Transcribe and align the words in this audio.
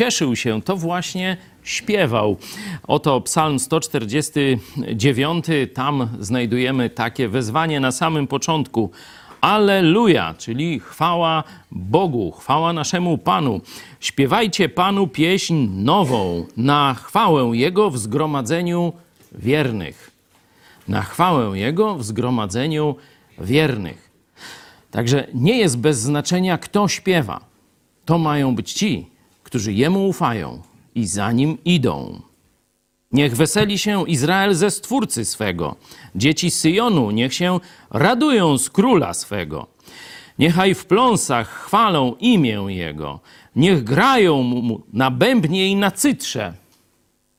cieszył 0.00 0.36
się, 0.36 0.62
to 0.62 0.76
właśnie 0.76 1.36
śpiewał. 1.62 2.36
Oto 2.86 3.20
Psalm 3.20 3.58
149, 3.58 5.46
tam 5.74 6.08
znajdujemy 6.20 6.90
takie 6.90 7.28
wezwanie 7.28 7.80
na 7.80 7.92
samym 7.92 8.26
początku. 8.26 8.90
Alleluja, 9.40 10.34
czyli 10.38 10.80
chwała 10.80 11.44
Bogu, 11.70 12.30
chwała 12.30 12.72
naszemu 12.72 13.18
Panu. 13.18 13.60
Śpiewajcie 14.00 14.68
Panu 14.68 15.06
pieśń 15.06 15.68
nową 15.70 16.46
na 16.56 16.94
chwałę 16.94 17.56
Jego 17.56 17.90
w 17.90 17.98
zgromadzeniu 17.98 18.92
wiernych. 19.32 20.10
Na 20.88 21.02
chwałę 21.02 21.58
Jego 21.58 21.94
w 21.94 22.04
zgromadzeniu 22.04 22.96
wiernych. 23.38 24.10
Także 24.90 25.26
nie 25.34 25.58
jest 25.58 25.78
bez 25.78 25.98
znaczenia, 25.98 26.58
kto 26.58 26.88
śpiewa. 26.88 27.40
To 28.04 28.18
mają 28.18 28.54
być 28.54 28.72
ci, 28.72 29.10
którzy 29.50 29.72
Jemu 29.72 30.08
ufają 30.08 30.62
i 30.94 31.06
za 31.06 31.32
Nim 31.32 31.58
idą. 31.64 32.20
Niech 33.12 33.36
weseli 33.36 33.78
się 33.78 34.08
Izrael 34.08 34.54
ze 34.54 34.70
Stwórcy 34.70 35.24
swego. 35.24 35.76
Dzieci 36.14 36.50
Syjonu 36.50 37.10
niech 37.10 37.34
się 37.34 37.60
radują 37.90 38.58
z 38.58 38.70
Króla 38.70 39.14
swego. 39.14 39.66
Niechaj 40.38 40.74
w 40.74 40.86
pląsach 40.86 41.48
chwalą 41.48 42.14
imię 42.20 42.64
Jego. 42.68 43.20
Niech 43.56 43.84
grają 43.84 44.42
mu 44.42 44.82
na 44.92 45.10
bębnie 45.10 45.68
i 45.68 45.76
na 45.76 45.90
cytrze. 45.90 46.54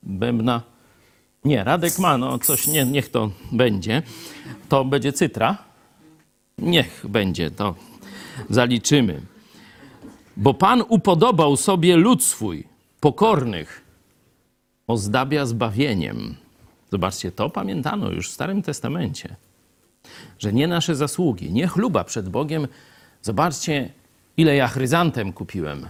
Bębna? 0.04 0.62
Nie, 1.46 1.64
Radek 1.64 2.00
ma, 2.00 2.18
no 2.18 2.40
coś, 2.40 2.68
nie, 2.68 2.86
niech 2.86 3.10
to 3.10 3.32
będzie. 3.52 4.02
To 4.70 4.86
będzie 4.86 5.14
cytra? 5.14 5.58
Niech 6.58 7.06
będzie, 7.10 7.52
to 7.52 7.76
zaliczymy. 8.50 9.31
Bo 10.38 10.54
Pan 10.54 10.84
upodobał 10.90 11.58
sobie 11.58 11.98
lud 11.98 12.24
swój, 12.24 12.64
pokornych, 13.00 13.82
ozdabia 14.88 15.46
zbawieniem. 15.46 16.36
Zobaczcie, 16.92 17.32
to 17.32 17.50
pamiętano 17.50 18.12
już 18.12 18.30
w 18.30 18.34
Starym 18.34 18.62
Testamencie, 18.62 19.36
że 20.40 20.54
nie 20.54 20.68
nasze 20.68 20.96
zasługi, 20.96 21.52
nie 21.52 21.68
chluba 21.68 22.04
przed 22.04 22.30
Bogiem. 22.30 22.68
Zobaczcie, 23.22 23.90
ile 24.38 24.56
ja 24.56 24.68
chryzantem 24.68 25.34
kupiłem 25.34 25.86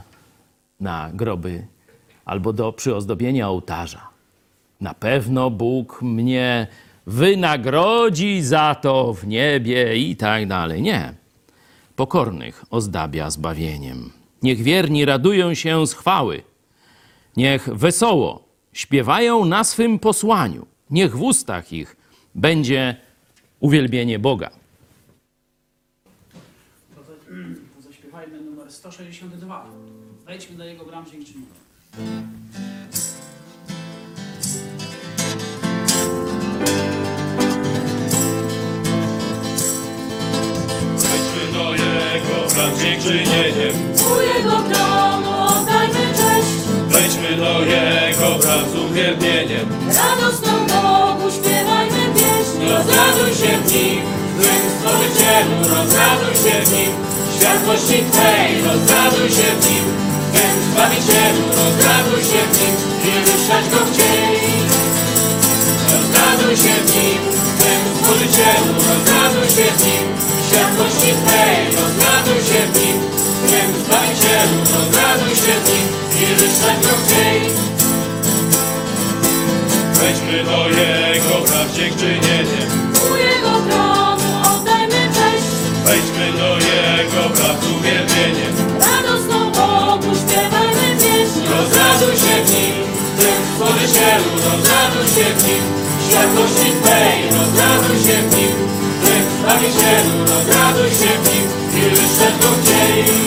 na 0.79 1.09
groby 1.13 1.67
albo 2.25 2.53
do 2.53 2.73
przyozdobienia 2.73 3.49
ołtarza. 3.49 4.09
Na 4.81 4.93
pewno 4.93 5.49
Bóg 5.49 6.01
mnie 6.01 6.67
wynagrodzi 7.07 8.41
za 8.41 8.75
to 8.75 9.13
w 9.13 9.27
niebie 9.27 9.97
i 9.97 10.15
tak 10.15 10.47
dalej. 10.47 10.81
Nie. 10.81 11.13
Pokornych 11.95 12.65
ozdabia 12.69 13.29
zbawieniem. 13.29 14.20
Niech 14.41 14.61
wierni 14.63 15.05
radują 15.05 15.53
się 15.53 15.87
z 15.87 15.93
chwały. 15.93 16.43
Niech 17.37 17.69
wesoło 17.69 18.43
śpiewają 18.73 19.45
na 19.45 19.63
swym 19.63 19.99
posłaniu. 19.99 20.65
Niech 20.89 21.17
w 21.17 21.21
ustach 21.21 21.73
ich 21.73 21.95
będzie 22.35 22.95
uwielbienie 23.59 24.19
Boga. 24.19 24.49
To, 26.95 27.01
to, 27.01 27.11
to 27.75 27.81
zaśpiewajmy 27.81 28.41
numer 28.41 28.71
162. 28.71 29.65
Wejdźmy 30.25 30.57
do 30.57 30.65
jego 30.65 30.85
bram 30.85 31.05
dziękczynienia. 31.05 31.47
Do 42.11 42.17
Jego 42.17 42.53
bram 42.55 42.71
dziękczynieniem 42.79 43.73
U 44.11 44.21
Jego 44.21 44.57
tronu 44.69 45.31
oddajmy 45.47 46.05
cześć, 46.19 46.55
Wejdźmy 46.87 47.37
do 47.37 47.65
Jego 47.65 48.29
bram 48.41 48.63
z 48.71 48.75
uwielbieniem. 48.75 49.65
Radosną 49.87 50.51
Bogu 50.71 51.31
śpiewajmy 51.37 52.03
pieśń. 52.15 52.59
Rozraduj 52.69 53.31
się 53.41 53.53
w 53.61 53.65
Nim, 53.73 54.01
w 54.37 54.41
Twym 54.41 54.63
Stworzycielu 54.73 55.55
Rozraduj 55.73 56.35
się 56.43 56.55
w 56.65 56.71
Nim, 56.73 56.91
w 57.29 57.35
światłości 57.35 57.97
Twej 58.11 58.49
Rozraduj 58.67 59.29
się 59.37 59.49
w 59.59 59.61
Nim, 59.69 59.85
w 60.25 60.31
Twym 60.33 60.55
Zbawicielu 60.71 61.43
Rozraduj 61.59 62.21
się 62.31 62.41
w 62.49 62.53
Nim 62.59 62.75
i 63.09 63.11
ruszać 63.27 63.65
Go 63.73 63.79
chciej 63.89 64.39
Rozraduj 65.91 66.55
się 66.63 66.75
w 66.85 66.87
Nim, 66.95 67.21
w 67.31 67.51
Twym 67.59 67.81
Stworzycielu 67.95 68.71
Rozraduj 68.89 69.47
się 69.55 69.67
w 69.77 69.85
Nim, 69.85 70.30
w 70.51 70.53
światłości 70.53 71.11
Twej 71.25 71.57
Rozraduj 71.77 72.39
się 72.49 72.61
w 72.67 72.71
Nim, 72.79 72.97
Twym 73.47 73.69
Zbawicielu 73.83 74.57
Rozraduj 74.73 75.35
się 75.43 75.53
w 75.61 75.65
Nim 75.69 75.87
i 76.21 76.25
ruszać 76.39 76.77
Go 76.87 76.93
chciej 77.03 77.39
Wejdźmy 79.97 80.43
do 80.49 80.59
Jego 80.69 81.35
praw 81.47 81.67
dziękczynieniem 81.75 82.67
U 83.11 83.15
Jego 83.15 83.53
tronu 83.67 84.29
oddajmy 84.53 85.03
cześć, 85.17 85.49
Wejdźmy 85.85 86.27
do 86.39 86.49
Jego 86.69 87.23
praw 87.35 87.55
z 87.63 87.67
uwielbieniem. 87.75 88.53
Radosną 88.85 89.39
Bogu 89.57 90.11
śpiewajmy 90.21 90.87
pieśń. 91.01 91.39
Rozraduj 91.53 92.15
się 92.23 92.35
w 92.45 92.49
Nim, 92.53 92.75
w 93.07 93.19
tym 93.19 93.39
Stworzycielu 93.51 94.29
Rozraduj 94.45 95.07
się 95.15 95.27
w 95.37 95.47
Nim, 95.47 95.63
światłości 96.05 96.69
Twej 96.83 97.17
Rozraduj 97.37 97.97
się 98.05 98.17
w 98.29 98.35
Nim, 98.37 98.80
Zbawicielu, 99.41 100.25
rozraduj 100.25 100.89
się 100.89 101.11
w 101.19 101.33
nim, 101.33 101.47
chwilę 101.69 102.03
światło 102.15 102.51
dzieli. 102.65 103.21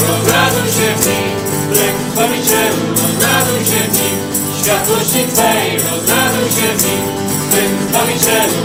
Rozraduj 0.00 0.68
się 0.76 0.88
w 0.96 1.06
nim, 1.06 1.28
lek 1.76 1.94
Zbawicielu, 2.12 2.82
rozraduj 2.90 3.60
się 3.70 3.82
w 3.88 3.92
nim, 3.92 4.18
światłości 4.62 5.32
Twej, 5.32 5.76
rozraduj 5.90 6.48
się 6.50 6.68
w 6.76 6.84
nim, 6.84 7.02
tym 7.50 7.88
Zbawicielu, 7.88 8.58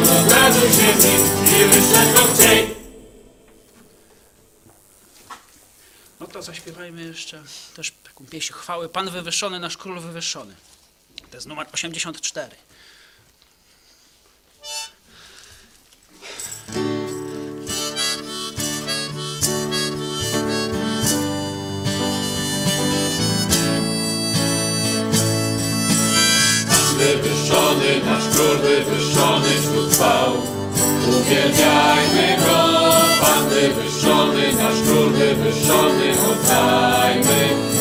się. 2.44 2.68
No 6.20 6.28
to 6.28 6.42
zaśpiewajmy 6.42 7.04
jeszcze 7.04 7.44
też 7.76 7.94
taką 8.04 8.26
pieśń 8.26 8.54
chwały. 8.54 8.90
Pan 8.90 9.10
wywyższony, 9.10 9.60
nasz 9.60 9.78
król 9.78 10.00
wywyższony. 10.00 10.56
To 11.32 11.38
jest 11.38 11.48
numer 11.48 11.68
84. 11.74 12.56
Wywyższony, 27.14 28.02
nasz 28.06 28.24
król 28.36 28.58
wywyższony 28.58 29.50
wśród 29.62 29.92
chwał. 29.94 30.34
Uwielbiajmy 31.10 32.38
go, 32.38 32.92
Pan 33.22 33.50
wywyższony, 33.50 34.54
nasz 34.54 34.82
król 34.86 35.10
wywyższony, 35.10 36.14
oddajmy 36.32 37.73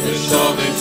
nasz 0.00 0.28
król 0.28 0.71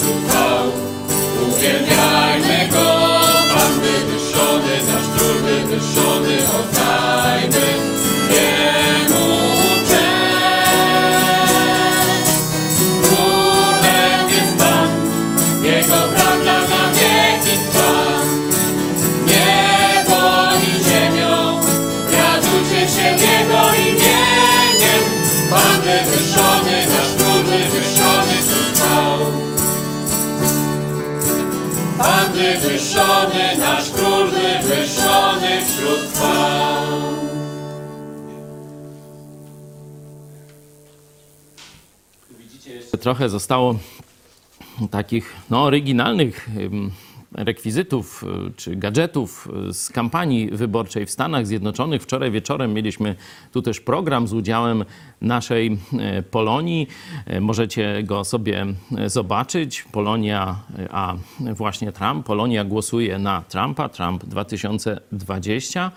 nasz 33.60 33.92
król 33.92 34.28
wywyższony 34.28 35.66
wśród 35.66 36.00
chwał. 36.00 37.02
Trochę 43.02 43.30
zostało 43.30 43.76
takich 44.92 45.36
no, 45.50 45.64
oryginalnych 45.64 46.50
rekwizytów 47.32 48.24
y, 48.48 48.52
czy 48.56 48.76
gadżetów 48.76 49.50
y, 49.70 49.74
z 49.74 49.90
kampanii 49.90 50.50
wyborczej 50.52 51.06
w 51.06 51.12
Stanach 51.12 51.48
Zjednoczonych. 51.48 52.04
Wczoraj 52.04 52.32
wieczorem 52.32 52.74
mieliśmy 52.74 53.16
tu 53.52 53.62
też 53.62 53.80
program 53.80 54.28
z 54.28 54.34
udziałem 54.34 54.86
naszej 55.22 55.78
e, 56.00 56.24
Polonii. 56.24 56.88
Możecie 57.42 58.04
go 58.04 58.24
sobie 58.24 58.66
zobaczyć. 59.06 59.86
Polonia, 59.92 60.56
a 60.92 61.16
właśnie 61.56 61.92
Trump. 61.92 62.26
Polonia 62.26 62.64
głosuje 62.64 63.20
na 63.20 63.44
Trumpa, 63.50 63.90
Trump 63.90 64.26
2020. 64.26 65.92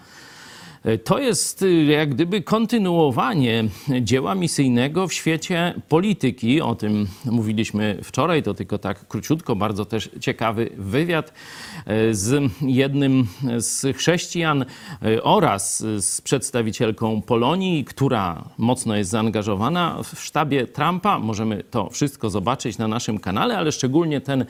To 1.04 1.18
jest 1.18 1.62
y, 1.62 1.84
jak 1.84 2.14
gdyby 2.14 2.42
kontynuowanie 2.42 3.64
dzieła 4.00 4.34
misyjnego 4.34 5.08
w 5.08 5.12
świecie 5.12 5.74
polityki. 5.88 6.60
O 6.60 6.74
tym 6.74 7.06
mówiliśmy 7.24 7.98
wczoraj, 8.02 8.42
to 8.42 8.54
tylko 8.54 8.78
tak 8.78 9.08
króciutko, 9.08 9.56
bardzo 9.56 9.84
też 9.84 10.10
ciekawy 10.20 10.70
wywiad 10.76 11.30
y, 11.30 12.14
z 12.14 12.52
jednym 12.60 13.26
z 13.58 13.96
chrześcijan 13.96 14.64
y, 15.06 15.22
oraz 15.22 15.78
z 15.98 16.20
przedstawicielką 16.20 17.22
Polonii, 17.22 17.84
która 17.84 18.44
mocno 18.58 18.96
jest 18.96 19.10
zaangażowana 19.10 20.02
w 20.02 20.20
sztabie 20.20 20.66
Trumpa. 20.66 21.18
Możemy 21.18 21.64
to 21.64 21.90
wszystko 21.90 22.30
zobaczyć 22.30 22.78
na 22.78 22.88
naszym 22.88 23.18
kanale, 23.18 23.58
ale 23.58 23.72
szczególnie 23.72 24.20
ten 24.20 24.44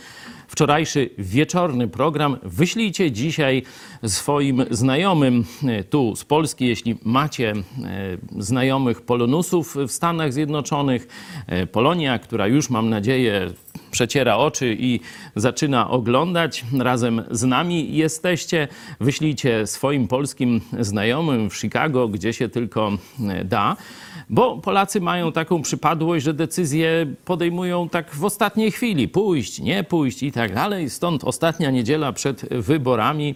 wczorajszy 0.55 1.11
wieczorny 1.19 1.89
program 1.89 2.37
wyślijcie 2.43 3.13
dzisiaj 3.13 3.63
swoim 4.07 4.65
znajomym 4.71 5.45
e, 5.67 5.85
tu 5.85 6.17
z 6.17 6.25
Polski, 6.25 6.67
jeśli 6.67 6.99
macie 7.05 7.51
e, 7.51 7.63
znajomych 8.39 9.03
polonusów 9.03 9.77
w 9.77 9.93
Stanach 9.93 10.33
Zjednoczonych. 10.33 11.09
E, 11.47 11.67
Polonia, 11.67 12.19
która 12.19 12.47
już 12.47 12.71
mam 12.71 12.91
nadzieję 12.91 13.51
przeciera 13.91 14.37
oczy 14.37 14.77
i 14.79 15.01
zaczyna 15.37 15.91
oglądać. 15.91 16.65
Razem 16.79 17.23
z 17.31 17.45
nami 17.45 17.97
jesteście. 17.97 18.69
Wyślijcie 19.01 19.67
swoim 19.67 20.09
polskim 20.09 20.61
znajomym 20.81 21.51
w 21.51 21.57
Chicago, 21.57 22.09
gdzie 22.09 22.33
się 22.33 22.49
tylko 22.49 22.93
da. 23.45 23.77
Bo 24.31 24.59
Polacy 24.59 25.01
mają 25.01 25.33
taką 25.33 25.63
przypadłość, 25.63 26.25
że 26.25 26.35
decyzje 26.35 27.07
podejmują 27.25 27.89
tak 27.89 28.15
w 28.15 28.25
ostatniej 28.25 28.71
chwili. 28.71 29.09
Pójść, 29.09 29.61
nie 29.61 29.85
pójść 29.85 30.23
i 30.23 30.33
tak 30.33 30.55
dalej. 30.55 30.91
Stąd 30.91 31.25
ostatnia 31.25 31.71
niedziela 31.71 32.13
przed 32.13 32.49
wyborami. 32.51 33.35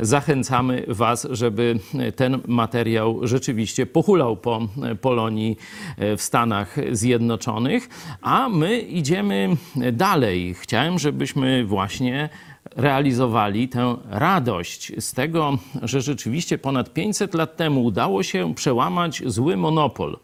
Zachęcamy 0.00 0.84
Was, 0.88 1.26
żeby 1.30 1.78
ten 2.16 2.40
materiał 2.46 3.20
rzeczywiście 3.22 3.86
pochulał 3.86 4.36
po 4.36 4.68
Polonii 5.00 5.56
w 5.98 6.22
Stanach 6.22 6.76
Zjednoczonych. 6.92 7.88
A 8.22 8.48
my 8.48 8.78
idziemy 8.78 9.56
dalej. 9.92 10.54
Chciałem, 10.54 10.98
żebyśmy 10.98 11.64
właśnie 11.64 12.28
realizowali 12.76 13.68
tę 13.68 13.96
radość 14.08 14.92
z 14.98 15.12
tego, 15.12 15.58
że 15.82 16.00
rzeczywiście 16.00 16.58
ponad 16.58 16.92
500 16.92 17.34
lat 17.34 17.56
temu 17.56 17.84
udało 17.84 18.22
się 18.22 18.54
przełamać 18.54 19.22
zły 19.26 19.56
monopol 19.56 20.18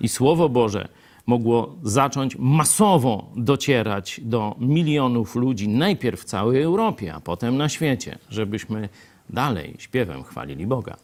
i 0.00 0.08
Słowo 0.08 0.48
Boże 0.48 0.88
mogło 1.26 1.76
zacząć 1.82 2.36
masowo 2.38 3.30
docierać 3.36 4.20
do 4.24 4.56
milionów 4.58 5.34
ludzi, 5.34 5.68
najpierw 5.68 6.20
w 6.20 6.24
całej 6.24 6.62
Europie, 6.62 7.14
a 7.14 7.20
potem 7.20 7.56
na 7.56 7.68
świecie, 7.68 8.18
żebyśmy 8.30 8.88
dalej 9.30 9.74
śpiewem 9.78 10.24
chwalili 10.24 10.66
Boga. 10.66 10.96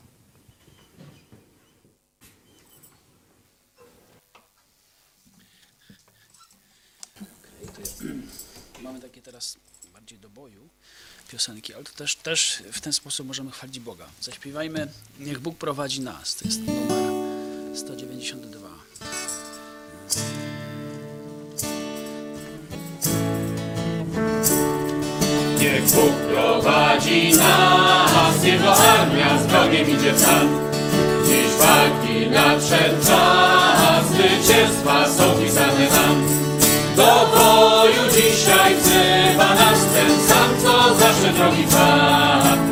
Mamy 8.83 9.01
takie 9.01 9.23
teraz 9.23 9.59
bardziej 9.93 10.19
do 10.19 10.29
boju 10.29 10.69
piosenki, 11.33 11.75
ale 11.75 11.85
to 11.85 11.93
też, 11.93 12.17
też 12.17 12.63
w 12.73 12.81
ten 12.81 12.93
sposób 12.93 13.27
możemy 13.27 13.51
chwalić 13.51 13.81
Boga. 13.81 14.07
Zaśpiewajmy 14.21 14.89
Niech 15.21 15.41
Bóg 15.41 15.59
prowadzi 15.59 16.01
nas. 16.01 16.35
To 16.35 16.45
jest 16.45 16.61
numer 16.61 17.79
192. 17.79 18.69
Niech 25.61 25.83
Bóg 25.83 26.13
prowadzi 26.33 27.33
nas, 27.35 28.45
Jego 28.45 28.77
armia 28.77 29.43
z 29.43 29.47
wrogiem 29.47 29.91
idzie 29.91 30.13
w 30.13 30.21
sam. 30.21 30.71
Dziś 31.27 31.53
walki 31.59 32.31
nadszedł 32.31 33.07
czas, 33.07 34.07
zwycięstwa 34.07 35.09
są 35.09 35.43
pisane 35.45 35.91
nam. 35.91 36.43
Do 36.97 37.31
boju 37.35 38.03
dzisiaj 38.15 38.77
wzywa 38.77 39.55
nas 39.55 39.79
ten 39.95 40.32
zawsze 40.95 41.33
drogi 41.33 41.65
Pan. 41.65 42.72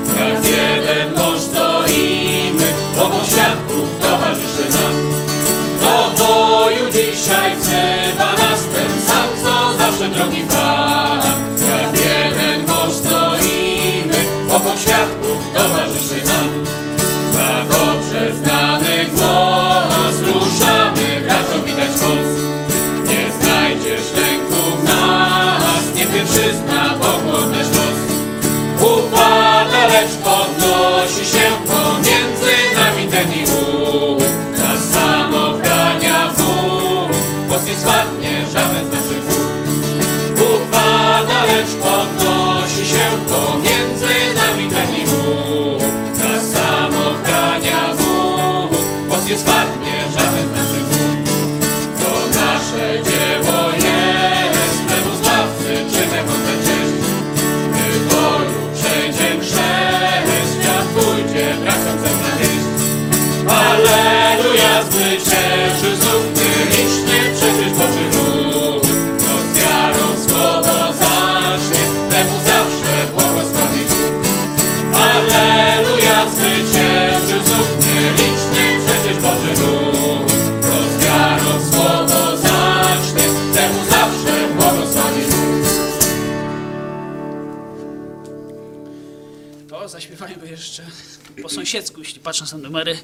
Sąsiedzku, 91.51 92.01
jeśli 92.01 92.21
patrząc 92.21 92.53
na 92.53 92.59
numery. 92.59 92.99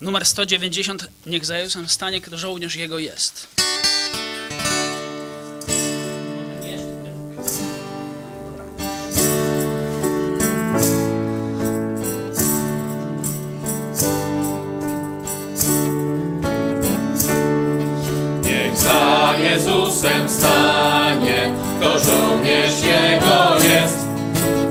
Numer 0.00 0.24
190, 0.26 1.08
niech 1.26 1.44
za 1.44 1.58
Jezusem 1.58 1.88
stanie, 1.88 2.20
kto 2.20 2.38
żołnierz 2.38 2.76
Jego 2.76 2.98
jest. 2.98 3.48
Niech 18.42 18.76
za 18.76 19.34
Jezusem 19.38 20.28
stanie, 20.28 21.52
to 21.80 21.98
żołnierz 21.98 22.82
Jego 22.82 23.56
jest. 23.74 23.98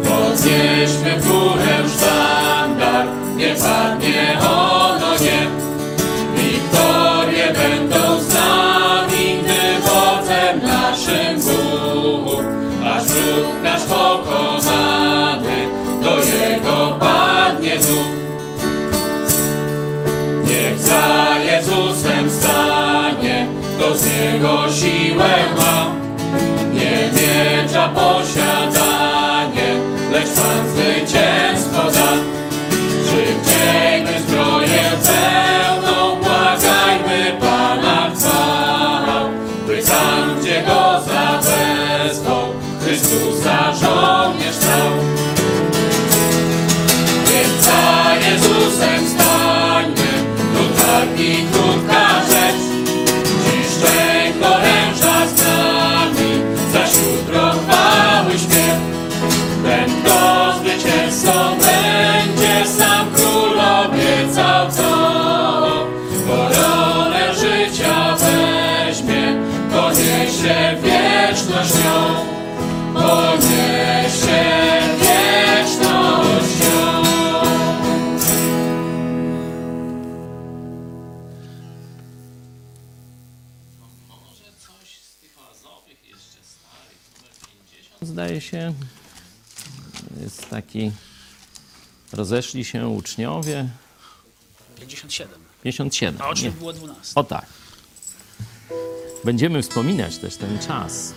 Podnieśmy 0.03 1.21
górę 1.21 1.96
nie 3.37 3.55
padnie 3.55 4.37
ono 4.39 5.11
nie. 5.21 5.47
Wiktorie 6.35 7.53
będą 7.53 8.19
z 8.21 8.33
nami, 8.33 9.39
gdy 9.43 9.81
wodzem 9.81 10.61
naszym 10.63 11.41
Bóg. 11.41 12.45
Aż 12.85 13.03
wróg 13.03 13.63
nasz 13.63 13.83
pokonany, 13.83 15.67
do 16.03 16.17
Jego 16.17 16.97
padnie 16.99 17.77
duch. 17.77 18.17
Niech 20.43 20.79
za 20.79 21.37
Jezusem 21.43 22.29
stanie, 22.29 23.47
kto 23.77 23.97
z 23.97 24.05
Niego 24.05 24.63
siłę 24.71 25.35
ma. 25.57 25.91
Nie 26.73 27.09
miecza 27.13 27.89
posiadanie, 27.89 28.56
się, 88.47 88.73
jest 90.21 90.49
taki, 90.49 90.91
rozeszli 92.13 92.65
się 92.65 92.87
uczniowie, 92.87 93.69
57. 94.75 95.39
57. 95.63 96.21
A 96.21 96.29
o 96.29 96.35
czym 96.35 96.45
Nie. 96.45 96.51
było 96.51 96.73
12? 96.73 97.11
O 97.15 97.23
tak. 97.23 97.45
Będziemy 99.25 99.61
wspominać 99.61 100.17
też 100.17 100.35
ten 100.37 100.59
czas. 100.59 101.13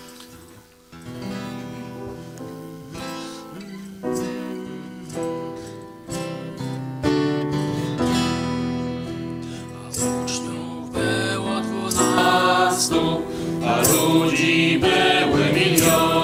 Uczniów 10.25 10.92
było 10.92 11.60
dwunastu. 11.60 13.22
a 13.66 13.82
ludzi 13.92 14.80
były 14.80 15.52
miliony. 15.52 16.19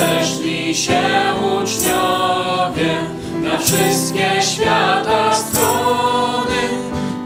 Rozeszli 0.00 0.74
się 0.74 1.02
uczniowie 1.36 2.96
na 3.42 3.58
wszystkie 3.58 4.42
świata 4.42 5.34
strony. 5.34 6.60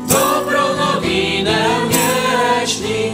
Dobrą 0.08 0.62
nowinę 0.76 1.66
nieśli 1.88 3.10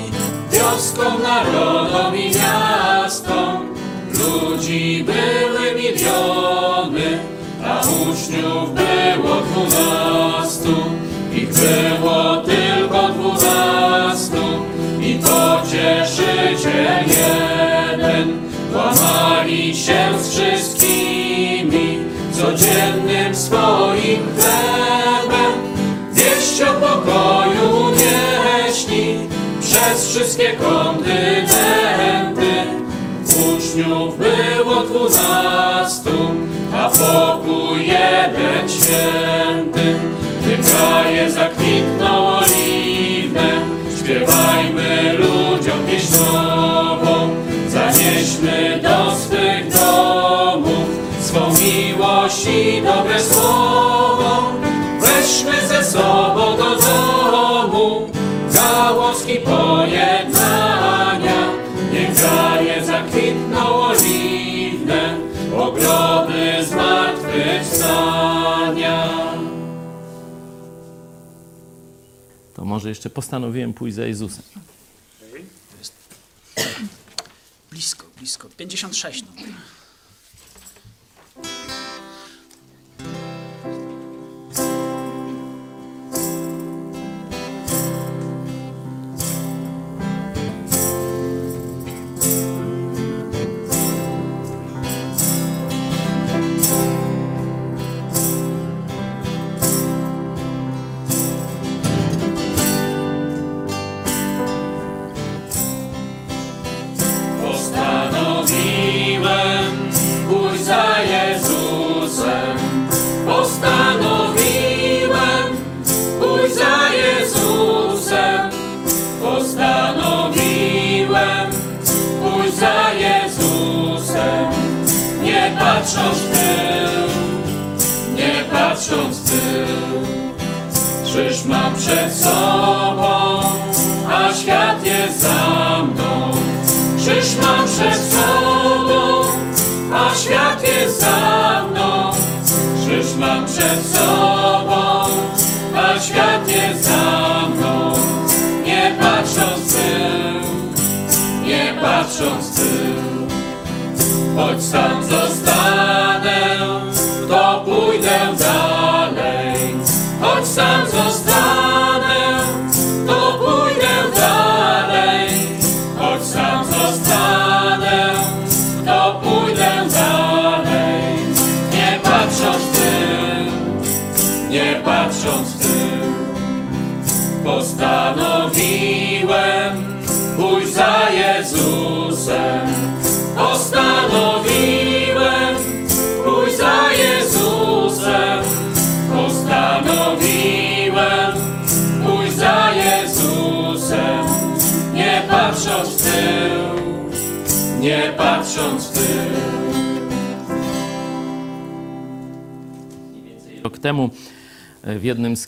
wioskom, 0.53 1.23
narodom 1.23 2.17
i 2.17 2.31
miastom. 2.31 3.75
Ludzi 4.15 5.05
były 5.05 5.75
miliony, 5.75 7.19
a 7.65 7.81
uczniów 7.81 8.75
było 8.75 9.37
dwunastu. 9.41 10.75
Ich 11.35 11.49
było 11.49 12.37
tylko 12.37 13.09
dwunastu 13.09 14.43
i 15.01 15.15
pocieszyciel 15.15 17.05
jeden. 17.09 18.51
Się 19.75 20.19
z 20.19 20.29
wszystkimi, 20.29 21.99
codziennym 22.33 23.35
swoim 23.35 24.21
chlebem. 24.37 25.53
Wieść 26.13 26.63
o 26.63 26.73
pokoju 26.75 27.91
nieśli 27.91 29.17
przez 29.61 30.09
wszystkie 30.09 30.53
kontynenty. 30.53 31.51
Uczniów 33.25 34.19
było 34.19 34.83
dwunastu, 34.83 36.11
a 36.75 36.89
pokój 36.89 37.87
jeden 37.87 38.69
święty. 38.69 39.95
Gdy 40.43 40.59
kraje 40.71 41.31
zakwitną 41.31 42.29
oliwne, 42.29 43.51
śpiewajmy 43.99 45.13
ludziom 45.19 45.87
pieśń 45.91 46.15
miłość 52.31 52.47
i 52.47 52.83
dobre 52.83 53.25
słowo. 53.25 54.53
Weźmy 55.01 55.69
ze 55.69 55.85
sobą 55.85 56.57
do 56.57 56.77
domu 56.77 58.11
gałązki 58.55 59.37
pojednania. 59.37 61.51
Niech 61.93 62.15
kraje 62.15 62.85
zakwitną 62.85 63.75
oliwne, 63.75 65.19
ogrody 65.57 66.65
zmartwychwstania. 66.65 69.09
To 72.55 72.65
może 72.65 72.89
jeszcze 72.89 73.11
postanowiłem 73.11 73.75
pójść 73.75 73.97
za 73.97 74.07
Jezusem. 74.07 74.43
Blisko, 77.71 78.07
blisko. 78.19 78.49
56 78.57 79.25
numer. 79.25 79.45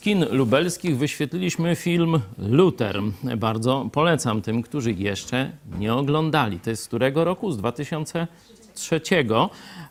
Kin 0.03 0.27
lubelskich 0.31 0.99
wyświetliliśmy 0.99 1.77
film 1.77 2.21
Luther. 2.39 3.01
Bardzo 3.37 3.89
polecam 3.93 4.43
tym, 4.43 4.63
którzy 4.63 4.93
jeszcze 4.93 5.51
nie 5.79 5.95
oglądali. 5.95 6.61
To 6.61 6.71
jest 6.71 6.83
z 6.83 6.87
którego 6.87 7.25
roku? 7.25 7.53
Z 7.53 7.57
2003 7.57 9.01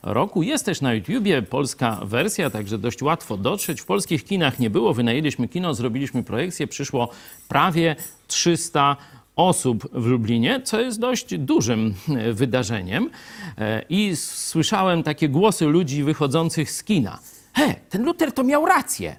roku. 0.04 0.44
Jest 0.44 0.66
też 0.66 0.82
na 0.82 0.94
YouTubie 0.94 1.42
polska 1.42 2.00
wersja, 2.04 2.50
także 2.50 2.78
dość 2.78 3.02
łatwo 3.02 3.38
dotrzeć. 3.38 3.82
W 3.82 3.86
polskich 3.86 4.26
kinach 4.26 4.60
nie 4.60 4.70
było. 4.70 4.94
Wynajęliśmy 4.94 5.48
kino, 5.48 5.74
zrobiliśmy 5.74 6.24
projekcję. 6.24 6.68
Przyszło 6.68 7.10
prawie 7.48 7.96
300 8.28 8.98
osób 9.36 9.88
w 9.94 10.06
Lublinie, 10.06 10.62
co 10.64 10.82
jest 10.82 11.00
dość 11.00 11.38
dużym 11.38 11.94
wydarzeniem. 12.34 13.10
E, 13.58 13.86
I 13.90 14.16
słyszałem 14.16 15.04
takie 15.04 15.30
głosy 15.30 15.66
ludzi 15.66 16.04
wychodzących 16.04 16.72
z 16.72 16.84
kina. 16.84 17.20
He, 17.54 17.76
ten 17.90 18.06
Luter 18.06 18.32
to 18.32 18.44
miał 18.44 18.66
rację. 18.66 19.16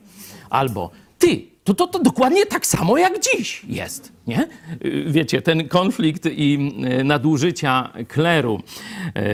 Albo 0.53 0.91
ty, 1.19 1.47
to, 1.65 1.75
to, 1.75 1.87
to 1.87 1.99
dokładnie 1.99 2.47
tak 2.47 2.67
samo 2.67 2.99
jak 2.99 3.13
dziś 3.21 3.63
jest, 3.69 4.13
nie? 4.27 4.49
Wiecie, 5.07 5.43
ten 5.43 5.69
konflikt 5.69 6.27
i 6.27 6.73
y, 7.01 7.05
nadużycia 7.05 7.93
kleru. 8.09 8.61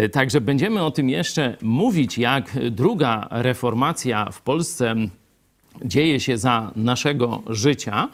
Y, 0.04 0.09
Także 0.09 0.40
będziemy 0.40 0.83
o 0.83 0.90
tym 0.90 1.11
jeszcze 1.11 1.57
mówić, 1.62 2.18
jak 2.18 2.59
druga 2.70 3.28
reformacja 3.31 4.31
w 4.33 4.42
Polsce 4.42 4.94
dzieje 5.85 6.20
się 6.20 6.38
za 6.38 6.72
naszego 6.76 7.42
życia. 7.46 8.09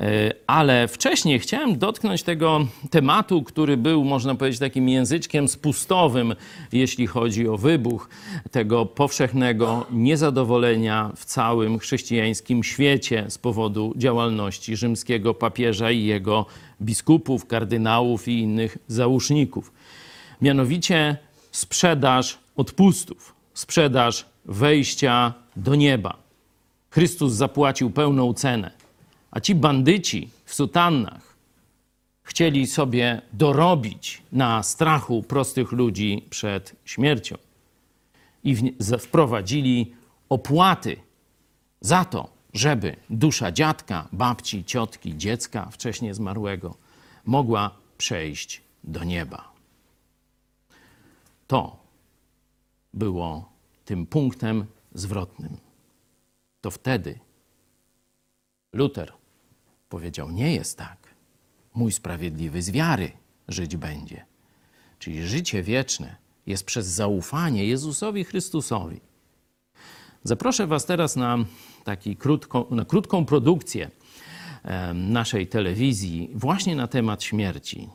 E, 0.00 0.32
Ale 0.46 0.88
wcześniej 0.88 1.40
chciałem 1.40 1.78
dotknąć 1.78 2.22
tego 2.22 2.66
tematu, 2.90 3.42
który 3.42 3.76
był, 3.76 4.04
można 4.04 4.34
powiedzieć, 4.34 4.60
takim 4.60 4.88
języczkiem 4.88 5.48
spustowym, 5.48 6.34
jeśli 6.72 7.06
chodzi 7.06 7.48
o 7.48 7.56
wybuch 7.56 8.08
tego 8.50 8.86
powszechnego 8.86 9.86
niezadowolenia 9.90 11.10
w 11.16 11.24
całym 11.24 11.78
chrześcijańskim 11.78 12.64
świecie 12.64 13.24
z 13.28 13.38
powodu 13.38 13.92
działalności 13.96 14.76
rzymskiego 14.76 15.34
papieża 15.34 15.90
i 15.90 16.04
jego 16.04 16.46
biskupów, 16.82 17.46
kardynałów 17.46 18.28
i 18.28 18.38
innych 18.38 18.78
załóżników. 18.88 19.72
Mianowicie 20.42 21.16
sprzedaż 21.52 22.38
odpustów, 22.56 23.34
sprzedaż 23.54 24.26
wejścia 24.44 25.34
do 25.56 25.74
nieba. 25.74 26.16
Chrystus 26.90 27.32
zapłacił 27.32 27.90
pełną 27.90 28.34
cenę, 28.34 28.70
a 29.34 29.40
ci 29.40 29.54
bandyci 29.54 30.30
w 30.44 30.54
sutannach 30.54 31.34
chcieli 32.22 32.66
sobie 32.66 33.22
dorobić 33.32 34.22
na 34.32 34.62
strachu 34.62 35.22
prostych 35.22 35.72
ludzi 35.72 36.26
przed 36.30 36.76
śmiercią 36.84 37.36
i 38.44 38.56
wprowadzili 38.98 39.94
opłaty 40.28 40.96
za 41.80 42.04
to, 42.04 42.28
żeby 42.52 42.96
dusza 43.10 43.52
dziadka, 43.52 44.08
babci, 44.12 44.64
ciotki, 44.64 45.16
dziecka 45.16 45.68
wcześniej 45.70 46.14
zmarłego 46.14 46.74
mogła 47.24 47.70
przejść 47.98 48.62
do 48.84 49.04
nieba. 49.04 49.52
To 51.46 51.76
było 52.94 53.48
tym 53.84 54.06
punktem 54.06 54.66
zwrotnym. 54.94 55.56
To 56.60 56.70
wtedy 56.70 57.18
Luter 58.72 59.12
powiedział: 59.94 60.30
Nie 60.30 60.54
jest 60.54 60.78
tak. 60.78 61.14
Mój 61.74 61.92
sprawiedliwy 61.92 62.62
z 62.62 62.70
wiary 62.70 63.12
żyć 63.48 63.76
będzie. 63.76 64.26
Czyli 64.98 65.26
życie 65.26 65.62
wieczne 65.62 66.16
jest 66.46 66.64
przez 66.64 66.86
zaufanie 66.86 67.66
Jezusowi 67.66 68.24
Chrystusowi. 68.24 69.00
Zaproszę 70.24 70.66
Was 70.66 70.86
teraz 70.86 71.16
na, 71.16 71.38
taki 71.84 72.16
krótką, 72.16 72.64
na 72.70 72.84
krótką 72.84 73.24
produkcję 73.24 73.90
naszej 74.94 75.46
telewizji 75.46 76.30
właśnie 76.34 76.76
na 76.76 76.86
temat 76.86 77.22
śmierci. 77.22 77.88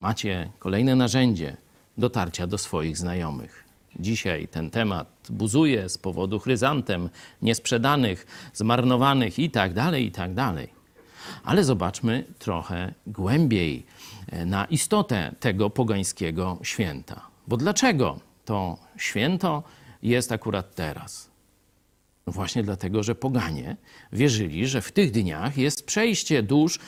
Macie 0.00 0.50
kolejne 0.58 0.96
narzędzie 0.96 1.56
dotarcia 1.98 2.46
do 2.46 2.58
swoich 2.58 2.98
znajomych. 2.98 3.64
Dzisiaj 4.00 4.48
ten 4.48 4.70
temat 4.70 5.13
buzuje 5.30 5.88
z 5.88 5.98
powodu 5.98 6.38
chryzantem, 6.38 7.10
niesprzedanych, 7.42 8.26
zmarnowanych 8.54 9.38
i 9.38 9.50
tak 9.50 9.72
dalej, 9.72 10.06
i 10.06 10.10
tak. 10.10 10.30
Ale 11.44 11.64
zobaczmy 11.64 12.24
trochę 12.38 12.94
głębiej 13.06 13.86
e, 14.28 14.46
na 14.46 14.64
istotę 14.64 15.34
tego 15.40 15.70
pogańskiego 15.70 16.58
święta. 16.62 17.26
Bo 17.48 17.56
dlaczego 17.56 18.18
to 18.44 18.78
święto 18.96 19.62
jest 20.02 20.32
akurat 20.32 20.74
teraz? 20.74 21.33
Właśnie 22.26 22.62
dlatego, 22.62 23.02
że 23.02 23.14
poganie 23.14 23.76
wierzyli, 24.12 24.66
że 24.66 24.82
w 24.82 24.92
tych 24.92 25.10
dniach 25.10 25.58
jest 25.58 25.86
przejście 25.86 26.42
dusz 26.42 26.78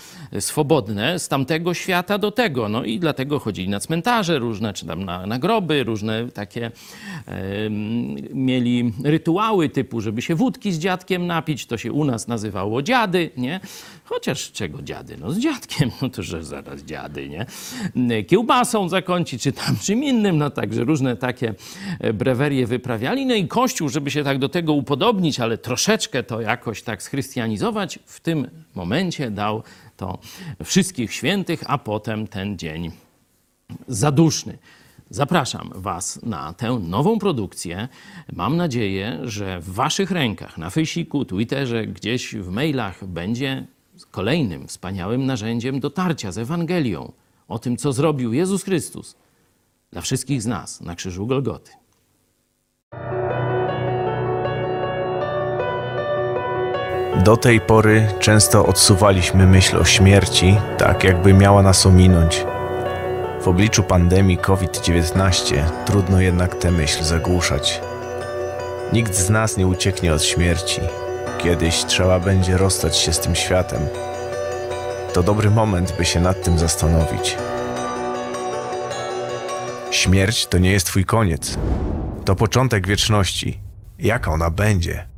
swobodne 0.40 1.18
z 1.18 1.29
tamtego 1.29 1.75
świata 1.75 2.18
do 2.18 2.31
tego. 2.31 2.68
No 2.68 2.85
i 2.85 3.01
dlatego 3.01 3.38
chodzili 3.38 3.68
na 3.68 3.81
cmentarze 3.81 4.38
różne, 4.38 4.72
czy 4.72 4.87
tam 4.87 5.05
na, 5.05 5.27
na 5.27 5.38
groby, 5.38 5.85
różne 5.85 6.29
takie 6.29 6.70
mieli 8.35 8.92
rytuały 9.05 9.68
typu, 9.68 10.01
żeby 10.01 10.22
się 10.22 10.35
wódki 10.35 10.72
z 10.72 10.79
dziadkiem 10.79 11.27
napić. 11.27 11.66
To 11.66 11.79
się 11.79 11.92
u 11.92 12.05
nas 12.05 12.29
nazywało 12.29 12.83
dziady, 12.83 13.31
nie? 13.37 13.61
Chociaż 14.05 14.53
czego 14.53 14.83
dziady? 14.83 15.16
No 15.20 15.33
z 15.33 15.38
dziadkiem, 15.38 15.90
no 16.03 16.09
to 16.09 16.22
że 16.22 16.44
zaraz 16.44 16.83
dziady, 16.83 17.29
nie? 17.29 17.46
Kiełbasą 18.25 18.88
zakończyć, 18.88 19.42
czy 19.42 19.53
tam 19.53 19.77
czym 19.83 20.05
innym, 20.05 20.38
no 20.38 20.51
także 20.51 20.85
różne 20.85 21.16
takie 21.16 21.55
e, 22.01 22.12
brewerie 22.12 22.66
wyprawiali. 22.66 23.27
No 23.27 23.35
i 23.35 23.49
Kościół, 23.49 23.88
żeby 23.88 24.11
się 24.11 24.25
tak 24.25 24.38
do 24.38 24.49
tego 24.49 24.72
upodobnić, 24.72 25.26
ale 25.41 25.59
troszeczkę 25.59 26.23
to 26.23 26.41
jakoś 26.41 26.83
tak 26.83 27.03
schrystianizować, 27.03 27.99
w 28.07 28.21
tym 28.21 28.51
momencie 28.75 29.31
dał 29.31 29.62
to 29.97 30.19
wszystkich 30.65 31.12
świętych, 31.12 31.62
a 31.67 31.79
potem 31.79 32.27
ten 32.27 32.59
dzień 32.59 32.91
zaduszny. 33.89 34.59
Zapraszam 35.11 35.71
Was 35.75 36.23
na 36.23 36.53
tę 36.53 36.81
nową 36.83 37.19
produkcję. 37.19 37.89
Mam 38.33 38.57
nadzieję, 38.57 39.19
że 39.23 39.61
w 39.61 39.73
Waszych 39.73 40.11
rękach, 40.11 40.59
na 40.59 40.71
Fejsiku, 40.71 41.25
Twitterze, 41.25 41.87
gdzieś 41.87 42.35
w 42.35 42.51
mailach 42.51 43.07
będzie 43.07 43.67
kolejnym 44.11 44.69
wspaniałym 44.69 45.27
narzędziem 45.27 45.81
dotarcia 45.81 46.33
z 46.33 46.39
Ewangelią 46.39 47.12
o 47.49 47.59
tym, 47.59 47.77
co 47.77 47.93
zrobił 47.93 48.33
Jezus 48.33 48.65
Chrystus 48.65 49.17
dla 49.91 50.01
wszystkich 50.01 50.43
z 50.43 50.47
nas 50.47 50.81
na 50.81 50.95
krzyżu 50.95 51.27
Golgoty. 51.27 51.71
Do 57.24 57.37
tej 57.37 57.61
pory 57.61 58.09
często 58.20 58.66
odsuwaliśmy 58.66 59.46
myśl 59.46 59.79
o 59.79 59.85
śmierci, 59.85 60.57
tak 60.79 61.05
jakby 61.05 61.33
miała 61.35 61.62
nas 61.62 61.87
ominąć. 61.87 62.44
W 63.42 63.48
obliczu 63.48 63.83
pandemii 63.83 64.38
COVID-19 64.38 65.62
trudno 65.87 66.20
jednak 66.20 66.55
tę 66.55 66.70
myśl 66.70 67.05
zagłuszać. 67.05 67.81
Nikt 68.92 69.14
z 69.14 69.31
nas 69.31 69.57
nie 69.57 69.66
ucieknie 69.66 70.14
od 70.14 70.22
śmierci. 70.22 70.81
Kiedyś 71.38 71.85
trzeba 71.85 72.20
będzie 72.20 72.57
rozstać 72.57 72.96
się 72.96 73.12
z 73.12 73.20
tym 73.20 73.35
światem. 73.35 73.81
To 75.12 75.22
dobry 75.22 75.50
moment, 75.50 75.94
by 75.98 76.05
się 76.05 76.20
nad 76.20 76.42
tym 76.42 76.59
zastanowić. 76.59 77.37
Śmierć 79.90 80.46
to 80.46 80.59
nie 80.59 80.72
jest 80.72 80.87
twój 80.87 81.05
koniec. 81.05 81.59
To 82.24 82.35
początek 82.35 82.87
wieczności. 82.87 83.61
Jaka 83.98 84.31
ona 84.33 84.50
będzie? 84.50 85.15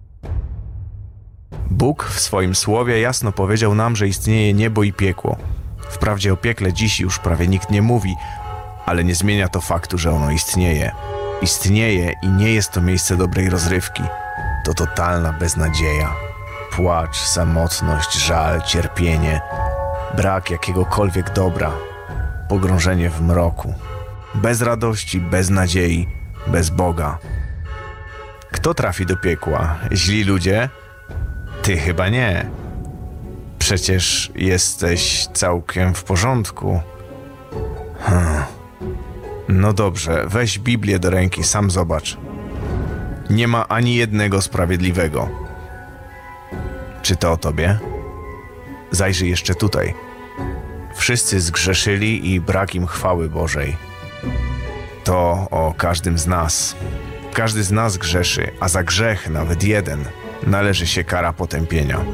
Bóg 1.71 2.05
w 2.05 2.21
swoim 2.21 2.55
słowie 2.55 3.01
jasno 3.01 3.33
powiedział 3.33 3.75
nam, 3.75 3.97
że 3.97 4.09
istnieje 4.09 4.55
niebo 4.55 4.83
i 4.83 4.93
piekło. 4.93 5.37
Wprawdzie 5.91 6.33
o 6.33 6.37
piekle 6.37 6.73
dziś 6.73 7.01
już 7.01 7.19
prawie 7.19 7.47
nikt 7.49 7.71
nie 7.71 7.83
mówi, 7.83 8.17
ale 8.87 9.05
nie 9.05 9.15
zmienia 9.15 9.49
to 9.49 9.61
faktu, 9.61 9.99
że 9.99 10.13
ono 10.13 10.31
istnieje. 10.31 10.93
Istnieje 11.43 12.13
i 12.23 12.29
nie 12.29 12.53
jest 12.53 12.73
to 12.73 12.81
miejsce 12.81 13.17
dobrej 13.17 13.51
rozrywki. 13.51 14.03
To 14.65 14.75
totalna 14.75 15.33
beznadzieja. 15.33 16.13
Płacz, 16.71 17.17
samotność, 17.17 18.15
żal, 18.15 18.63
cierpienie, 18.63 19.41
brak 20.17 20.51
jakiegokolwiek 20.51 21.33
dobra, 21.33 21.73
pogrążenie 22.49 23.11
w 23.11 23.21
mroku. 23.21 23.75
Bez 24.35 24.63
radości, 24.63 25.21
bez 25.21 25.51
nadziei, 25.51 26.09
bez 26.47 26.71
Boga. 26.71 27.19
Kto 28.53 28.75
trafi 28.75 29.07
do 29.07 29.17
piekła? 29.17 29.77
Źli 29.93 30.25
ludzie? 30.25 30.69
Ty 31.69 31.77
chyba 31.77 32.09
nie. 32.09 32.51
Przecież 33.59 34.33
jesteś 34.35 35.27
całkiem 35.27 35.95
w 35.95 36.05
porządku. 36.05 36.81
Hmm. 38.01 38.43
No 39.49 39.73
dobrze, 39.73 40.25
weź 40.27 40.59
Biblię 40.59 40.99
do 40.99 41.11
ręki, 41.11 41.45
sam 41.45 41.71
zobacz. 41.71 42.17
Nie 43.31 43.49
ma 43.49 43.69
ani 43.69 43.95
jednego 43.95 44.43
sprawiedliwego. 44.43 45.29
Czy 47.03 47.17
to 47.17 47.33
o 47.33 47.37
tobie? 47.37 47.79
Zajrzyj 48.91 49.31
jeszcze 49.31 49.55
tutaj. 49.55 49.95
Wszyscy 50.95 51.41
zgrzeszyli 51.41 52.33
i 52.33 52.41
brak 52.41 52.75
im 52.75 52.87
chwały 52.87 53.29
Bożej. 53.29 53.77
To 55.05 55.47
o 55.51 55.75
każdym 55.79 56.19
z 56.19 56.27
nas. 56.27 56.77
Każdy 57.33 57.63
z 57.63 57.73
nas 57.73 57.97
grzeszy, 57.97 58.51
a 58.61 58.69
za 58.69 58.85
grzech, 58.85 59.31
nawet 59.31 59.65
jeden, 59.65 60.05
należy 60.49 60.87
się 60.87 61.05
kara 61.05 61.33
potępienia. 61.33 62.05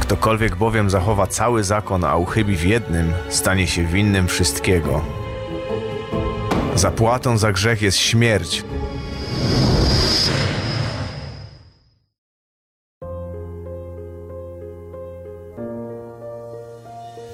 Ktokolwiek 0.00 0.56
bowiem 0.56 0.90
zachowa 0.90 1.26
cały 1.26 1.64
zakon, 1.64 2.04
a 2.04 2.16
uchybi 2.16 2.56
w 2.56 2.64
jednym, 2.64 3.12
stanie 3.28 3.66
się 3.66 3.84
winnym 3.84 4.28
wszystkiego. 4.28 5.04
Zapłatą 6.74 7.38
za 7.38 7.52
grzech 7.52 7.82
jest 7.82 7.98
śmierć. 7.98 8.64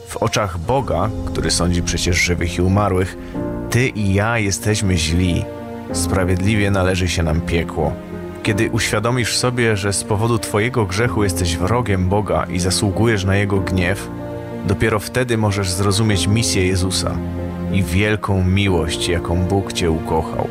W 0.09 0.17
oczach 0.17 0.59
Boga, 0.59 1.11
który 1.27 1.51
sądzi 1.51 1.83
przecież 1.83 2.17
żywych 2.17 2.59
i 2.59 2.63
umarłych, 2.63 3.17
ty 3.71 3.89
i 3.89 4.15
ja 4.15 4.39
jesteśmy 4.39 4.97
źli. 4.97 5.45
Sprawiedliwie 5.93 6.71
należy 6.71 7.09
się 7.09 7.23
nam 7.23 7.41
piekło. 7.41 7.93
Kiedy 8.43 8.71
uświadomisz 8.71 9.37
sobie, 9.37 9.77
że 9.77 9.93
z 9.93 10.05
powodu 10.05 10.39
Twojego 10.39 10.87
grzechu 10.87 11.25
jesteś 11.25 11.57
wrogiem 11.57 12.09
Boga 12.09 12.45
i 12.45 12.61
zasługujesz 12.61 13.25
na 13.25 13.37
Jego 13.37 13.61
gniew, 13.61 14.09
dopiero 14.67 14.99
wtedy 14.99 15.39
możesz 15.39 15.71
zrozumieć 15.71 16.27
misję 16.27 16.67
Jezusa 16.67 17.17
i 17.73 17.83
wielką 17.83 18.45
miłość, 18.45 19.09
jaką 19.09 19.37
Bóg 19.37 19.73
Cię 19.73 19.91
ukochał. 19.91 20.49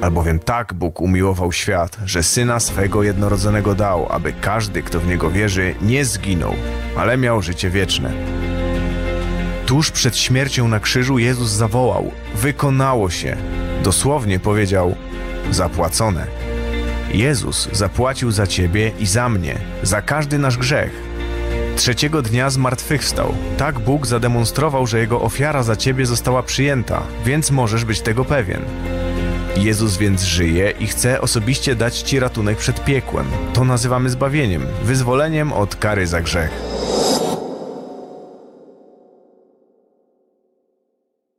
Albowiem 0.00 0.38
tak 0.38 0.74
Bóg 0.74 1.00
umiłował 1.00 1.52
świat, 1.52 1.98
że 2.04 2.22
Syna 2.22 2.60
swego 2.60 3.02
jednorodzonego 3.02 3.74
dał, 3.74 4.06
aby 4.10 4.32
każdy, 4.32 4.82
kto 4.82 5.00
w 5.00 5.06
Niego 5.06 5.30
wierzy, 5.30 5.74
nie 5.82 6.04
zginął, 6.04 6.54
ale 6.96 7.16
miał 7.16 7.42
życie 7.42 7.70
wieczne. 7.70 8.12
Tuż 9.66 9.90
przed 9.90 10.16
śmiercią 10.16 10.68
na 10.68 10.80
krzyżu 10.80 11.18
Jezus 11.18 11.50
zawołał: 11.50 12.10
Wykonało 12.34 13.10
się. 13.10 13.36
Dosłownie 13.82 14.40
powiedział: 14.40 14.94
Zapłacone. 15.50 16.41
Jezus 17.10 17.68
zapłacił 17.72 18.30
za 18.30 18.46
ciebie 18.46 18.92
i 18.98 19.06
za 19.06 19.28
mnie, 19.28 19.58
za 19.82 20.02
każdy 20.02 20.38
nasz 20.38 20.58
grzech. 20.58 20.92
Trzeciego 21.76 22.22
dnia 22.22 22.50
zmartwychwstał. 22.50 23.34
Tak 23.58 23.78
Bóg 23.78 24.06
zademonstrował, 24.06 24.86
że 24.86 24.98
jego 24.98 25.20
ofiara 25.20 25.62
za 25.62 25.76
ciebie 25.76 26.06
została 26.06 26.42
przyjęta, 26.42 27.02
więc 27.24 27.50
możesz 27.50 27.84
być 27.84 28.00
tego 28.00 28.24
pewien. 28.24 28.62
Jezus 29.56 29.96
więc 29.96 30.22
żyje 30.22 30.70
i 30.80 30.86
chce 30.86 31.20
osobiście 31.20 31.74
dać 31.74 31.98
ci 31.98 32.20
ratunek 32.20 32.58
przed 32.58 32.84
piekłem. 32.84 33.26
To 33.52 33.64
nazywamy 33.64 34.10
zbawieniem, 34.10 34.66
wyzwoleniem 34.84 35.52
od 35.52 35.76
kary 35.76 36.06
za 36.06 36.20
grzech. 36.20 36.50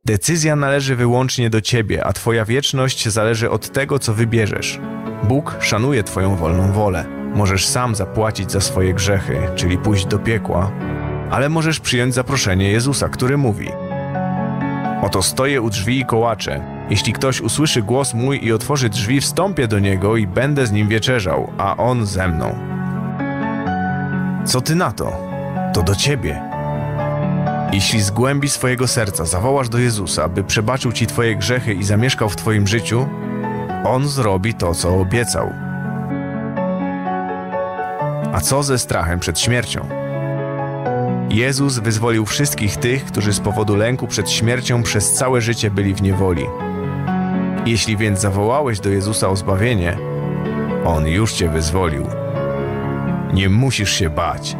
Decyzja 0.06 0.56
należy 0.56 0.96
wyłącznie 0.96 1.50
do 1.50 1.60
ciebie, 1.60 2.04
a 2.04 2.12
twoja 2.12 2.44
wieczność 2.44 3.08
zależy 3.08 3.50
od 3.50 3.72
tego, 3.72 3.98
co 3.98 4.14
wybierzesz. 4.14 4.80
Bóg 5.22 5.56
szanuje 5.60 6.02
twoją 6.02 6.36
wolną 6.36 6.72
wolę. 6.72 7.04
Możesz 7.34 7.66
sam 7.66 7.94
zapłacić 7.94 8.52
za 8.52 8.60
swoje 8.60 8.94
grzechy, 8.94 9.38
czyli 9.54 9.78
pójść 9.78 10.06
do 10.06 10.18
piekła, 10.18 10.72
ale 11.30 11.48
możesz 11.48 11.80
przyjąć 11.80 12.14
zaproszenie 12.14 12.70
Jezusa, 12.70 13.08
który 13.08 13.36
mówi: 13.36 13.68
Oto 15.02 15.22
stoję 15.22 15.62
u 15.62 15.70
drzwi 15.70 16.00
i 16.00 16.06
kołaczę. 16.06 16.64
Jeśli 16.90 17.12
ktoś 17.12 17.40
usłyszy 17.40 17.82
głos 17.82 18.14
mój 18.14 18.44
i 18.44 18.52
otworzy 18.52 18.88
drzwi, 18.88 19.20
wstąpię 19.20 19.68
do 19.68 19.78
niego 19.78 20.16
i 20.16 20.26
będę 20.26 20.66
z 20.66 20.72
nim 20.72 20.88
wieczerzał, 20.88 21.52
a 21.58 21.76
on 21.76 22.06
ze 22.06 22.28
mną. 22.28 22.58
Co 24.44 24.60
ty 24.60 24.74
na 24.74 24.92
to? 24.92 25.16
To 25.74 25.82
do 25.82 25.94
ciebie. 25.94 26.53
Jeśli 27.74 28.02
z 28.02 28.10
głębi 28.10 28.48
swojego 28.48 28.88
serca 28.88 29.24
zawołasz 29.24 29.68
do 29.68 29.78
Jezusa, 29.78 30.28
by 30.28 30.44
przebaczył 30.44 30.92
ci 30.92 31.06
twoje 31.06 31.36
grzechy 31.36 31.74
i 31.74 31.84
zamieszkał 31.84 32.28
w 32.28 32.36
twoim 32.36 32.66
życiu, 32.66 33.06
On 33.84 34.08
zrobi 34.08 34.54
to, 34.54 34.74
co 34.74 35.00
obiecał. 35.00 35.52
A 38.32 38.40
co 38.42 38.62
ze 38.62 38.78
strachem 38.78 39.20
przed 39.20 39.40
śmiercią? 39.40 39.88
Jezus 41.30 41.78
wyzwolił 41.78 42.26
wszystkich 42.26 42.76
tych, 42.76 43.04
którzy 43.04 43.32
z 43.32 43.40
powodu 43.40 43.76
lęku 43.76 44.06
przed 44.06 44.30
śmiercią 44.30 44.82
przez 44.82 45.14
całe 45.14 45.40
życie 45.40 45.70
byli 45.70 45.94
w 45.94 46.02
niewoli. 46.02 46.46
Jeśli 47.66 47.96
więc 47.96 48.20
zawołałeś 48.20 48.80
do 48.80 48.88
Jezusa 48.88 49.28
o 49.28 49.36
zbawienie, 49.36 49.98
On 50.84 51.06
już 51.06 51.32
cię 51.32 51.48
wyzwolił. 51.48 52.06
Nie 53.32 53.48
musisz 53.48 53.92
się 53.92 54.10
bać. 54.10 54.56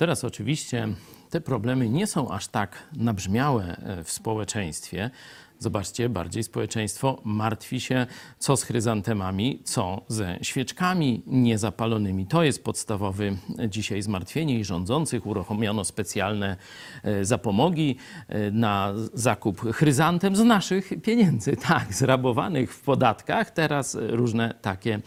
Teraz 0.00 0.24
oczywiście 0.24 0.88
te 1.30 1.40
problemy 1.40 1.88
nie 1.88 2.06
są 2.06 2.30
aż 2.30 2.48
tak 2.48 2.82
nabrzmiałe 2.92 3.76
e, 3.76 4.04
w 4.04 4.10
społeczeństwie. 4.10 5.10
Zobaczcie, 5.62 6.08
bardziej 6.08 6.42
społeczeństwo 6.42 7.20
martwi 7.24 7.80
się, 7.80 8.06
co 8.38 8.56
z 8.56 8.62
chryzantemami, 8.62 9.60
co 9.64 10.04
ze 10.08 10.38
świeczkami 10.42 11.22
niezapalonymi. 11.26 12.26
To 12.26 12.42
jest 12.42 12.64
podstawowy 12.64 13.36
dzisiaj 13.68 14.02
zmartwienie 14.02 14.58
i 14.58 14.64
rządzących. 14.64 15.26
Uruchomiono 15.26 15.84
specjalne 15.84 16.56
e, 17.02 17.24
zapomogi 17.24 17.96
e, 18.28 18.50
na 18.50 18.92
zakup 19.14 19.60
chryzantem 19.72 20.36
z 20.36 20.40
naszych 20.40 20.90
pieniędzy, 21.02 21.56
tak, 21.68 21.94
zrabowanych 21.94 22.74
w 22.74 22.80
podatkach. 22.80 23.50
Teraz 23.50 23.96
różne 24.00 24.54
takie 24.62 25.00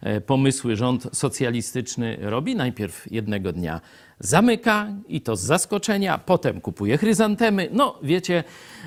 e, 0.00 0.20
pomysły 0.20 0.76
rząd 0.76 1.08
socjalistyczny 1.12 2.16
robi. 2.20 2.56
Najpierw 2.56 3.12
jednego 3.12 3.52
dnia 3.52 3.80
zamyka 4.20 4.88
i 5.08 5.20
to 5.20 5.36
z 5.36 5.40
zaskoczenia, 5.40 6.18
potem 6.18 6.60
kupuje 6.60 6.98
chryzantemy. 6.98 7.68
No 7.72 7.98
wiecie, 8.02 8.44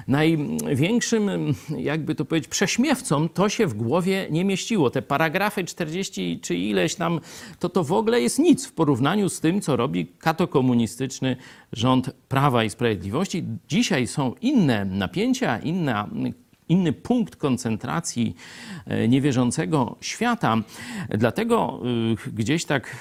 największy 0.07 1.12
jakby 1.77 2.15
to 2.15 2.25
powiedzieć, 2.25 2.49
prześmiewcom 2.49 3.29
to 3.29 3.49
się 3.49 3.67
w 3.67 3.73
głowie 3.73 4.27
nie 4.29 4.45
mieściło. 4.45 4.89
Te 4.89 5.01
paragrafy 5.01 5.63
40 5.63 6.39
czy 6.39 6.55
ileś 6.55 6.95
tam, 6.95 7.19
to 7.59 7.69
to 7.69 7.83
w 7.83 7.91
ogóle 7.91 8.21
jest 8.21 8.39
nic 8.39 8.67
w 8.67 8.73
porównaniu 8.73 9.29
z 9.29 9.39
tym, 9.39 9.61
co 9.61 9.75
robi 9.75 10.07
katokomunistyczny 10.07 11.35
rząd 11.71 12.11
Prawa 12.27 12.63
i 12.63 12.69
Sprawiedliwości. 12.69 13.43
Dzisiaj 13.67 14.07
są 14.07 14.33
inne 14.41 14.85
napięcia, 14.85 15.59
inna 15.59 16.09
inny 16.69 16.93
punkt 16.93 17.35
koncentracji 17.35 18.35
e, 18.85 19.07
niewierzącego 19.07 19.95
świata. 20.01 20.57
Dlatego 21.09 21.81
y, 22.27 22.31
gdzieś 22.33 22.65
tak, 22.65 22.95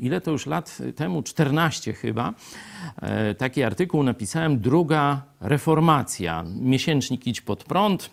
ile 0.00 0.20
to 0.20 0.30
już 0.30 0.46
lat 0.46 0.78
temu, 0.96 1.22
14 1.22 1.92
chyba, 1.92 2.34
e, 3.02 3.34
taki 3.34 3.62
artykuł 3.62 4.02
napisałem, 4.02 4.60
druga 4.60 5.22
reformacja, 5.40 6.44
miesięcznik 6.60 7.26
Idź 7.26 7.40
Pod 7.40 7.64
Prąd. 7.64 8.10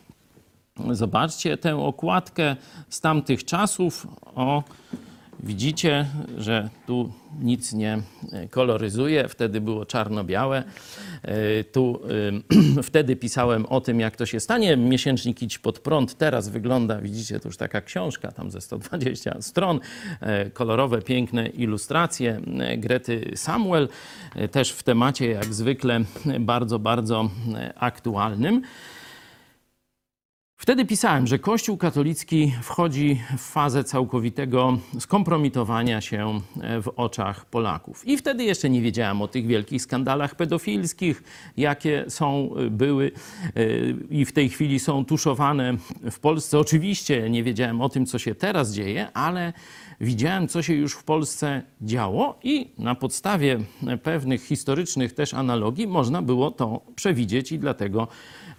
Zobaczcie 0.92 1.58
tę 1.58 1.78
okładkę 1.78 2.56
z 2.90 3.02
tamtych 3.02 3.46
czasów. 3.46 4.08
O, 4.36 4.64
widzicie, 5.44 6.06
że 6.38 6.70
tu 6.88 7.12
nic 7.42 7.74
nie 7.74 8.02
koloryzuje. 8.50 9.28
Wtedy 9.28 9.62
było 9.62 9.86
czarno-białe. 9.86 10.64
E, 11.24 11.64
Tu 11.64 12.00
y, 12.78 12.84
wtedy 12.90 13.16
pisałem 13.16 13.66
o 13.66 13.82
tym, 13.82 14.00
jak 14.00 14.16
to 14.16 14.26
się 14.26 14.40
stanie. 14.40 14.78
Miesięcznik 14.78 15.42
Idź 15.42 15.60
Pod 15.60 15.80
Prąd 15.80 16.18
teraz 16.18 16.50
wygląda, 16.50 17.02
widzicie, 17.02 17.40
to 17.40 17.50
już 17.50 17.58
taka 17.58 17.82
książka, 17.82 18.32
tam 18.32 18.52
ze 18.52 18.62
120 18.62 19.42
stron. 19.42 19.80
E, 20.22 20.50
Kolorowe, 20.50 21.02
piękne 21.02 21.48
ilustracje 21.48 22.42
e, 22.60 22.78
Grety 22.78 23.32
Samuel. 23.36 23.90
E, 24.36 24.48
Też 24.48 24.72
w 24.72 24.84
temacie, 24.84 25.28
jak 25.28 25.54
zwykle, 25.54 26.00
bardzo, 26.40 26.80
bardzo 26.80 27.30
e, 27.56 27.74
aktualnym. 27.78 28.62
Wtedy 30.58 30.86
pisałem, 30.86 31.28
że 31.28 31.40
Kościół 31.40 31.78
katolicki 31.78 32.54
wchodzi 32.62 33.22
w 33.38 33.42
fazę 33.42 33.84
całkowitego 33.84 34.78
skompromitowania 35.00 36.02
się 36.02 36.42
e, 36.62 36.82
w 36.82 36.88
oczach 36.96 37.46
Polaków. 37.46 38.08
I 38.08 38.18
wtedy 38.18 38.44
jeszcze 38.44 38.70
nie 38.70 38.82
wiedziałem 38.82 39.22
o 39.22 39.28
tych 39.28 39.48
wielkich 39.48 39.82
skandalach 39.82 40.36
pedofilskich, 40.36 41.24
jakie 41.58 42.06
są, 42.08 42.50
e, 42.56 42.70
były 42.70 43.12
e, 43.56 43.62
i 44.10 44.26
w 44.26 44.32
tej 44.32 44.50
chwili 44.50 44.80
są 44.80 45.06
tuszowane 45.06 45.74
w 46.12 46.20
Polsce. 46.20 46.60
Oczywiście 46.60 47.30
nie 47.30 47.44
wiedziałem 47.44 47.82
o 47.82 47.90
tym, 47.90 48.06
co 48.06 48.20
się 48.20 48.36
teraz 48.36 48.74
dzieje, 48.74 49.12
ale 49.14 49.54
widziałem, 50.02 50.48
co 50.48 50.62
się 50.62 50.74
już 50.74 50.94
w 50.94 51.04
Polsce 51.04 51.62
działo 51.82 52.40
i 52.44 52.72
na 52.78 52.96
podstawie 52.96 53.60
pewnych 54.04 54.44
historycznych 54.44 55.14
też 55.14 55.34
analogii 55.34 55.88
można 55.88 56.22
było 56.22 56.52
to 56.52 56.82
przewidzieć 56.96 57.52
i 57.52 57.60
dlatego 57.60 58.08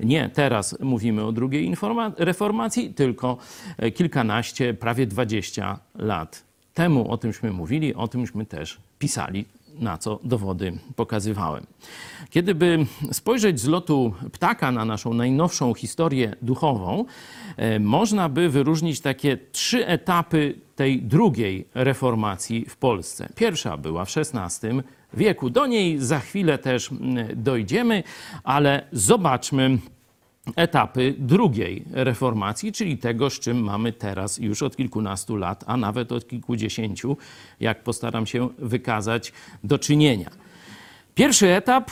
nie 0.01 0.29
teraz 0.29 0.81
mówimy 0.81 1.25
o 1.25 1.33
drugiej 1.33 1.75
reformacji, 2.19 2.95
tylko 2.95 3.37
e, 3.79 3.91
kilkanaście, 3.91 4.75
prawie 4.75 5.07
dwadzieścia 5.07 5.79
lat 5.95 6.47
temu 6.75 7.11
o 7.11 7.17
tymśmy 7.17 7.53
mówili, 7.53 7.95
o 7.95 8.09
tymśmy 8.09 8.47
też 8.47 8.79
pisali, 8.99 9.45
na 9.79 9.99
co 9.99 10.19
dowody 10.25 10.79
pokazywałem. 10.97 11.67
Kiedy 12.31 12.55
by 12.55 12.87
spojrzeć 13.13 13.61
z 13.61 13.67
lotu 13.67 14.15
ptaka 14.33 14.73
na 14.73 14.85
naszą 14.85 15.15
najnowszą 15.15 15.75
historię 15.75 16.37
duchową, 16.43 17.05
e, 17.57 17.81
można 17.81 18.29
by 18.29 18.49
wyróżnić 18.49 19.01
takie 19.01 19.39
trzy 19.53 19.87
etapy 19.87 20.55
tej 20.77 21.03
drugiej 21.03 21.67
reformacji 21.75 22.65
w 22.69 22.77
Polsce. 22.77 23.29
Pierwsza 23.35 23.77
była 23.77 24.05
w 24.05 24.17
XVI 24.17 24.69
wieku. 25.15 25.51
Do 25.51 25.67
niej 25.67 25.99
za 25.99 26.21
chwilę 26.21 26.59
też 26.59 26.93
mm, 26.93 27.43
dojdziemy, 27.43 28.03
ale 28.45 28.87
zobaczmy 28.93 29.79
etapy 30.57 31.15
drugiej 31.19 31.85
reformacji, 31.91 32.73
czyli 32.73 32.99
tego, 32.99 33.31
z 33.31 33.41
czym 33.41 33.61
mamy 33.61 33.93
teraz 33.93 34.39
już 34.39 34.63
od 34.63 34.77
kilkunastu 34.77 35.37
lat, 35.37 35.65
a 35.67 35.77
nawet 35.77 36.13
od 36.13 36.29
kilkudziesięciu, 36.29 37.17
jak 37.61 37.83
postaram 37.83 38.27
się 38.27 38.49
wykazać, 38.59 39.33
do 39.65 39.79
czynienia. 39.79 40.31
Pierwszy 41.15 41.49
etap, 41.49 41.91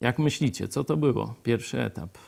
jak 0.00 0.18
myślicie, 0.18 0.68
co 0.68 0.84
to 0.84 0.96
było? 0.96 1.34
Pierwszy 1.42 1.82
etap. 1.82 2.18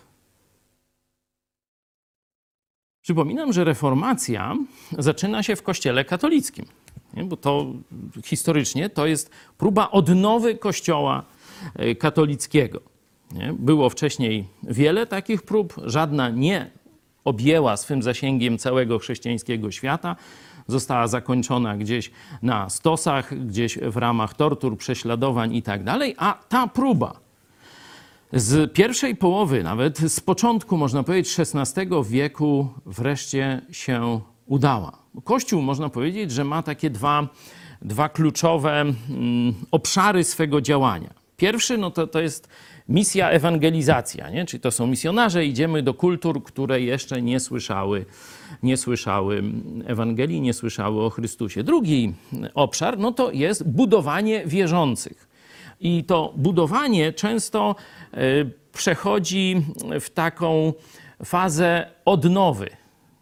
Przypominam, 3.02 3.52
że 3.52 3.64
reformacja 3.64 4.56
zaczyna 4.98 5.42
się 5.42 5.56
w 5.56 5.62
Kościele 5.62 6.04
katolickim, 6.04 6.66
nie? 7.14 7.24
bo 7.24 7.36
to 7.36 7.66
historycznie 8.24 8.90
to 8.90 9.06
jest 9.06 9.30
próba 9.58 9.90
odnowy 9.90 10.54
Kościoła 10.54 11.24
e, 11.76 11.94
katolickiego. 11.94 12.80
Nie? 13.32 13.52
Było 13.52 13.90
wcześniej 13.90 14.48
wiele 14.62 15.06
takich 15.06 15.42
prób, 15.42 15.74
żadna 15.84 16.30
nie 16.30 16.70
objęła 17.24 17.76
swym 17.76 18.02
zasięgiem 18.02 18.58
całego 18.58 18.98
chrześcijańskiego 18.98 19.70
świata. 19.70 20.16
Została 20.66 21.08
zakończona 21.08 21.76
gdzieś 21.76 22.10
na 22.42 22.70
stosach, 22.70 23.46
gdzieś 23.46 23.78
w 23.78 23.96
ramach 23.96 24.34
tortur, 24.34 24.76
prześladowań 24.76 25.54
i 25.54 25.62
tak 25.62 25.82
a 26.16 26.38
ta 26.48 26.66
próba 26.66 27.20
z 28.32 28.72
pierwszej 28.72 29.16
połowy, 29.16 29.62
nawet 29.62 29.98
z 29.98 30.20
początku, 30.20 30.76
można 30.76 31.02
powiedzieć, 31.02 31.36
XVI 31.40 31.86
wieku 32.04 32.68
wreszcie 32.86 33.62
się 33.70 34.20
udała. 34.52 34.92
Kościół, 35.24 35.62
można 35.62 35.88
powiedzieć, 35.88 36.30
że 36.30 36.44
ma 36.44 36.62
takie 36.62 36.90
dwa, 36.90 37.28
dwa 37.82 38.08
kluczowe 38.08 38.80
mm, 38.80 38.94
obszary 39.70 40.24
swego 40.24 40.60
działania. 40.60 41.14
Pierwszy 41.36 41.78
no 41.78 41.90
to, 41.90 42.06
to 42.06 42.20
jest 42.20 42.48
misja 42.88 43.30
ewangelizacja, 43.30 44.30
nie? 44.30 44.44
czyli 44.44 44.60
to 44.60 44.70
są 44.70 44.86
misjonarze, 44.86 45.46
idziemy 45.46 45.82
do 45.82 45.94
kultur, 45.94 46.44
które 46.44 46.80
jeszcze 46.80 47.22
nie 47.22 47.40
słyszały, 47.40 48.04
nie 48.62 48.76
słyszały 48.76 49.42
Ewangelii, 49.86 50.40
nie 50.40 50.52
słyszały 50.52 51.04
o 51.04 51.10
Chrystusie. 51.10 51.62
Drugi 51.62 52.14
obszar 52.54 52.98
no 52.98 53.12
to 53.12 53.30
jest 53.30 53.68
budowanie 53.68 54.42
wierzących. 54.46 55.28
I 55.80 56.04
to 56.04 56.32
budowanie 56.36 57.12
często 57.12 57.74
e, 58.12 58.16
przechodzi 58.72 59.62
w 60.00 60.10
taką 60.10 60.72
fazę 61.24 61.90
odnowy. 62.04 62.70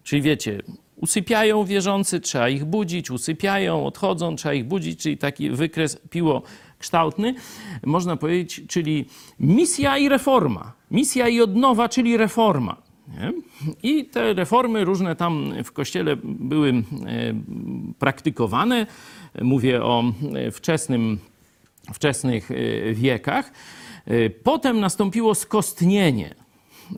Czyli 0.03 0.23
wiecie, 0.23 0.62
usypiają 1.01 1.65
wierzący, 1.65 2.21
trzeba 2.21 2.49
ich 2.49 2.65
budzić, 2.65 3.11
usypiają, 3.11 3.87
odchodzą, 3.87 4.37
trzeba 4.37 4.55
ich 4.55 4.65
budzić, 4.65 5.01
czyli 5.01 5.19
taki 5.19 5.51
wykres 5.51 5.99
piłokształtny, 6.11 7.35
można 7.85 8.17
powiedzieć, 8.17 8.63
czyli 8.69 9.07
misja 9.41 9.99
i 9.99 10.09
reforma. 10.09 10.73
Misja 10.91 11.29
i 11.29 11.41
odnowa, 11.41 11.89
czyli 11.89 12.17
reforma. 12.17 12.77
Nie? 13.09 13.33
I 13.83 14.05
te 14.05 14.35
reformy 14.35 14.85
różne 14.85 15.17
tam 15.17 15.53
w 15.65 15.73
kościele 15.73 16.17
były 16.25 16.71
e, 16.71 16.83
praktykowane. 17.99 18.87
Mówię 19.43 19.83
o 19.83 20.05
e, 20.35 20.51
wczesnym 20.51 21.19
wczesnych 21.95 22.51
y, 22.51 22.95
wiekach. 22.95 23.53
Potem 24.43 24.81
nastąpiło 24.81 25.35
skostnienie. 25.35 26.35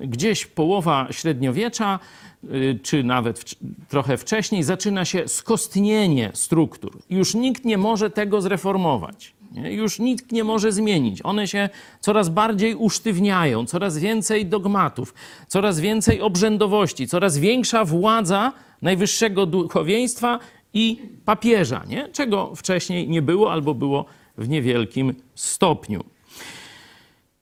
Gdzieś 0.00 0.46
połowa 0.46 1.09
średniowiecza, 1.11 1.98
y, 2.44 2.78
czy 2.83 3.05
nawet 3.05 3.55
trochę 3.88 4.16
wcześniej, 4.16 4.62
zaczyna 4.62 5.05
się 5.05 5.28
skostnienie 5.28 6.31
struktur. 6.35 6.98
Już 7.11 7.35
nikt 7.35 7.64
nie 7.64 7.78
może 7.78 8.11
tego 8.11 8.40
zreformować. 8.40 9.35
Nie? 9.52 9.72
Już 9.72 9.98
nikt 9.98 10.33
nie 10.33 10.44
może 10.44 10.72
zmienić. 10.72 11.20
One 11.24 11.48
się 11.48 11.68
coraz 12.00 12.28
bardziej 12.28 12.74
usztywniają, 12.74 13.66
coraz 13.66 13.98
więcej 13.98 14.46
dogmatów, 14.46 15.14
coraz 15.48 15.81
więcej 15.81 16.20
obrzędowości, 16.20 17.09
coraz 17.09 17.38
większa 17.38 17.85
władza 17.85 18.52
najwyższego 18.83 19.46
duchowieństwa 19.46 20.38
i 20.74 20.98
papieża, 21.24 21.85
nie? 21.88 22.09
czego 22.09 22.55
wcześniej 22.55 23.09
nie 23.09 23.22
było 23.22 23.52
albo 23.52 23.74
było 23.74 24.05
w 24.38 24.48
niewielkim 24.48 25.14
stopniu. 25.35 26.05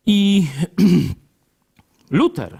I 0.06 0.46
Luter 2.10 2.58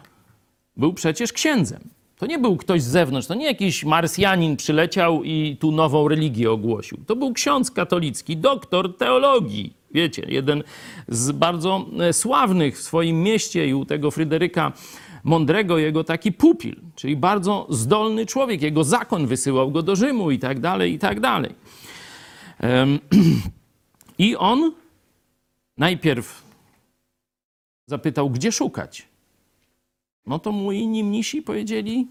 był 0.77 0.95
przecież 0.95 1.33
księdzem. 1.33 1.81
To 2.17 2.27
nie 2.27 2.39
był 2.39 2.57
ktoś 2.57 2.83
z 2.83 2.87
zewnątrz, 2.87 3.27
to 3.27 3.35
nie 3.35 3.47
jakiś 3.47 3.85
Marsjanin 3.85 4.57
przyleciał 4.57 5.25
i 5.25 5.57
tu 5.61 5.73
nową 5.73 6.09
religię 6.09 6.51
ogłosił. 6.51 6.99
To 7.07 7.17
był 7.17 7.33
ksiądz 7.33 7.71
katolicki, 7.71 8.37
doktor 8.37 8.97
teologii. 8.97 9.73
Wiecie, 9.91 10.27
jeden 10.29 10.63
z 11.09 11.33
bardzo 11.33 11.87
e, 12.01 12.13
sławnych 12.13 12.79
w 12.79 12.83
swoim 12.83 13.23
mieście 13.23 13.69
i 13.69 13.75
u 13.75 13.85
tego 13.85 14.11
Fryderyka 14.11 14.73
Mądrego, 15.25 15.79
jego 15.79 16.05
taki 16.05 16.33
pupil, 16.33 16.77
czyli 16.95 17.17
bardzo 17.17 17.67
zdolny 17.71 18.27
człowiek. 18.27 18.63
Jego 18.63 18.85
zakon 18.85 19.27
wysyłał 19.27 19.71
go 19.71 19.83
do 19.83 19.97
Rzymu 19.97 20.31
i 20.31 20.39
tak 20.39 20.61
dalej, 20.61 20.93
i 20.93 20.99
tak 20.99 21.21
dalej. 21.21 21.55
I 24.19 24.37
on 24.37 24.73
najpierw 25.79 26.43
zapytał, 27.87 28.31
gdzie 28.31 28.53
szukać. 28.53 29.10
No 30.27 30.39
to 30.39 30.53
mu 30.53 30.73
inni 30.73 31.05
mnisi 31.05 31.43
powiedzieli, 31.43 32.07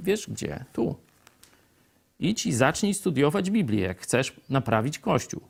wiesz 0.00 0.30
gdzie, 0.30 0.64
tu. 0.72 0.96
Idź 2.20 2.46
i 2.46 2.52
zacznij 2.52 2.94
studiować 2.94 3.50
Biblię, 3.50 3.80
jak 3.80 4.00
chcesz 4.00 4.32
naprawić 4.48 4.98
Kościół. 4.98 5.40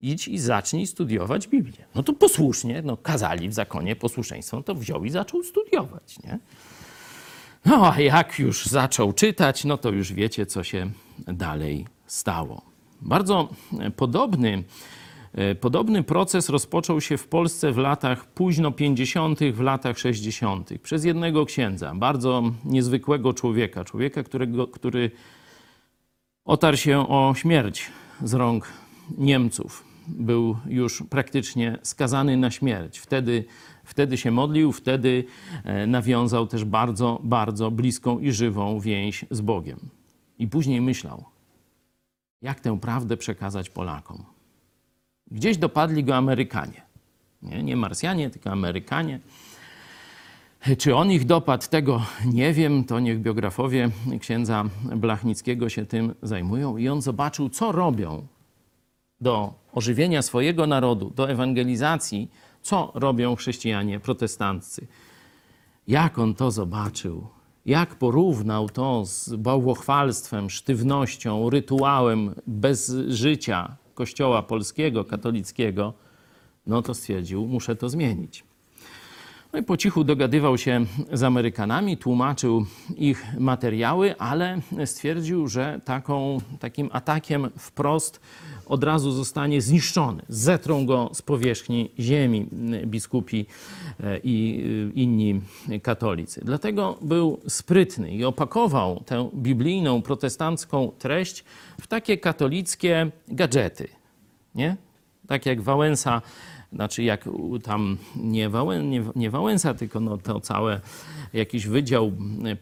idź 0.00 0.28
i 0.28 0.38
zacznij 0.38 0.86
studiować 0.86 1.48
Biblię. 1.48 1.84
No 1.94 2.02
to 2.02 2.12
posłusznie, 2.12 2.82
no 2.82 2.96
kazali 2.96 3.48
w 3.48 3.54
zakonie 3.54 3.96
posłuszeństwo, 3.96 4.62
to 4.62 4.74
wziął 4.74 5.04
i 5.04 5.10
zaczął 5.10 5.42
studiować, 5.42 6.22
nie? 6.24 6.38
No 7.64 7.92
a 7.92 8.00
jak 8.00 8.38
już 8.38 8.66
zaczął 8.66 9.12
czytać, 9.12 9.64
no 9.64 9.78
to 9.78 9.90
już 9.90 10.12
wiecie, 10.12 10.46
co 10.46 10.64
się 10.64 10.90
dalej 11.18 11.86
stało. 12.06 12.62
Bardzo 13.00 13.48
podobny, 13.96 14.64
podobny 15.60 16.02
proces 16.02 16.48
rozpoczął 16.48 17.00
się 17.00 17.16
w 17.16 17.28
Polsce 17.28 17.72
w 17.72 17.78
latach 17.78 18.26
późno 18.26 18.72
50., 18.72 19.40
w 19.52 19.60
latach 19.60 19.98
60. 19.98 20.70
przez 20.82 21.04
jednego 21.04 21.46
księdza, 21.46 21.94
bardzo 21.94 22.42
niezwykłego 22.64 23.32
człowieka, 23.32 23.84
człowieka, 23.84 24.22
którego, 24.22 24.66
który 24.66 25.10
otarł 26.44 26.76
się 26.76 27.08
o 27.08 27.34
śmierć 27.36 27.90
z 28.22 28.34
rąk 28.34 28.68
Niemców. 29.18 29.84
Był 30.08 30.56
już 30.66 31.02
praktycznie 31.10 31.78
skazany 31.82 32.36
na 32.36 32.50
śmierć. 32.50 32.98
Wtedy, 32.98 33.44
wtedy 33.84 34.16
się 34.16 34.30
modlił, 34.30 34.72
wtedy 34.72 35.24
e, 35.64 35.86
nawiązał 35.86 36.46
też 36.46 36.64
bardzo, 36.64 37.20
bardzo 37.24 37.70
bliską 37.70 38.18
i 38.18 38.32
żywą 38.32 38.80
więź 38.80 39.24
z 39.30 39.40
Bogiem. 39.40 39.78
I 40.38 40.48
później 40.48 40.80
myślał, 40.80 41.24
jak 42.42 42.60
tę 42.60 42.80
prawdę 42.80 43.16
przekazać 43.16 43.70
Polakom. 43.70 44.31
Gdzieś 45.32 45.56
dopadli 45.56 46.04
go 46.04 46.16
Amerykanie. 46.16 46.82
Nie, 47.42 47.62
nie 47.62 47.76
Marsjanie, 47.76 48.30
tylko 48.30 48.50
Amerykanie. 48.50 49.20
Czy 50.78 50.94
on 50.96 51.10
ich 51.10 51.24
dopadł, 51.24 51.68
tego 51.70 52.02
nie 52.26 52.52
wiem. 52.52 52.84
To 52.84 53.00
niech 53.00 53.20
biografowie 53.20 53.90
księdza 54.20 54.64
Blachnickiego 54.96 55.68
się 55.68 55.86
tym 55.86 56.14
zajmują. 56.22 56.76
I 56.76 56.88
on 56.88 57.02
zobaczył, 57.02 57.48
co 57.48 57.72
robią 57.72 58.26
do 59.20 59.54
ożywienia 59.72 60.22
swojego 60.22 60.66
narodu, 60.66 61.12
do 61.16 61.30
ewangelizacji, 61.30 62.30
co 62.62 62.92
robią 62.94 63.36
chrześcijanie 63.36 64.00
protestanccy. 64.00 64.86
Jak 65.88 66.18
on 66.18 66.34
to 66.34 66.50
zobaczył, 66.50 67.26
jak 67.66 67.94
porównał 67.94 68.68
to 68.68 69.06
z 69.06 69.34
bałwochwalstwem, 69.34 70.50
sztywnością, 70.50 71.50
rytuałem 71.50 72.34
bez 72.46 72.94
życia 73.08 73.76
Kościoła 73.94 74.42
polskiego, 74.42 75.04
katolickiego, 75.04 75.92
no 76.66 76.82
to 76.82 76.94
stwierdził, 76.94 77.46
muszę 77.46 77.76
to 77.76 77.88
zmienić. 77.88 78.44
No 79.52 79.58
i 79.58 79.62
po 79.62 79.76
cichu 79.76 80.04
dogadywał 80.04 80.58
się 80.58 80.84
z 81.12 81.22
Amerykanami, 81.22 81.96
tłumaczył 81.96 82.66
ich 82.96 83.26
materiały, 83.38 84.18
ale 84.18 84.60
stwierdził, 84.84 85.48
że 85.48 85.80
taką, 85.84 86.38
takim 86.60 86.88
atakiem 86.92 87.50
wprost 87.58 88.20
od 88.72 88.84
razu 88.84 89.12
zostanie 89.12 89.62
zniszczony. 89.62 90.22
Zetrą 90.28 90.86
go 90.86 91.10
z 91.12 91.22
powierzchni 91.22 91.90
ziemi 91.98 92.46
biskupi 92.86 93.46
e, 94.00 94.18
i 94.18 94.64
e, 94.88 94.92
inni 94.94 95.40
katolicy. 95.82 96.40
Dlatego 96.44 96.98
był 97.02 97.40
sprytny 97.48 98.10
i 98.10 98.24
opakował 98.24 99.02
tę 99.06 99.30
biblijną, 99.34 100.02
protestancką 100.02 100.92
treść 100.98 101.44
w 101.80 101.86
takie 101.86 102.18
katolickie 102.18 103.10
gadżety. 103.28 103.88
Nie? 104.54 104.76
Tak 105.26 105.46
jak 105.46 105.62
Wałęsa 105.62 106.22
znaczy 106.74 107.02
jak 107.02 107.28
tam 107.62 107.96
nie, 108.16 108.48
Wałę, 108.48 108.82
nie, 108.82 109.04
nie 109.16 109.30
Wałęsa, 109.30 109.74
tylko 109.74 110.00
no 110.00 110.18
to 110.18 110.40
całe 110.40 110.80
jakiś 111.32 111.66
wydział 111.66 112.12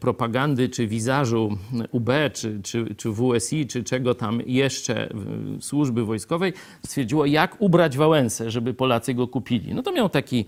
propagandy, 0.01 0.69
czy 0.69 0.87
wizażu 0.87 1.59
UB, 1.91 2.11
czy, 2.33 2.61
czy, 2.63 2.95
czy 2.95 3.13
WSI, 3.13 3.67
czy 3.67 3.85
czego 3.85 4.15
tam 4.15 4.41
jeszcze 4.47 5.09
służby 5.61 6.05
wojskowej 6.05 6.53
stwierdziło, 6.87 7.27
jak 7.27 7.57
ubrać 7.63 7.97
Wałęsę, 7.97 8.51
żeby 8.51 8.75
Polacy 8.75 9.15
go 9.15 9.29
kupili. 9.29 9.75
No 9.75 9.83
to 9.83 9.93
miał 9.93 10.09
taki, 10.09 10.45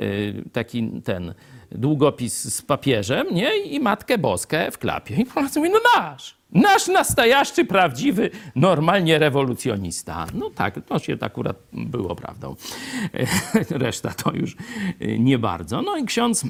y, 0.00 0.44
taki 0.52 0.90
ten 1.04 1.34
długopis 1.72 2.54
z 2.54 2.62
papieżem, 2.62 3.26
nie? 3.30 3.56
I 3.56 3.80
Matkę 3.80 4.18
Boskę 4.18 4.70
w 4.70 4.78
klapie. 4.78 5.14
I 5.14 5.24
Polacy 5.24 5.58
mówią, 5.58 5.72
no 5.72 6.00
nasz! 6.00 6.36
Nasz 6.54 6.88
nastojaszczy, 6.88 7.64
prawdziwy, 7.64 8.30
normalnie 8.56 9.18
rewolucjonista. 9.18 10.26
No 10.34 10.50
tak, 10.50 10.84
to 10.86 10.98
się 10.98 11.16
akurat 11.20 11.56
było 11.72 12.14
prawdą. 12.16 12.56
Reszta 13.70 14.10
to 14.10 14.32
już 14.32 14.56
y, 15.02 15.18
nie 15.18 15.38
bardzo. 15.38 15.82
No 15.82 15.96
i 15.96 16.04
ksiądz, 16.04 16.44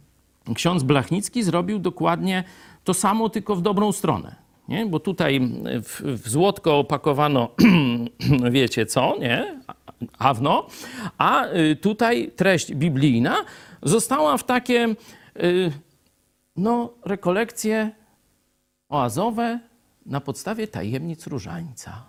ksiądz 0.54 0.82
Blachnicki 0.82 1.42
zrobił 1.42 1.78
dokładnie 1.78 2.44
to 2.84 2.94
samo, 2.94 3.28
tylko 3.28 3.56
w 3.56 3.62
dobrą 3.62 3.92
stronę. 3.92 4.36
Nie? 4.68 4.86
Bo 4.86 5.00
tutaj 5.00 5.40
w, 5.82 6.02
w 6.22 6.28
złotko 6.28 6.78
opakowano, 6.78 7.48
wiecie 8.50 8.86
co, 8.86 9.16
nie? 9.20 9.60
Awno, 10.18 10.66
a 11.18 11.46
y, 11.46 11.76
tutaj 11.76 12.30
treść 12.36 12.74
biblijna 12.74 13.36
została 13.82 14.38
w 14.38 14.44
takie, 14.44 14.94
y, 15.42 15.72
no, 16.56 16.94
rekolekcje 17.04 17.90
oazowe 18.88 19.60
na 20.06 20.20
podstawie 20.20 20.68
tajemnic 20.68 21.26
różańca. 21.26 22.02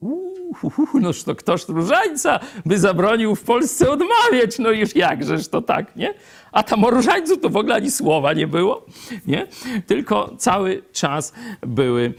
Uuu, 0.00 1.00
noż 1.00 1.22
to 1.22 1.34
ktoś 1.34 1.68
różańca 1.68 2.40
by 2.66 2.78
zabronił 2.78 3.34
w 3.34 3.42
Polsce 3.42 3.90
odmawiać, 3.90 4.58
no 4.58 4.70
już 4.70 4.96
jakżeż 4.96 5.48
to 5.48 5.62
tak, 5.62 5.96
nie? 5.96 6.14
A 6.52 6.62
tam 6.62 6.84
o 6.84 6.90
różańcu 6.90 7.36
to 7.36 7.50
w 7.50 7.56
ogóle 7.56 7.74
ani 7.74 7.90
słowa 7.90 8.32
nie 8.32 8.46
było, 8.46 8.86
nie? 9.26 9.46
Tylko 9.86 10.36
cały 10.38 10.82
czas 10.92 11.32
były 11.60 12.14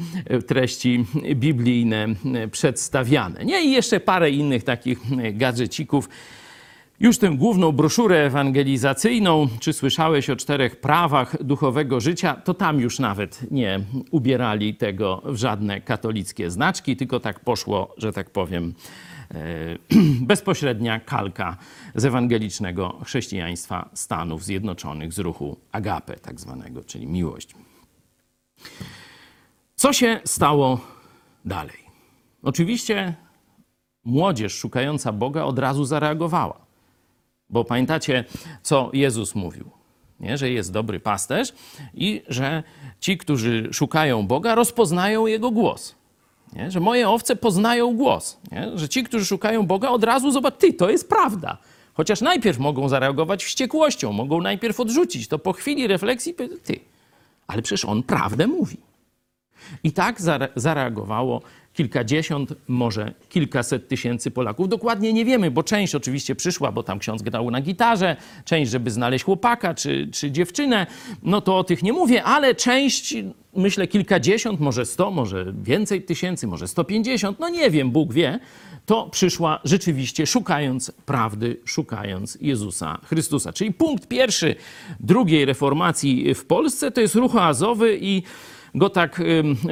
treści 0.48 1.06
biblijne 1.36 2.08
przedstawiane, 2.52 3.46
nie? 3.46 3.62
I 3.62 3.72
jeszcze 3.72 4.00
parę 4.00 4.32
innych 4.32 4.64
takich 4.64 5.00
gadżecików. 5.38 6.10
Już 7.00 7.18
tę 7.18 7.30
główną 7.30 7.72
broszurę 7.72 8.26
ewangelizacyjną, 8.26 9.48
czy 9.60 9.74
słyszałeś 9.74 10.30
o 10.30 10.36
czterech 10.36 10.80
prawach 10.80 11.44
duchowego 11.44 12.00
życia, 12.00 12.36
to 12.36 12.54
tam 12.54 12.80
już 12.80 13.00
nawet 13.00 13.52
nie 13.52 13.80
ubierali 14.12 14.76
tego 14.76 15.22
w 15.26 15.36
żadne 15.36 15.82
katolickie 15.82 16.52
znaczki, 16.52 16.96
tylko 16.96 17.20
tak 17.20 17.40
poszło, 17.40 17.94
że 17.98 18.14
tak 18.14 18.30
powiem, 18.30 18.74
e, 19.32 19.78
bezpośrednia 20.32 21.00
kalka 21.00 21.58
z 21.96 22.06
ewangelicznego 22.06 23.00
chrześcijaństwa 23.06 23.90
Stanów 23.94 24.44
Zjednoczonych 24.44 25.14
z 25.14 25.20
ruchu 25.20 25.58
agape, 25.72 26.16
tak 26.16 26.40
zwanego, 26.40 26.84
czyli 26.84 27.08
miłość. 27.08 27.56
Co 29.76 29.94
się 29.94 30.20
stało 30.26 30.80
dalej? 31.46 31.78
Oczywiście 32.44 33.16
młodzież 34.06 34.54
szukająca 34.54 35.12
Boga 35.12 35.44
od 35.44 35.60
razu 35.60 35.86
zareagowała. 35.86 36.67
Bo 37.50 37.64
pamiętacie, 37.66 38.24
co 38.62 38.90
Jezus 38.94 39.36
mówił? 39.36 39.70
Nie? 40.20 40.38
Że 40.38 40.50
jest 40.50 40.72
dobry 40.72 41.00
pasterz 41.00 41.54
i 41.94 42.22
że 42.28 42.64
ci, 43.00 43.18
którzy 43.18 43.70
szukają 43.72 44.28
Boga, 44.28 44.56
rozpoznają 44.56 45.26
Jego 45.28 45.52
głos. 45.52 45.96
Nie? 46.54 46.72
Że 46.72 46.80
moje 46.80 47.10
owce 47.10 47.36
poznają 47.36 47.96
głos. 47.96 48.38
Nie? 48.52 48.78
Że 48.78 48.90
ci, 48.90 49.04
którzy 49.04 49.26
szukają 49.26 49.68
Boga, 49.68 49.90
od 49.90 50.04
razu 50.04 50.32
zobaczą, 50.32 50.58
ty, 50.58 50.74
to 50.74 50.90
jest 50.90 51.10
prawda. 51.10 51.58
Chociaż 51.94 52.22
najpierw 52.22 52.60
mogą 52.60 52.90
zareagować 52.90 53.44
wściekłością, 53.44 54.12
mogą 54.14 54.42
najpierw 54.42 54.80
odrzucić, 54.80 55.28
to 55.28 55.40
po 55.40 55.54
chwili 55.54 55.88
refleksji, 55.88 56.34
ty, 56.64 56.80
ale 57.48 57.62
przecież 57.62 57.86
on 57.86 58.04
prawdę 58.04 58.48
mówi. 58.48 58.78
I 59.84 59.92
tak 59.92 60.22
zare- 60.22 60.50
zareagowało 60.56 61.42
kilkadziesiąt, 61.78 62.54
może 62.68 63.14
kilkaset 63.30 63.88
tysięcy 63.88 64.32
Polaków. 64.32 64.70
Dokładnie 64.70 65.14
nie 65.14 65.26
wiemy, 65.26 65.52
bo 65.52 65.64
część 65.64 65.96
oczywiście 65.96 66.36
przyszła, 66.36 66.72
bo 66.72 66.84
tam 66.84 67.00
ksiądz 67.00 67.22
grał 67.22 67.52
na 67.52 67.62
gitarze, 67.62 68.16
część, 68.46 68.72
żeby 68.72 68.92
znaleźć 68.92 69.26
chłopaka 69.26 69.74
czy, 69.74 70.10
czy 70.12 70.32
dziewczynę. 70.32 70.88
No 71.24 71.42
to 71.42 71.58
o 71.58 71.64
tych 71.64 71.84
nie 71.84 71.94
mówię, 71.94 72.24
ale 72.24 72.56
część, 72.56 73.16
myślę, 73.56 73.88
kilkadziesiąt, 73.88 74.60
może 74.60 74.86
sto, 74.86 75.12
może 75.12 75.54
więcej 75.64 76.02
tysięcy, 76.02 76.48
może 76.48 76.68
sto 76.68 76.84
pięćdziesiąt, 76.84 77.40
no 77.40 77.50
nie 77.50 77.72
wiem, 77.72 77.92
Bóg 77.92 78.14
wie, 78.14 78.40
to 78.86 79.10
przyszła 79.10 79.60
rzeczywiście 79.64 80.28
szukając 80.28 80.92
prawdy, 81.06 81.58
szukając 81.66 82.38
Jezusa 82.42 83.00
Chrystusa. 83.04 83.54
Czyli 83.54 83.74
punkt 83.74 84.08
pierwszy 84.08 84.56
drugiej 85.00 85.46
reformacji 85.46 86.34
w 86.36 86.46
Polsce 86.46 86.92
to 86.92 87.02
jest 87.02 87.16
ruch 87.16 87.36
oazowy 87.36 87.98
i 88.02 88.24
go 88.76 88.90
tak 88.90 89.22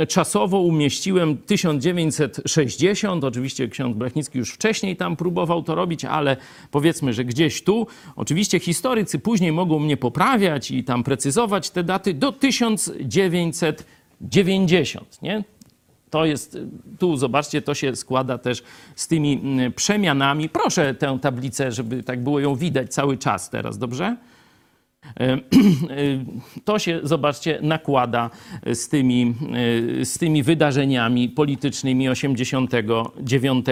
czasowo 0.07 0.59
umieściłem 0.59 1.37
1960. 1.37 3.23
Oczywiście 3.23 3.67
ksiądz 3.67 3.97
Brachnicki 3.97 4.37
już 4.37 4.51
wcześniej 4.51 4.95
tam 4.95 5.15
próbował 5.15 5.63
to 5.63 5.75
robić, 5.75 6.05
ale 6.05 6.37
powiedzmy, 6.71 7.13
że 7.13 7.25
gdzieś 7.25 7.63
tu. 7.63 7.87
Oczywiście 8.15 8.59
historycy 8.59 9.19
później 9.19 9.51
mogą 9.51 9.79
mnie 9.79 9.97
poprawiać 9.97 10.71
i 10.71 10.83
tam 10.83 11.03
precyzować 11.03 11.69
te 11.69 11.83
daty 11.83 12.13
do 12.13 12.31
1990. 12.31 15.21
Nie? 15.21 15.43
To 16.09 16.25
jest, 16.25 16.57
tu 16.99 17.17
zobaczcie, 17.17 17.61
to 17.61 17.73
się 17.73 17.95
składa 17.95 18.37
też 18.37 18.63
z 18.95 19.07
tymi 19.07 19.39
mm, 19.43 19.73
przemianami. 19.73 20.49
Proszę 20.49 20.93
tę 20.93 21.19
tablicę, 21.21 21.71
żeby 21.71 22.03
tak 22.03 22.23
było 22.23 22.39
ją 22.39 22.55
widać 22.55 22.93
cały 22.93 23.17
czas 23.17 23.49
teraz, 23.49 23.77
dobrze? 23.77 24.17
To 26.65 26.79
się, 26.79 26.99
zobaczcie, 27.03 27.59
nakłada 27.61 28.29
z 28.73 28.89
tymi, 28.89 29.33
z 30.03 30.17
tymi 30.17 30.43
wydarzeniami 30.43 31.29
politycznymi 31.29 32.09
89 32.09 33.65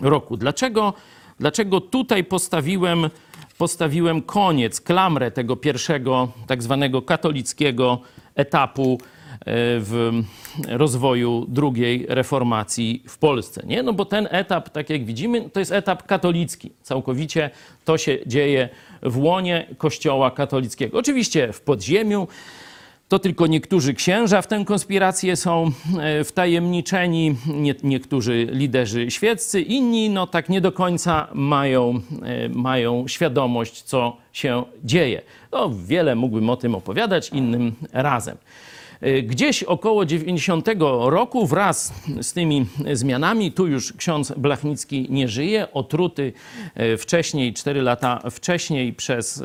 roku. 0.00 0.36
Dlaczego, 0.36 0.92
dlaczego 1.40 1.80
tutaj 1.80 2.24
postawiłem, 2.24 3.10
postawiłem 3.58 4.22
koniec, 4.22 4.80
klamrę 4.80 5.30
tego 5.30 5.56
pierwszego 5.56 6.28
tak 6.46 6.62
zwanego 6.62 7.02
katolickiego 7.02 8.00
etapu 8.34 8.98
w 9.46 10.22
rozwoju 10.68 11.46
drugiej 11.48 12.06
reformacji 12.08 13.02
w 13.08 13.18
Polsce. 13.18 13.62
Nie? 13.66 13.82
No 13.82 13.92
bo 13.92 14.04
ten 14.04 14.28
etap, 14.30 14.70
tak 14.70 14.90
jak 14.90 15.04
widzimy, 15.04 15.50
to 15.50 15.60
jest 15.60 15.72
etap 15.72 16.06
katolicki. 16.06 16.72
Całkowicie 16.82 17.50
to 17.84 17.98
się 17.98 18.18
dzieje 18.26 18.68
w 19.02 19.18
łonie 19.18 19.66
Kościoła 19.78 20.30
katolickiego. 20.30 20.98
Oczywiście 20.98 21.52
w 21.52 21.60
podziemiu, 21.60 22.28
to 23.08 23.18
tylko 23.18 23.46
niektórzy 23.46 23.94
księża 23.94 24.42
w 24.42 24.46
tę 24.46 24.64
konspirację 24.66 25.36
są 25.36 25.70
e, 26.00 26.24
wtajemniczeni, 26.24 27.36
nie, 27.46 27.74
niektórzy 27.82 28.46
liderzy 28.50 29.10
świeccy, 29.10 29.60
inni 29.60 30.10
no 30.10 30.26
tak 30.26 30.48
nie 30.48 30.60
do 30.60 30.72
końca 30.72 31.28
mają, 31.34 32.00
e, 32.22 32.48
mają 32.48 33.08
świadomość, 33.08 33.82
co 33.82 34.16
się 34.32 34.64
dzieje. 34.84 35.22
No, 35.52 35.70
wiele 35.84 36.14
mógłbym 36.14 36.50
o 36.50 36.56
tym 36.56 36.74
opowiadać 36.74 37.28
innym 37.28 37.72
razem. 37.92 38.36
E, 39.04 39.22
Gdzieś 39.22 39.62
około 39.62 40.04
90 40.04 40.68
roku 41.00 41.46
wraz 41.46 41.94
z 42.22 42.32
tymi 42.32 42.66
zmianami, 42.92 43.52
tu 43.52 43.66
już 43.66 43.92
ksiądz 43.92 44.32
Blachnicki 44.36 45.06
nie 45.10 45.28
żyje, 45.28 45.72
otruty 45.72 46.32
e, 46.74 46.96
wcześniej, 46.96 47.52
4 47.52 47.82
lata 47.82 48.30
wcześniej 48.30 48.92
przez 48.92 49.42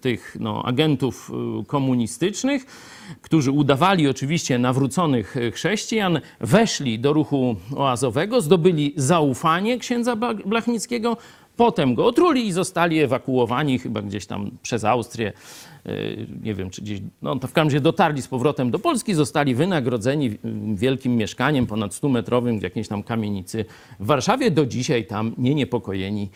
tych 0.00 0.36
no, 0.40 0.62
agentów 0.64 1.30
y, 1.60 1.64
komunistycznych, 1.66 2.66
którzy 3.22 3.50
udawali 3.50 4.08
oczywiście 4.08 4.58
nawróconych 4.58 5.36
e, 5.36 5.50
chrześcijan, 5.50 6.20
weszli 6.40 6.98
do 6.98 7.12
ruchu 7.12 7.56
oazowego, 7.76 8.40
zdobyli 8.40 8.92
zaufanie 8.96 9.78
księdza 9.78 10.16
Blachnickiego, 10.46 11.16
potem 11.56 11.94
go 11.94 12.06
otruli 12.06 12.46
i 12.46 12.52
zostali 12.52 12.98
ewakuowani 12.98 13.78
chyba 13.78 14.02
gdzieś 14.02 14.26
tam 14.26 14.50
przez 14.62 14.84
Austrię 14.84 15.32
nie 16.42 16.54
wiem, 16.54 16.70
czy 16.70 16.82
gdzieś, 16.82 17.00
no 17.22 17.36
to 17.36 17.48
w 17.48 17.52
każdym 17.52 17.68
razie 17.68 17.80
dotarli 17.80 18.22
z 18.22 18.28
powrotem 18.28 18.70
do 18.70 18.78
Polski, 18.78 19.14
zostali 19.14 19.54
wynagrodzeni 19.54 20.26
y, 20.26 20.38
wielkim 20.74 21.16
mieszkaniem 21.16 21.66
ponad 21.66 21.92
100-metrowym 21.92 22.58
w 22.58 22.62
jakiejś 22.62 22.88
tam 22.88 23.02
kamienicy 23.02 23.64
w 24.00 24.06
Warszawie. 24.06 24.50
Do 24.50 24.66
dzisiaj 24.66 25.06
tam 25.06 25.34
nie 25.38 25.54
niepokojeni 25.54 26.30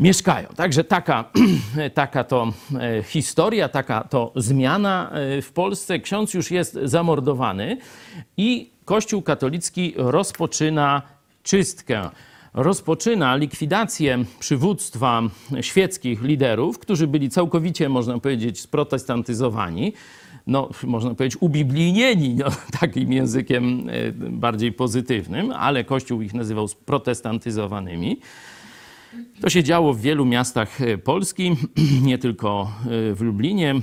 mieszkają. 0.00 0.48
Także 0.56 0.84
taka, 0.84 1.24
taka 1.94 2.24
to 2.24 2.52
e, 2.80 3.02
historia, 3.02 3.68
taka 3.68 4.04
to 4.04 4.32
zmiana 4.36 5.10
e, 5.10 5.42
w 5.42 5.52
Polsce. 5.52 5.98
Ksiądz 5.98 6.34
już 6.34 6.50
jest 6.50 6.78
zamordowany 6.82 7.76
i 8.36 8.70
Kościół 8.84 9.22
katolicki 9.22 9.94
rozpoczyna 9.96 11.02
czystkę. 11.42 12.10
Rozpoczyna 12.60 13.36
likwidację 13.36 14.24
przywództwa 14.38 15.22
świeckich 15.60 16.22
liderów, 16.22 16.78
którzy 16.78 17.06
byli 17.06 17.30
całkowicie, 17.30 17.88
można 17.88 18.18
powiedzieć, 18.18 18.60
sprotestantyzowani. 18.60 19.92
No, 20.46 20.68
można 20.84 21.14
powiedzieć, 21.14 21.42
ubiblijnieni, 21.42 22.34
no, 22.34 22.46
takim 22.80 23.12
językiem 23.12 23.88
e, 23.90 24.12
bardziej 24.12 24.72
pozytywnym, 24.72 25.52
ale 25.52 25.84
Kościół 25.84 26.22
ich 26.22 26.34
nazywał 26.34 26.68
protestantyzowanymi. 26.86 28.20
To 29.40 29.50
się 29.50 29.62
działo 29.62 29.94
w 29.94 30.00
wielu 30.00 30.24
miastach 30.24 30.80
e, 30.80 30.98
Polski, 30.98 31.56
nie 32.08 32.18
tylko 32.18 32.72
e, 33.10 33.14
w 33.14 33.20
Lublinie. 33.20 33.74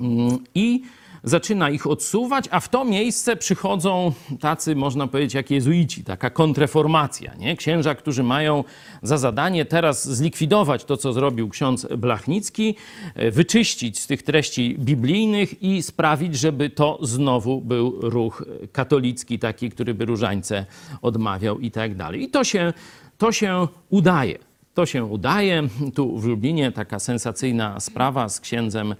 Mm, 0.00 0.38
I 0.54 0.82
zaczyna 1.24 1.70
ich 1.70 1.86
odsuwać, 1.86 2.44
a 2.50 2.60
w 2.60 2.68
to 2.68 2.84
miejsce 2.84 3.36
przychodzą 3.36 4.12
tacy, 4.40 4.76
można 4.76 5.06
powiedzieć, 5.06 5.34
jak 5.34 5.50
jezuici, 5.50 6.04
taka 6.04 6.30
kontreformacja. 6.30 7.34
Nie? 7.34 7.56
Księża, 7.56 7.94
którzy 7.94 8.22
mają 8.22 8.64
za 9.02 9.18
zadanie 9.18 9.64
teraz 9.64 10.08
zlikwidować 10.08 10.84
to, 10.84 10.96
co 10.96 11.12
zrobił 11.12 11.48
ksiądz 11.48 11.86
Blachnicki, 11.98 12.74
e, 13.14 13.30
wyczyścić 13.30 14.00
z 14.00 14.06
tych 14.06 14.22
treści 14.22 14.76
biblijnych 14.78 15.62
i 15.62 15.82
sprawić, 15.82 16.38
żeby 16.38 16.70
to 16.70 16.98
znowu 17.02 17.60
był 17.60 18.00
ruch 18.00 18.44
katolicki, 18.72 19.38
taki, 19.38 19.70
który 19.70 19.94
by 19.94 20.04
różańce 20.04 20.66
odmawiał 21.02 21.60
i 21.60 21.70
tak 21.70 21.94
dalej. 21.94 22.22
I 22.22 22.28
to 22.28 22.44
się, 22.44 22.72
to 23.18 23.32
się 23.32 23.68
udaje. 23.90 24.38
To 24.74 24.86
się 24.86 25.04
udaje. 25.04 25.62
Tu 25.94 26.18
w 26.18 26.24
Lublinie 26.24 26.72
taka 26.72 26.98
sensacyjna 26.98 27.80
sprawa 27.80 28.28
z 28.28 28.40
księdzem 28.40 28.94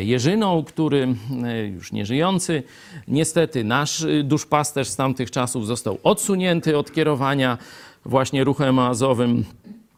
Jerzyną, 0.00 0.64
który 0.64 1.14
e, 1.44 1.66
już 1.66 1.92
nie 1.92 2.06
żyjący. 2.06 2.62
Niestety 3.08 3.64
nasz 3.64 4.02
e, 4.02 4.22
duszpasterz 4.22 4.88
z 4.88 4.96
tamtych 4.96 5.30
czasów 5.30 5.66
został 5.66 5.98
odsunięty 6.02 6.78
od 6.78 6.92
kierowania 6.92 7.58
właśnie 8.04 8.44
ruchem 8.44 8.78
azowym. 8.78 9.44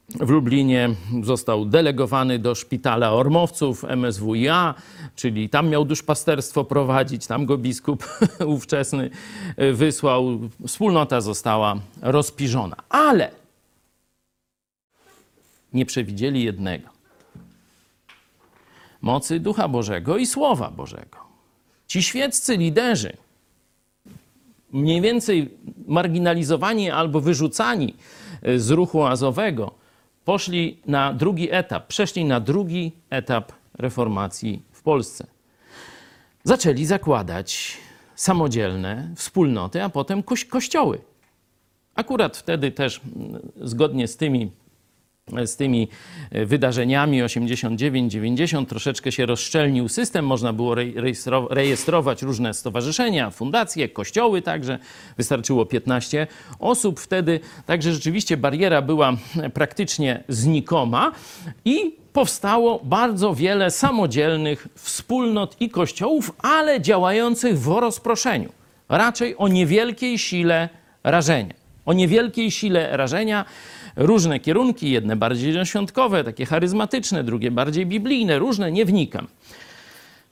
W 0.09 0.31
Lublinie 0.31 0.91
został 1.23 1.65
delegowany 1.65 2.39
do 2.39 2.55
szpitala 2.55 3.13
Ormowców 3.13 3.85
MSWiA, 3.85 4.75
czyli 5.17 5.49
tam 5.49 5.69
miał 5.69 5.85
duszpasterstwo 5.85 6.65
prowadzić, 6.65 7.27
tam 7.27 7.47
go 7.47 7.59
biskup 7.59 8.05
ówczesny 8.47 9.11
e, 9.57 9.73
wysłał. 9.73 10.39
Wspólnota 10.67 11.21
została 11.21 11.77
rozpiżona. 12.03 12.77
Ale 12.89 13.31
nie 15.73 15.87
przewidzieli 15.87 16.45
jednego: 16.45 16.94
mocy 19.05 19.41
Ducha 19.41 19.69
Bożego 19.69 20.17
i 20.17 20.27
Słowa 20.27 20.71
Bożego. 20.71 21.19
Ci 21.87 22.03
świeccy 22.03 22.57
liderzy, 22.57 23.17
mniej 24.73 25.01
więcej 25.01 25.51
marginalizowani 25.87 26.91
albo 26.91 27.21
wyrzucani 27.21 27.95
e, 28.43 28.59
z 28.59 28.71
ruchu 28.71 29.05
azowego, 29.07 29.75
poszli 30.25 30.79
na 30.87 31.13
drugi 31.13 31.49
etap, 31.53 31.87
przeszli 31.87 32.25
na 32.25 32.41
drugi 32.41 32.93
etap 33.11 33.53
reformacji 33.75 34.63
w 34.73 34.83
Polsce. 34.83 35.27
Zaczęli 36.45 36.85
zakładać 36.85 37.77
samodzielne 38.15 39.11
wspólnoty, 39.17 39.83
a 39.83 39.89
potem 39.89 40.23
koś- 40.23 40.49
kościoły. 40.49 40.99
Akurat 41.95 42.37
wtedy 42.37 42.71
też 42.71 43.01
mm, 43.17 43.51
zgodnie 43.61 44.09
z 44.09 44.17
tymi 44.17 44.51
z 45.45 45.57
tymi 45.57 45.89
e, 46.31 46.47
wydarzeniami 46.47 47.23
89-90 47.23 48.67
troszeczkę 48.67 49.13
się 49.13 49.27
rozszczelnił 49.27 49.89
system. 49.89 50.27
Można 50.27 50.53
było 50.53 50.73
re- 50.73 50.93
rejestro- 50.93 51.47
rejestrować 51.51 52.23
różne 52.23 52.55
stowarzyszenia, 52.55 53.31
fundacje, 53.31 53.89
kościoły 53.89 54.43
także. 54.43 54.79
Wystarczyło 55.17 55.67
15 55.67 56.27
osób 56.59 57.01
wtedy. 57.01 57.41
Także 57.67 57.93
rzeczywiście 57.93 58.37
bariera 58.37 58.83
była 58.83 59.13
praktycznie 59.55 60.25
znikoma 60.29 61.13
i 61.65 61.97
powstało 62.13 62.81
bardzo 62.85 63.35
wiele 63.35 63.71
samodzielnych 63.71 64.69
wspólnot 64.75 65.57
i 65.61 65.71
kościołów, 65.71 66.33
ale 66.39 66.81
działających 66.81 67.59
w 67.59 67.67
rozproszeniu. 67.67 68.53
Raczej 68.89 69.37
o 69.37 69.49
niewielkiej 69.49 70.19
sile 70.19 70.69
rażenia. 71.05 71.55
O 71.87 71.93
niewielkiej 71.93 72.51
sile 72.51 72.97
rażenia 72.97 73.45
różne 73.97 74.41
kierunki, 74.41 74.91
jedne 74.91 75.17
bardziej 75.17 75.67
świątkowe, 75.67 76.25
takie 76.25 76.47
charyzmatyczne, 76.47 77.25
drugie 77.25 77.51
bardziej 77.51 77.87
biblijne, 77.87 78.39
różne, 78.39 78.73
nie 78.73 78.85
wnikam. 78.85 79.27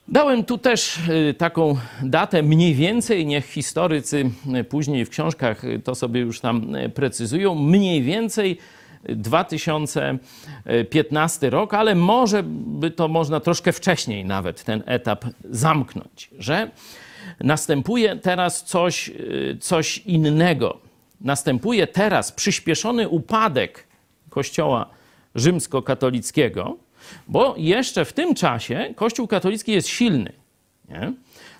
Dałem 0.08 0.44
tu 0.44 0.58
też 0.58 0.98
y, 1.30 1.34
taką 1.34 1.76
datę, 2.02 2.42
mniej 2.42 2.74
więcej, 2.74 3.26
niech 3.26 3.46
historycy 3.46 4.30
y, 4.60 4.64
później 4.64 5.04
w 5.04 5.10
książkach 5.10 5.64
y, 5.64 5.80
to 5.84 5.94
sobie 5.94 6.20
już 6.20 6.40
tam 6.40 6.72
precyzują, 6.94 7.54
mniej 7.54 8.02
więcej 8.02 8.58
2015 9.08 11.50
rok, 11.50 11.74
ale 11.74 11.94
może 11.94 12.42
by 12.46 12.90
to 12.90 13.08
można 13.08 13.40
troszkę 13.40 13.72
wcześniej 13.72 14.24
nawet 14.24 14.64
ten 14.64 14.82
etap 14.86 15.24
zamknąć, 15.50 16.30
że 16.38 16.70
następuje 17.40 18.16
teraz 18.16 18.64
coś, 18.64 19.10
coś 19.60 19.98
innego. 19.98 20.91
Następuje 21.24 21.86
teraz 21.86 22.32
przyspieszony 22.32 23.08
upadek 23.08 23.86
Kościoła 24.30 24.90
rzymskokatolickiego, 25.34 26.76
bo 27.28 27.54
jeszcze 27.56 28.04
w 28.04 28.12
tym 28.12 28.34
czasie 28.34 28.94
Kościół 28.96 29.26
katolicki 29.26 29.72
jest 29.72 29.88
silny. 29.88 30.32
Nie? 30.88 31.12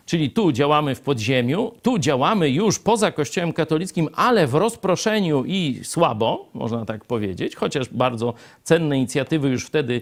Czyli 0.07 0.31
tu 0.31 0.53
działamy 0.53 0.95
w 0.95 1.01
podziemiu, 1.01 1.73
tu 1.83 1.99
działamy 1.99 2.51
już 2.51 2.79
poza 2.79 3.13
Kościołem 3.13 3.53
katolickim, 3.53 4.09
ale 4.15 4.47
w 4.47 4.55
rozproszeniu 4.55 5.45
i 5.47 5.81
słabo, 5.85 6.49
można 6.55 6.85
tak 6.85 7.05
powiedzieć, 7.05 7.57
chociaż 7.57 7.89
bardzo 7.89 8.35
cenne 8.63 8.99
inicjatywy 8.99 9.49
już 9.49 9.67
wtedy 9.67 10.01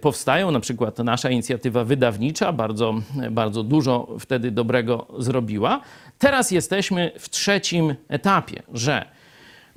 powstają, 0.00 0.50
na 0.50 0.60
przykład 0.60 0.98
nasza 0.98 1.30
inicjatywa 1.30 1.84
wydawnicza 1.84 2.52
bardzo, 2.52 2.94
bardzo 3.30 3.62
dużo 3.62 4.08
wtedy 4.20 4.50
dobrego 4.50 5.06
zrobiła. 5.18 5.80
Teraz 6.18 6.50
jesteśmy 6.50 7.12
w 7.18 7.28
trzecim 7.28 7.94
etapie, 8.08 8.62
że 8.72 9.18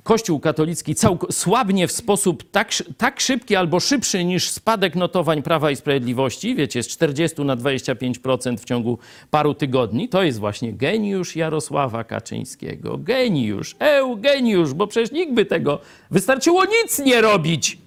Kościół 0.02 0.40
katolicki 0.40 0.94
całk- 0.94 1.32
słabnie 1.32 1.88
w 1.88 1.92
sposób 1.92 2.50
tak, 2.50 2.70
tak 2.98 3.20
szybki 3.20 3.56
albo 3.56 3.80
szybszy 3.80 4.24
niż 4.24 4.50
spadek 4.50 4.94
notowań 4.94 5.42
Prawa 5.42 5.70
i 5.70 5.76
Sprawiedliwości, 5.76 6.54
wiecie, 6.54 6.82
z 6.82 6.88
40 6.88 7.42
na 7.44 7.56
25% 7.56 8.56
w 8.60 8.64
ciągu 8.64 8.98
paru 9.30 9.54
tygodni, 9.54 10.08
to 10.08 10.22
jest 10.22 10.38
właśnie 10.38 10.72
geniusz 10.72 11.36
Jarosława 11.36 12.04
Kaczyńskiego. 12.04 12.98
Geniusz, 12.98 13.76
eugeniusz, 13.78 14.74
bo 14.74 14.86
przecież 14.86 15.12
nikt 15.12 15.32
by 15.32 15.44
tego, 15.44 15.78
wystarczyło 16.10 16.64
nic 16.64 16.98
nie 16.98 17.20
robić 17.20 17.78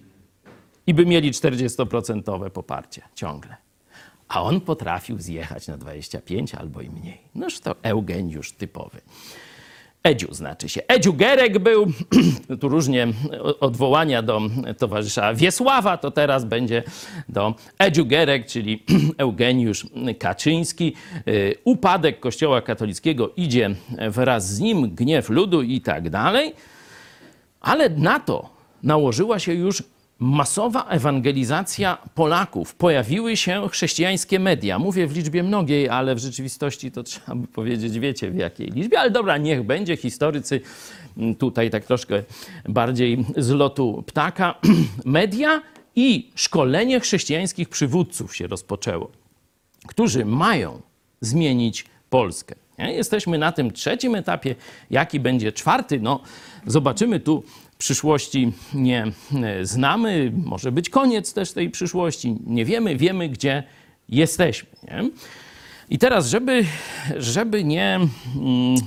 i 0.87 0.93
by 0.93 1.05
mieli 1.05 1.31
40% 1.31 2.49
poparcie 2.49 3.01
ciągle. 3.15 3.55
A 4.27 4.43
on 4.43 4.61
potrafił 4.61 5.19
zjechać 5.19 5.67
na 5.67 5.77
25 5.77 6.55
albo 6.55 6.81
i 6.81 6.89
mniej. 6.89 7.21
Noż 7.35 7.59
to 7.59 7.75
eugeniusz 7.83 8.51
typowy. 8.51 9.01
Edziu 10.03 10.33
znaczy 10.33 10.69
się. 10.69 10.81
Edziu 10.87 11.13
Gerek 11.13 11.59
był, 11.59 11.87
tu 12.61 12.69
różnie 12.69 13.07
odwołania 13.59 14.21
do 14.21 14.41
towarzysza 14.77 15.33
Wiesława, 15.33 15.97
to 15.97 16.11
teraz 16.11 16.45
będzie 16.45 16.83
do 17.29 17.55
Edziu 17.79 18.05
Gerek, 18.05 18.47
czyli 18.47 18.83
Eugeniusz 19.17 19.87
Kaczyński. 20.19 20.93
Y, 21.27 21.55
Upadek 21.63 22.19
Kościoła 22.19 22.61
katolickiego 22.61 23.29
idzie 23.37 23.75
wraz 24.09 24.53
z 24.53 24.59
nim, 24.59 24.95
gniew 24.95 25.29
ludu 25.29 25.61
i 25.61 25.81
tak 25.81 26.09
dalej. 26.09 26.53
Ale 27.61 27.89
na 27.89 28.19
to 28.19 28.49
nałożyła 28.83 29.39
się 29.39 29.53
już 29.53 29.83
masowa 30.19 30.85
ewangelizacja 30.89 31.97
Polaków. 32.15 32.75
Pojawiły 32.75 33.37
się 33.37 33.69
chrześcijańskie 33.69 34.39
media. 34.39 34.79
Mówię 34.79 35.07
w 35.07 35.15
liczbie 35.15 35.43
mnogiej, 35.43 35.89
ale 35.89 36.15
w 36.15 36.19
rzeczywistości 36.19 36.91
to 36.91 37.03
trzeba 37.03 37.35
by 37.35 37.47
powiedzieć, 37.47 37.99
wiecie 37.99 38.31
w 38.31 38.35
jakiej 38.35 38.67
liczbie. 38.67 38.99
Ale 38.99 39.11
dobra, 39.11 39.37
niech 39.37 39.63
będzie. 39.63 39.97
Historycy 39.97 40.61
mm, 41.17 41.35
tutaj 41.35 41.69
tak 41.69 41.85
troszkę 41.85 42.23
bardziej 42.69 43.25
z 43.37 43.49
lotu 43.49 44.03
ptaka. 44.07 44.55
Media 45.05 45.61
i 45.95 46.31
szkolenie 46.35 46.99
chrześcijańskich 46.99 47.69
przywódców 47.69 48.35
się 48.35 48.47
rozpoczęło 48.47 49.11
którzy 49.85 50.25
mają 50.25 50.81
zmienić 51.21 51.85
Polskę. 52.09 52.55
Jesteśmy 52.77 53.37
na 53.37 53.51
tym 53.51 53.71
trzecim 53.71 54.15
etapie. 54.15 54.55
Jaki 54.89 55.19
będzie 55.19 55.51
czwarty? 55.51 55.99
No, 55.99 56.19
zobaczymy 56.65 57.19
tu. 57.19 57.43
Przyszłości 57.77 58.53
nie 58.73 59.05
e, 59.43 59.65
znamy, 59.65 60.31
może 60.45 60.71
być 60.71 60.89
koniec 60.89 61.33
też 61.33 61.51
tej 61.51 61.69
przyszłości. 61.69 62.35
Nie 62.45 62.65
wiemy, 62.65 62.95
wiemy, 62.95 63.29
gdzie 63.29 63.63
jesteśmy. 64.09 64.69
Nie? 64.83 65.09
I 65.89 65.97
teraz, 65.99 66.27
żeby, 66.27 66.65
żeby 67.17 67.63
nie, 67.63 67.95
mm, 67.95 68.09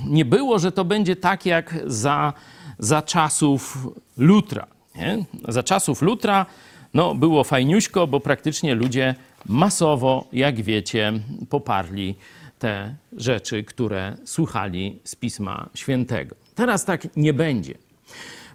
nie 0.07 0.25
było, 0.25 0.59
że 0.59 0.71
to 0.71 0.85
będzie 0.85 1.15
tak 1.15 1.45
jak 1.45 1.75
za, 1.85 2.33
za 2.79 3.01
czasów 3.01 3.87
Lutra. 4.17 4.67
Nie? 4.95 5.25
Za 5.47 5.63
czasów 5.63 6.01
Lutra 6.01 6.45
no, 6.93 7.15
było 7.15 7.43
fajniuśko, 7.43 8.07
bo 8.07 8.19
praktycznie 8.19 8.75
ludzie 8.75 9.15
masowo, 9.45 10.27
jak 10.33 10.61
wiecie, 10.61 11.13
poparli 11.49 12.15
te 12.59 12.95
rzeczy, 13.17 13.63
które 13.63 14.17
słuchali 14.25 14.99
z 15.03 15.15
Pisma 15.15 15.69
Świętego. 15.73 16.35
Teraz 16.55 16.85
tak 16.85 17.07
nie 17.15 17.33
będzie. 17.33 17.73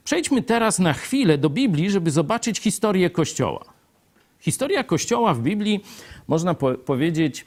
Przejdźmy 0.05 0.43
teraz 0.43 0.79
na 0.79 0.93
chwilę 0.93 1.39
do 1.39 1.51
Biblii, 1.51 1.91
żeby 1.91 2.11
zobaczyć 2.11 2.61
historię 2.61 3.11
Kościoła. 3.11 3.65
Historia 4.41 4.85
Kościoła 4.85 5.35
w 5.35 5.41
Biblii, 5.41 5.85
można 6.29 6.55
po 6.55 6.75
powiedzieć, 6.75 7.47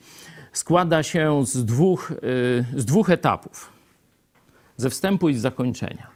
składa 0.53 1.03
się 1.03 1.45
z 1.45 1.65
dwóch, 1.65 2.11
y, 2.11 2.15
z 2.75 2.85
dwóch 2.85 3.09
etapów: 3.09 3.71
ze 4.77 4.89
wstępu 4.89 5.29
i 5.29 5.35
z 5.35 5.41
zakończenia. 5.41 6.07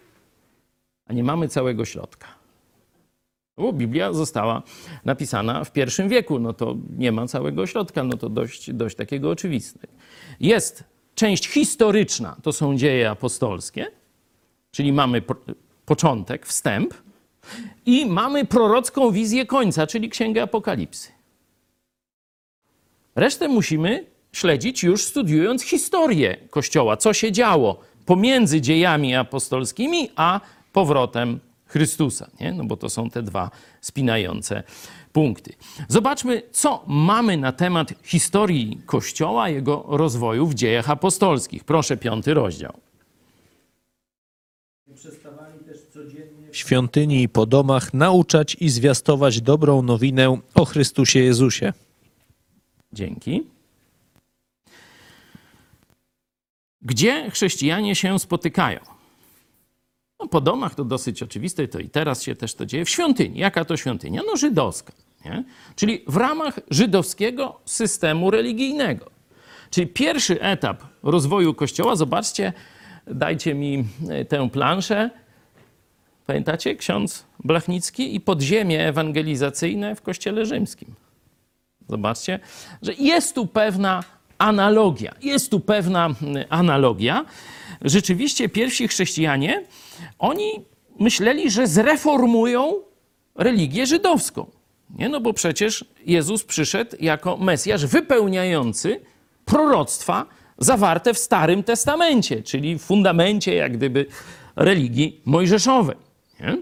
A 1.08 1.14
nie 1.14 1.24
mamy 1.24 1.48
całego 1.48 1.86
środka. 1.86 2.28
Bo 3.58 3.74
Biblia 3.74 4.14
została 4.14 4.64
napisana 5.06 5.64
w 5.64 5.72
pierwszym 5.72 6.10
wieku, 6.10 6.40
no 6.40 6.54
to 6.54 6.76
nie 6.98 7.12
ma 7.12 7.28
całego 7.28 7.68
środka, 7.68 8.04
no 8.04 8.18
to 8.18 8.30
dość, 8.30 8.74
dość 8.74 8.96
takiego 8.96 9.30
oczywiste. 9.30 9.88
Jest 10.40 10.84
część 11.16 11.48
historyczna, 11.48 12.38
to 12.44 12.54
są 12.54 12.78
dzieje 12.78 13.10
apostolskie, 13.10 13.88
czyli 14.72 14.94
mamy 14.94 15.22
początek, 15.86 16.46
wstęp, 16.46 16.94
i 17.86 18.06
mamy 18.06 18.46
prorocką 18.46 19.12
wizję 19.12 19.46
końca, 19.46 19.88
czyli 19.88 20.10
Księgę 20.10 20.44
Apokalipsy. 20.44 21.12
Resztę 23.16 23.48
musimy 23.48 24.06
śledzić 24.32 24.84
już 24.84 25.06
studiując 25.06 25.64
historię 25.64 26.38
Kościoła, 26.50 26.98
co 26.98 27.14
się 27.14 27.32
działo 27.32 27.80
pomiędzy 28.06 28.62
dziejami 28.62 29.16
apostolskimi 29.16 30.10
a 30.16 30.42
powrotem 30.74 31.40
Chrystusa, 31.66 32.30
nie? 32.40 32.54
no 32.54 32.64
bo 32.64 32.78
to 32.78 32.90
są 32.90 33.10
te 33.10 33.24
dwa 33.24 33.52
spinające 33.82 34.64
punkty. 35.14 35.54
Zobaczmy, 35.88 36.42
co 36.52 36.84
mamy 36.88 37.38
na 37.38 37.52
temat 37.52 37.94
historii 38.04 38.82
Kościoła, 38.86 39.50
jego 39.50 39.86
rozwoju 39.88 40.48
w 40.48 40.54
dziejach 40.54 40.90
apostolskich. 40.90 41.64
Proszę, 41.64 41.98
piąty 41.98 42.34
rozdział. 42.34 42.74
w 44.88 45.21
świątyni 46.58 47.24
i 47.24 47.30
po 47.30 47.46
domach 47.46 47.94
nauczać 47.94 48.58
i 48.60 48.70
zwiastować 48.70 49.42
dobrą 49.42 49.82
nowinę 49.82 50.38
o 50.56 50.66
Chrystusie 50.66 51.20
Jezusie. 51.20 51.74
Dzięki. 52.94 53.44
Gdzie 56.82 57.32
chrześcijanie 57.32 57.96
się 57.96 58.20
spotykają? 58.20 58.80
No, 60.20 60.28
po 60.28 60.42
domach 60.42 60.76
to 60.76 60.86
dosyć 60.86 61.24
oczywiste, 61.24 61.68
to 61.68 61.80
i 61.80 61.90
teraz 61.90 62.24
się 62.24 62.36
też 62.36 62.54
to 62.54 62.66
dzieje. 62.66 62.86
W 62.86 62.90
świątyni. 62.90 63.40
Jaka 63.40 63.66
to 63.66 63.78
świątynia? 63.78 64.22
No 64.28 64.38
żydowska. 64.38 64.94
Nie? 65.26 65.44
Czyli 65.76 66.04
w 66.08 66.18
ramach 66.18 66.60
żydowskiego 66.70 67.60
systemu 67.66 68.32
religijnego. 68.32 69.12
Czyli 69.70 69.88
pierwszy 69.88 70.42
etap 70.42 70.84
rozwoju 71.04 71.54
Kościoła, 71.54 71.96
zobaczcie, 71.96 72.54
dajcie 73.08 73.54
mi 73.54 73.86
e, 74.10 74.26
tę 74.26 74.50
planszę. 74.50 75.10
Pamiętacie? 76.32 76.76
Ksiądz 76.76 77.26
Blachnicki 77.44 78.16
i 78.16 78.20
podziemie 78.20 78.88
ewangelizacyjne 78.88 79.96
w 79.96 80.02
Kościele 80.02 80.46
Rzymskim. 80.46 80.96
Zobaczcie, 81.90 82.40
że 82.82 82.94
jest 82.94 83.36
tu 83.36 83.48
pewna 83.48 84.04
analogia. 84.38 85.14
Jest 85.22 85.52
tu 85.52 85.60
pewna 85.60 86.10
analogia. 86.50 87.26
Rzeczywiście 87.82 88.50
pierwsi 88.50 88.88
chrześcijanie, 88.88 89.64
oni 90.20 90.52
myśleli, 91.00 91.52
że 91.52 91.68
zreformują 91.68 92.74
religię 93.36 93.86
żydowską. 93.86 94.46
Nie? 94.98 95.10
No 95.10 95.22
bo 95.22 95.34
przecież 95.34 95.86
Jezus 96.06 96.44
przyszedł 96.44 96.96
jako 97.00 97.38
Mesjasz 97.38 97.86
wypełniający 97.86 99.00
proroctwa 99.46 100.26
zawarte 100.58 101.14
w 101.14 101.18
Starym 101.18 101.64
Testamencie, 101.64 102.44
czyli 102.44 102.80
w 102.80 102.82
fundamencie 102.82 103.56
jak 103.56 103.78
gdyby 103.78 104.06
religii 104.56 105.22
mojżeszowej. 105.26 106.11
Nie? 106.42 106.58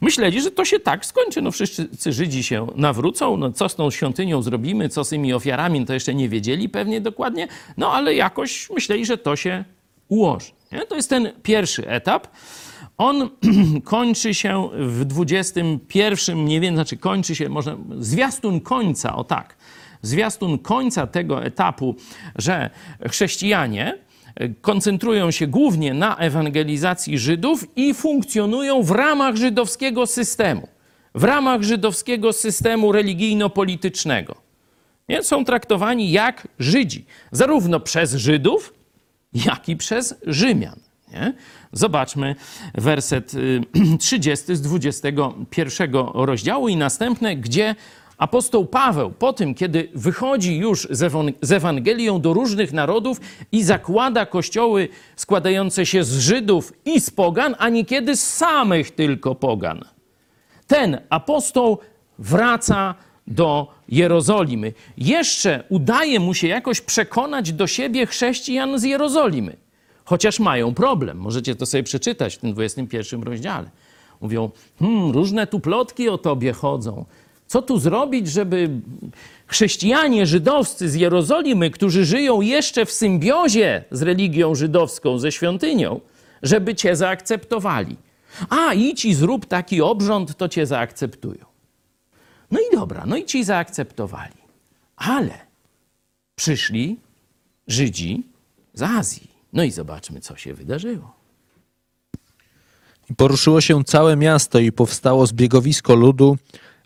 Myśleli, 0.00 0.42
że 0.42 0.50
to 0.50 0.64
się 0.64 0.80
tak 0.80 1.06
skończy. 1.06 1.42
No 1.42 1.50
wszyscy 1.50 2.12
Żydzi 2.12 2.42
się 2.42 2.66
nawrócą, 2.76 3.36
no 3.36 3.52
co 3.52 3.68
z 3.68 3.74
tą 3.74 3.90
świątynią 3.90 4.42
zrobimy, 4.42 4.88
co 4.88 5.04
z 5.04 5.08
tymi 5.08 5.32
ofiarami, 5.32 5.80
no 5.80 5.86
to 5.86 5.94
jeszcze 5.94 6.14
nie 6.14 6.28
wiedzieli 6.28 6.68
pewnie 6.68 7.00
dokładnie, 7.00 7.48
no 7.76 7.92
ale 7.92 8.14
jakoś 8.14 8.70
myśleli, 8.70 9.06
że 9.06 9.18
to 9.18 9.36
się 9.36 9.64
ułoży. 10.08 10.50
Nie? 10.72 10.86
To 10.86 10.96
jest 10.96 11.10
ten 11.10 11.32
pierwszy 11.42 11.88
etap. 11.88 12.28
On 12.98 13.30
kończy 13.84 14.34
się 14.34 14.68
w 14.78 15.04
21, 15.04 16.44
nie 16.44 16.60
wiem, 16.60 16.74
znaczy 16.74 16.96
kończy 16.96 17.34
się, 17.34 17.48
może 17.48 17.76
zwiastun 17.98 18.60
końca, 18.60 19.16
o 19.16 19.24
tak, 19.24 19.56
zwiastun 20.02 20.58
końca 20.58 21.06
tego 21.06 21.44
etapu, 21.44 21.96
że 22.36 22.70
chrześcijanie 23.08 23.98
koncentrują 24.60 25.30
się 25.30 25.46
głównie 25.46 25.94
na 25.94 26.16
ewangelizacji 26.16 27.18
Żydów 27.18 27.64
i 27.76 27.94
funkcjonują 27.94 28.82
w 28.82 28.90
ramach 28.90 29.36
żydowskiego 29.36 30.06
systemu, 30.06 30.68
w 31.14 31.24
ramach 31.24 31.62
żydowskiego 31.62 32.32
systemu 32.32 32.92
religijno-politycznego. 32.92 34.34
Nie? 35.08 35.22
Są 35.22 35.44
traktowani 35.44 36.10
jak 36.10 36.48
Żydzi, 36.58 37.04
zarówno 37.32 37.80
przez 37.80 38.14
Żydów, 38.14 38.74
jak 39.32 39.68
i 39.68 39.76
przez 39.76 40.14
Rzymian. 40.26 40.80
Nie? 41.12 41.34
Zobaczmy 41.72 42.34
werset 42.74 43.34
y, 43.34 43.60
30 43.98 44.56
z 44.56 44.60
21 44.60 45.94
rozdziału 46.14 46.68
i 46.68 46.76
następne, 46.76 47.36
gdzie 47.36 47.74
apostoł 48.18 48.66
Paweł, 48.66 49.10
po 49.10 49.32
tym, 49.32 49.54
kiedy 49.54 49.88
wychodzi 49.94 50.56
już 50.56 50.88
z 50.90 51.00
ewang- 51.00 51.32
z 51.42 51.52
Ewangelią 51.52 52.20
do 52.20 52.32
różnych 52.32 52.72
narodów 52.72 53.20
i 53.52 53.62
zakłada 53.62 54.26
kościoły 54.26 54.88
składające 55.16 55.86
się 55.86 56.04
z 56.04 56.18
Żydów 56.18 56.72
i 56.84 57.00
z 57.00 57.10
pogan, 57.10 57.54
a 57.58 57.68
niekiedy 57.68 58.16
z 58.16 58.34
samych 58.34 58.90
tylko 58.90 59.34
pogan. 59.34 59.84
Ten 60.66 61.00
apostoł 61.10 61.78
wraca 62.18 62.94
do 63.26 63.72
Jerozolimy. 63.88 64.72
Jeszcze 64.96 65.64
udaje 65.68 66.20
mu 66.20 66.34
się 66.34 66.48
jakoś 66.48 66.80
przekonać 66.80 67.52
do 67.52 67.66
siebie 67.66 68.06
chrześcijan 68.06 68.78
z 68.78 68.82
Jerozolimy. 68.82 69.56
Chociaż 70.04 70.40
mają 70.40 70.74
problem. 70.74 71.18
Możecie 71.18 71.54
to 71.54 71.66
sobie 71.66 71.82
przeczytać 71.82 72.34
w 72.34 72.38
tym 72.38 72.52
21 72.52 73.22
rozdziale. 73.22 73.70
Mówią, 74.20 74.50
hmm, 74.78 75.10
różne 75.10 75.46
tu 75.46 75.60
plotki 75.60 76.08
o 76.08 76.18
tobie 76.18 76.52
chodzą. 76.52 77.04
Co 77.48 77.62
tu 77.62 77.78
zrobić, 77.78 78.28
żeby 78.28 78.70
chrześcijanie 79.46 80.26
żydowscy 80.26 80.88
z 80.88 80.94
Jerozolimy, 80.94 81.70
którzy 81.70 82.04
żyją 82.04 82.40
jeszcze 82.40 82.86
w 82.86 82.92
symbiozie 82.92 83.84
z 83.90 84.02
religią 84.02 84.54
żydowską, 84.54 85.18
ze 85.18 85.32
świątynią, 85.32 86.00
żeby 86.42 86.74
cię 86.74 86.96
zaakceptowali? 86.96 87.96
A, 88.48 88.74
idź 88.74 89.04
i 89.04 89.14
zrób 89.14 89.46
taki 89.46 89.82
obrząd, 89.82 90.36
to 90.36 90.48
cię 90.48 90.66
zaakceptują. 90.66 91.44
No 92.50 92.60
i 92.60 92.76
dobra, 92.76 93.04
no 93.06 93.16
i 93.16 93.24
ci 93.24 93.44
zaakceptowali. 93.44 94.38
Ale 94.96 95.38
przyszli 96.36 96.96
Żydzi 97.68 98.22
z 98.74 98.82
Azji. 98.82 99.28
No 99.52 99.62
i 99.64 99.70
zobaczmy, 99.70 100.20
co 100.20 100.36
się 100.36 100.54
wydarzyło. 100.54 101.12
I 103.10 103.14
poruszyło 103.14 103.60
się 103.60 103.84
całe 103.84 104.16
miasto 104.16 104.58
i 104.58 104.72
powstało 104.72 105.26
zbiegowisko 105.26 105.94
ludu, 105.94 106.36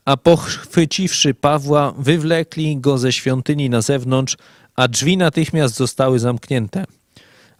a 0.05 0.17
pochwyciwszy 0.17 1.35
Pawła, 1.35 1.95
wywlekli 1.99 2.77
go 2.77 2.99
ze 2.99 3.13
świątyni 3.13 3.71
na 3.71 3.81
zewnątrz, 3.81 4.37
a 4.77 4.89
drzwi 4.89 5.17
natychmiast 5.17 5.75
zostały 5.75 6.19
zamknięte. 6.19 6.85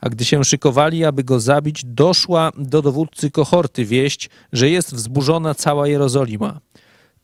A 0.01 0.09
gdy 0.09 0.25
się 0.25 0.45
szykowali, 0.45 1.05
aby 1.05 1.25
go 1.25 1.41
zabić, 1.41 1.85
doszła 1.85 2.53
do 2.59 2.83
dowódcy 2.83 3.31
kohorty 3.31 3.85
wieść, 3.85 4.31
że 4.53 4.71
jest 4.71 4.95
wzburzona 4.95 5.55
cała 5.55 5.89
Jerozolima. 5.89 6.61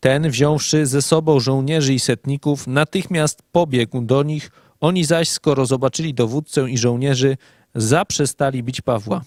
Ten, 0.01 0.31
wziąwszy 0.31 0.87
ze 0.87 1.03
sobą 1.03 1.41
żołnierzy 1.41 1.95
i 1.95 2.01
setników, 2.01 2.67
natychmiast 2.67 3.43
pobiegł 3.53 4.01
do 4.01 4.23
nich. 4.23 4.51
Oni 4.81 5.05
zaś, 5.05 5.29
skoro 5.29 5.67
zobaczyli 5.67 6.15
dowódcę 6.15 6.71
i 6.71 6.79
żołnierzy, 6.79 7.37
zaprzestali 7.75 8.63
bić 8.63 8.81
Pawła. 8.81 9.23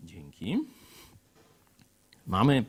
Dzięki. 0.00 0.58
Mamy, 2.26 2.64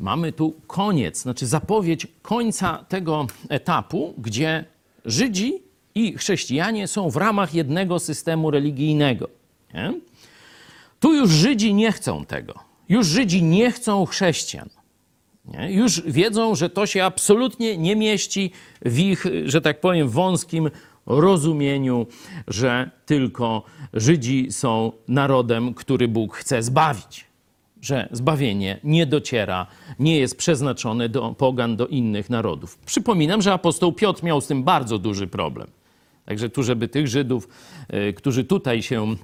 mamy 0.00 0.32
tu 0.32 0.54
koniec, 0.66 1.22
znaczy 1.22 1.46
zapowiedź 1.46 2.06
końca 2.22 2.84
tego 2.88 3.26
etapu, 3.48 4.14
gdzie 4.18 4.64
Żydzi 5.04 5.62
i 5.94 6.18
chrześcijanie 6.18 6.88
są 6.88 7.10
w 7.10 7.16
ramach 7.16 7.54
jednego 7.54 7.98
systemu 7.98 8.50
religijnego. 8.50 9.28
Nie? 9.74 9.94
Tu 11.00 11.14
już 11.14 11.30
Żydzi 11.30 11.74
nie 11.74 11.92
chcą 11.92 12.24
tego. 12.24 12.54
Już 12.88 13.06
Żydzi 13.06 13.42
nie 13.42 13.72
chcą 13.72 14.06
chrześcijan. 14.06 14.68
Nie? 15.44 15.72
Już 15.72 16.02
wiedzą, 16.02 16.54
że 16.54 16.70
to 16.70 16.86
się 16.86 17.04
absolutnie 17.04 17.76
nie 17.76 17.96
mieści 17.96 18.52
w 18.82 18.98
ich, 18.98 19.24
że 19.44 19.60
tak 19.60 19.80
powiem, 19.80 20.08
wąskim 20.08 20.70
rozumieniu, 21.06 22.06
że 22.48 22.90
tylko 23.06 23.62
Żydzi 23.92 24.52
są 24.52 24.92
narodem, 25.08 25.74
który 25.74 26.08
Bóg 26.08 26.36
chce 26.36 26.62
zbawić. 26.62 27.29
Że 27.80 28.08
zbawienie 28.12 28.80
nie 28.84 29.06
dociera, 29.06 29.66
nie 29.98 30.18
jest 30.18 30.36
przeznaczone 30.36 31.08
do 31.08 31.34
pogan, 31.38 31.76
do 31.76 31.86
innych 31.86 32.30
narodów. 32.30 32.78
Przypominam, 32.78 33.42
że 33.42 33.52
apostoł 33.52 33.92
Piotr 33.92 34.24
miał 34.24 34.40
z 34.40 34.46
tym 34.46 34.64
bardzo 34.64 34.98
duży 34.98 35.26
problem. 35.26 35.66
Także 36.24 36.50
tu, 36.50 36.62
żeby 36.62 36.88
tych 36.88 37.08
Żydów, 37.08 37.48
y, 37.94 38.12
którzy 38.12 38.44
tutaj 38.44 38.82
się 38.82 39.16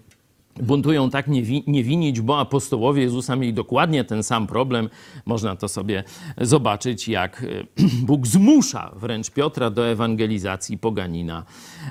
buntują 0.63 1.11
tak 1.11 1.29
nie, 1.29 1.43
wi- 1.43 1.65
nie 1.67 1.85
winić, 1.85 2.21
bo 2.21 2.41
apostołowie 2.41 3.03
Jezusa 3.03 3.37
mieli 3.37 3.55
dokładnie 3.55 4.05
ten 4.05 4.23
sam 4.23 4.47
problem. 4.47 4.89
Można 5.27 5.57
to 5.57 5.69
sobie 5.69 6.05
zobaczyć, 6.41 7.09
jak 7.09 7.43
e, 7.43 7.47
Bóg 8.07 8.27
zmusza 8.27 8.93
wręcz 8.97 9.31
Piotra 9.31 9.71
do 9.71 9.89
ewangelizacji 9.89 10.79
poganina 10.79 11.45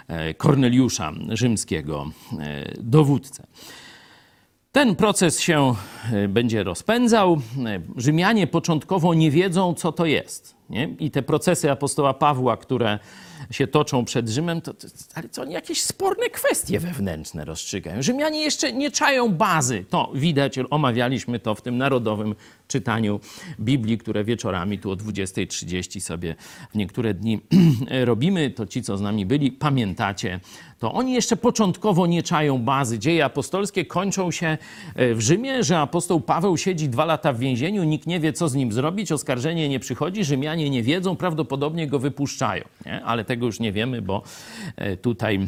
e, 0.07 0.33
Korneliusza 0.33 1.13
rzymskiego, 1.29 2.11
e, 2.39 2.73
dowódcę. 2.79 3.47
Ten 4.75 4.95
proces 4.95 5.39
się 5.39 5.75
e, 6.13 6.27
będzie 6.27 6.63
rozpędzał. 6.63 7.41
E, 7.65 7.81
Rzymianie 7.97 8.47
początkowo 8.47 9.13
nie 9.13 9.31
wiedzą, 9.31 9.73
co 9.73 9.91
to 9.91 10.05
jest. 10.05 10.55
Nie? 10.69 10.95
I 10.99 11.11
te 11.11 11.21
procesy 11.23 11.71
apostoła 11.71 12.13
Pawła, 12.13 12.57
które 12.57 12.99
się 13.51 13.67
toczą 13.67 14.05
przed 14.05 14.29
Rzymem, 14.29 14.61
to, 14.61 14.73
to, 14.73 14.87
ale 15.13 15.29
co 15.29 15.41
oni 15.41 15.53
jakieś 15.53 15.81
sporne 15.81 16.29
kwestie 16.29 16.79
wewnętrzne 16.79 17.45
rozstrzygają. 17.45 18.01
Rzymianie 18.01 18.41
jeszcze 18.41 18.73
nie 18.73 18.91
czają 18.91 19.29
bazy. 19.29 19.85
To 19.89 20.11
widać, 20.13 20.59
omawialiśmy 20.69 21.39
to 21.39 21.55
w 21.55 21.61
tym 21.61 21.77
narodowym 21.77 22.35
czytaniu 22.67 23.19
Biblii, 23.59 23.97
które 23.97 24.23
wieczorami 24.23 24.79
tu 24.79 24.91
o 24.91 24.95
20.30 24.95 25.99
sobie 25.99 26.35
w 26.71 26.75
niektóre 26.75 27.13
dni 27.13 27.39
robimy. 28.05 28.49
To 28.49 28.65
ci, 28.65 28.81
co 28.81 28.97
z 28.97 29.01
nami 29.01 29.25
byli, 29.25 29.51
pamiętacie. 29.51 30.39
To 30.79 30.93
oni 30.93 31.13
jeszcze 31.13 31.37
początkowo 31.37 32.07
nie 32.07 32.23
czają 32.23 32.57
bazy. 32.57 32.99
Dzieje 32.99 33.25
apostolskie 33.25 33.85
kończą 33.85 34.31
się 34.31 34.57
e, 34.95 35.15
w 35.15 35.21
Rzymie, 35.21 35.63
że 35.63 35.79
apostoł 35.79 36.21
Paweł 36.21 36.57
siedzi 36.57 36.89
dwa 36.89 37.05
lata 37.05 37.33
w 37.33 37.39
więzieniu, 37.39 37.83
nikt 37.83 38.07
nie 38.07 38.19
wie, 38.19 38.33
co 38.33 38.49
z 38.49 38.55
nim 38.55 38.71
zrobić, 38.71 39.11
oskarżenie 39.11 39.69
nie 39.69 39.79
przychodzi, 39.79 40.23
Rzymianie 40.23 40.69
nie 40.69 40.83
wiedzą, 40.83 41.15
prawdopodobnie 41.15 41.87
go 41.87 41.99
wypuszczają. 41.99 42.63
Nie? 42.85 43.03
Ale 43.03 43.25
tego 43.25 43.45
już 43.45 43.59
nie 43.59 43.71
wiemy, 43.71 44.01
bo 44.01 44.23
e, 44.75 44.97
tutaj 44.97 45.47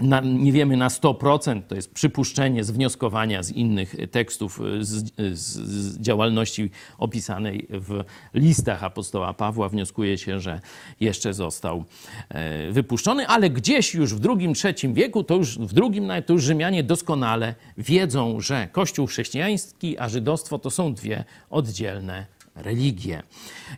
na, 0.00 0.20
nie 0.20 0.52
wiemy 0.52 0.76
na 0.76 0.88
100%, 0.88 1.62
to 1.62 1.74
jest 1.74 1.94
przypuszczenie 1.94 2.64
z 2.64 2.70
wnioskowania 2.70 3.42
z 3.42 3.50
innych 3.50 3.96
tekstów 4.10 4.60
y, 4.60 4.84
z, 4.84 5.12
z, 5.32 5.38
z 5.38 5.98
działalności 5.98 6.70
opisanej 6.98 7.66
w 7.70 8.04
listach 8.34 8.84
apostoła 8.84 9.34
Pawła. 9.34 9.68
Wnioskuje 9.68 10.18
się, 10.18 10.40
że 10.40 10.60
jeszcze 11.00 11.34
został 11.34 11.84
e, 12.28 12.72
wypuszczony, 12.72 13.26
ale 13.26 13.50
gdzieś 13.50 13.94
już 13.94 14.14
w 14.14 14.20
drugim, 14.20 14.54
trzecim 14.54 14.94
wieku, 14.94 15.24
to 15.24 15.34
już 15.34 15.58
w 15.58 15.72
nawet, 15.72 16.26
to 16.26 16.32
już 16.32 16.42
Rzymianie 16.42 16.82
doskonale 16.82 17.54
wiedzą, 17.78 18.40
że 18.40 18.68
Kościół 18.72 19.06
chrześcijański 19.06 19.98
a 19.98 20.08
żydostwo 20.08 20.58
to 20.58 20.70
są 20.70 20.94
dwie 20.94 21.24
oddzielne 21.50 22.26
religie. 22.54 23.22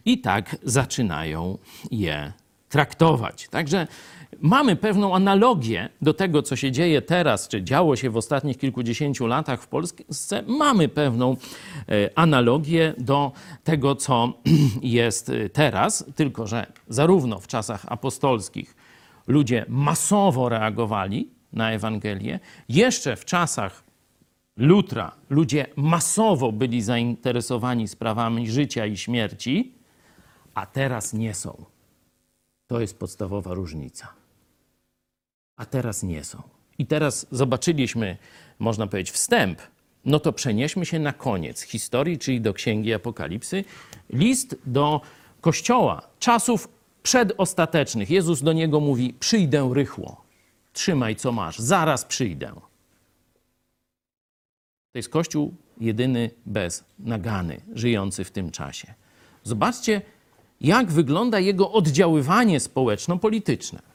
I 0.05 0.19
tak 0.19 0.57
zaczynają 0.63 1.59
je 1.91 2.33
traktować. 2.69 3.49
Także 3.49 3.87
mamy 4.41 4.77
pewną 4.77 5.15
analogię 5.15 5.89
do 6.03 6.15
tego, 6.15 6.43
co 6.43 6.57
się 6.57 6.73
dzieje 6.73 7.03
teraz, 7.03 7.49
czy 7.49 7.63
działo 7.63 7.97
się 7.97 8.11
w 8.11 8.17
ostatnich 8.17 8.59
kilkudziesięciu 8.59 9.27
latach 9.27 9.63
w 9.63 9.69
Polsce. 9.69 10.43
Mamy 10.47 10.89
pewną 10.89 11.37
e, 11.89 12.11
analogię 12.19 12.95
do 12.99 13.33
tego, 13.65 13.97
co 13.97 14.33
jest 14.83 15.29
e, 15.29 15.49
teraz, 15.49 16.05
tylko 16.15 16.47
że 16.47 16.67
zarówno 16.89 17.39
w 17.39 17.47
czasach 17.47 17.85
apostolskich 17.89 18.77
ludzie 19.27 19.65
masowo 19.69 20.49
reagowali 20.49 21.31
na 21.53 21.73
Ewangelię, 21.73 22.41
jeszcze 22.69 23.17
w 23.17 23.25
czasach 23.25 23.91
Lutra 24.57 25.13
ludzie 25.31 25.67
masowo 25.77 26.53
byli 26.53 26.83
zainteresowani 26.83 27.89
sprawami 27.89 28.51
życia 28.51 28.87
i 28.87 28.97
śmierci, 28.97 29.75
a 30.55 30.67
teraz 30.67 31.13
nie 31.13 31.35
są. 31.35 31.65
To 32.67 32.81
jest 32.81 32.99
podstawowa 32.99 33.55
różnica. 33.55 34.20
A 35.61 35.65
teraz 35.65 36.03
nie 36.03 36.25
są. 36.25 36.43
I 36.79 36.87
teraz 36.87 37.27
zobaczyliśmy, 37.31 38.17
można 38.59 38.87
powiedzieć, 38.87 39.15
wstęp. 39.15 39.59
No 40.05 40.21
to 40.21 40.33
przenieśmy 40.33 40.87
się 40.87 40.99
na 40.99 41.13
koniec 41.13 41.63
historii, 41.63 42.19
czyli 42.19 42.41
do 42.41 42.55
Księgi 42.55 42.95
Apokalipsy. 42.95 43.65
List 44.11 44.57
do 44.67 45.01
Kościoła, 45.41 46.03
czasów 46.19 46.69
przedostatecznych. 47.03 48.11
Jezus 48.11 48.43
do 48.43 48.53
niego 48.53 48.81
mówi: 48.81 49.15
Przyjdę 49.21 49.71
rychło. 49.75 50.25
Trzymaj, 50.73 51.17
co 51.17 51.33
masz, 51.33 51.59
zaraz 51.59 52.05
przyjdę. 52.05 52.53
To 54.93 54.99
jest 54.99 55.09
Kościół 55.09 55.55
jedyny 55.81 56.31
bez 56.47 56.85
nagany, 56.99 57.61
żyjący 57.75 58.25
w 58.25 58.31
tym 58.31 58.51
czasie. 58.51 58.95
Zobaczcie, 59.45 60.03
jak 60.61 60.93
wygląda 60.93 61.39
jego 61.41 61.73
oddziaływanie 61.73 62.61
społeczno-polityczne. 62.61 63.90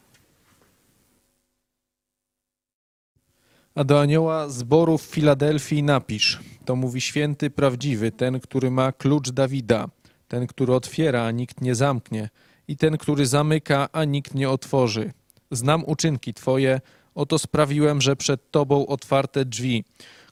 A 3.76 3.84
do 3.84 4.02
anioła 4.02 4.50
zboru 4.50 4.98
w 4.98 5.02
Filadelfii 5.02 5.84
napisz: 5.84 6.40
To 6.66 6.76
mówi 6.76 7.02
święty, 7.02 7.50
prawdziwy, 7.50 8.12
ten, 8.12 8.40
który 8.40 8.72
ma 8.72 8.92
klucz 8.92 9.30
Dawida, 9.30 9.88
ten, 10.28 10.48
który 10.48 10.74
otwiera, 10.74 11.24
a 11.24 11.32
nikt 11.32 11.62
nie 11.62 11.76
zamknie, 11.76 12.30
i 12.68 12.78
ten, 12.78 12.98
który 12.98 13.26
zamyka, 13.26 13.90
a 13.92 14.04
nikt 14.04 14.36
nie 14.36 14.50
otworzy. 14.50 15.14
Znam 15.52 15.84
uczynki 15.86 16.34
Twoje, 16.34 16.82
oto 17.16 17.40
sprawiłem, 17.40 18.02
że 18.02 18.16
przed 18.16 18.52
Tobą 18.52 18.88
otwarte 18.88 19.46
drzwi, 19.46 19.84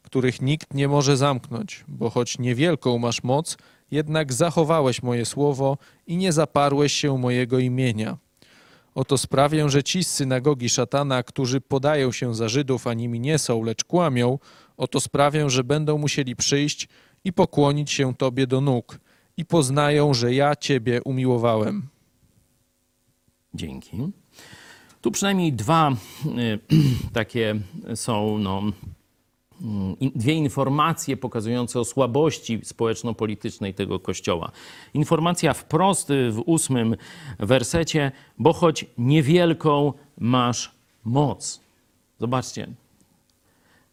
których 0.02 0.42
nikt 0.42 0.74
nie 0.74 0.88
może 0.88 1.18
zamknąć, 1.18 1.84
bo 1.88 2.10
choć 2.10 2.40
niewielką 2.40 2.98
masz 2.98 3.24
moc, 3.24 3.58
jednak 3.92 4.34
zachowałeś 4.34 5.04
moje 5.04 5.26
słowo 5.26 5.78
i 6.08 6.18
nie 6.18 6.34
zaparłeś 6.34 6.94
się 6.94 7.18
mojego 7.18 7.60
imienia. 7.60 8.18
Oto 8.96 9.18
sprawię, 9.18 9.70
że 9.70 9.84
ci 9.84 10.04
z 10.04 10.12
synagogi 10.12 10.70
szatana, 10.70 11.24
którzy 11.24 11.62
podają 11.62 12.12
się 12.12 12.36
za 12.36 12.50
Żydów, 12.50 12.88
a 12.88 12.94
nimi 12.94 13.20
nie 13.20 13.38
są, 13.38 13.64
lecz 13.64 13.84
kłamią, 13.84 14.40
oto 14.78 15.00
sprawię, 15.00 15.50
że 15.50 15.64
będą 15.64 15.98
musieli 15.98 16.36
przyjść 16.36 16.88
i 17.24 17.34
pokłonić 17.34 17.92
się 17.92 18.16
Tobie 18.16 18.48
do 18.48 18.62
nóg 18.62 19.00
i 19.38 19.46
poznają, 19.46 20.14
że 20.14 20.34
ja 20.34 20.56
Ciebie 20.56 21.02
umiłowałem. 21.04 21.88
Dzięki. 23.54 23.98
Tu 25.02 25.12
przynajmniej 25.12 25.54
dwa 25.54 25.92
y, 25.92 26.60
takie 27.14 27.56
są 27.96 28.38
no, 28.38 28.62
dwie 30.16 30.34
informacje 30.34 31.18
pokazujące 31.18 31.80
o 31.80 31.86
słabości 31.86 32.60
społeczno-politycznej 32.64 33.74
tego 33.74 34.00
kościoła. 34.00 34.52
Informacja 34.94 35.54
wprost 35.54 36.10
y, 36.10 36.32
w 36.32 36.44
ósmym 36.46 36.96
wersecie, 37.40 38.12
bo 38.38 38.54
choć 38.54 38.86
niewielką 38.98 39.94
masz 40.18 40.72
moc. 41.06 41.62
Zobaczcie, 42.20 42.68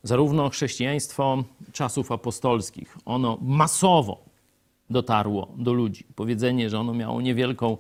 zarówno 0.03 0.49
chrześcijaństwo 0.49 1.45
czasów 1.73 2.13
apostolskich, 2.13 2.99
ono 3.05 3.39
masowo 3.43 4.19
dotarło 4.91 5.49
do 5.57 5.73
ludzi. 5.73 6.05
Powiedzenie, 6.15 6.71
że 6.71 6.81
ono 6.81 6.95
miało 6.95 7.21
niewielką 7.21 7.77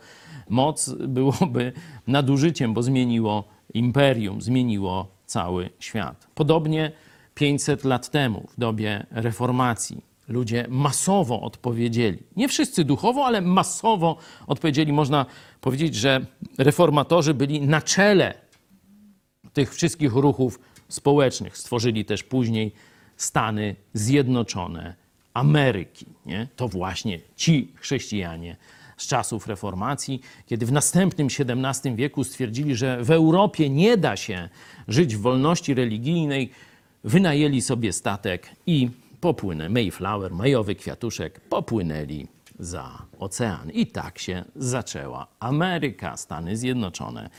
moc, 0.48 0.90
byłoby 1.08 1.72
nadużyciem, 2.06 2.74
bo 2.74 2.82
zmieniło 2.82 3.44
imperium, 3.74 4.42
zmieniło 4.42 5.06
cały 5.26 5.70
świat. 5.78 6.26
Podobnie 6.34 6.92
500 7.40 7.84
lat 7.84 8.10
temu, 8.10 8.46
w 8.56 8.60
dobie 8.60 9.06
reformacji, 9.10 10.02
ludzie 10.28 10.66
masowo 10.68 11.40
odpowiedzieli. 11.40 12.18
Nie 12.36 12.48
wszyscy 12.48 12.84
duchowo, 12.84 13.26
ale 13.26 13.40
masowo 13.40 14.16
odpowiedzieli. 14.46 14.92
Można 14.92 15.26
powiedzieć, 15.60 15.94
że 15.94 16.26
reformatorzy 16.58 17.34
byli 17.34 17.60
na 17.60 17.82
czele 17.82 18.34
tych 19.52 19.74
wszystkich 19.74 20.12
ruchów 20.12 20.60
społecznych. 20.88 21.56
Stworzyli 21.56 22.04
też 22.04 22.22
później 22.22 22.72
Stany 23.16 23.76
Zjednoczone 23.94 24.94
Ameryki. 25.34 26.06
Nie? 26.26 26.48
To 26.56 26.68
właśnie 26.68 27.20
ci 27.36 27.72
chrześcijanie 27.76 28.56
z 28.96 29.06
czasów 29.06 29.46
reformacji, 29.46 30.20
kiedy 30.46 30.66
w 30.66 30.72
następnym 30.72 31.28
XVII 31.38 31.96
wieku 31.96 32.24
stwierdzili, 32.24 32.76
że 32.76 33.04
w 33.04 33.10
Europie 33.10 33.70
nie 33.70 33.96
da 33.96 34.16
się 34.16 34.48
żyć 34.88 35.16
w 35.16 35.20
wolności 35.20 35.74
religijnej, 35.74 36.50
wynajęli 37.04 37.60
sobie 37.60 37.92
statek 37.92 38.48
i 38.66 38.90
popłynęli, 39.20 39.72
Mayflower, 39.72 40.32
majowy 40.32 40.74
kwiatuszek, 40.74 41.40
popłynęli 41.40 42.26
za 42.58 43.02
ocean. 43.18 43.70
I 43.70 43.86
tak 43.86 44.18
się 44.18 44.44
zaczęła 44.56 45.26
Ameryka, 45.40 46.16
Stany 46.16 46.56
Zjednoczone 46.56 47.30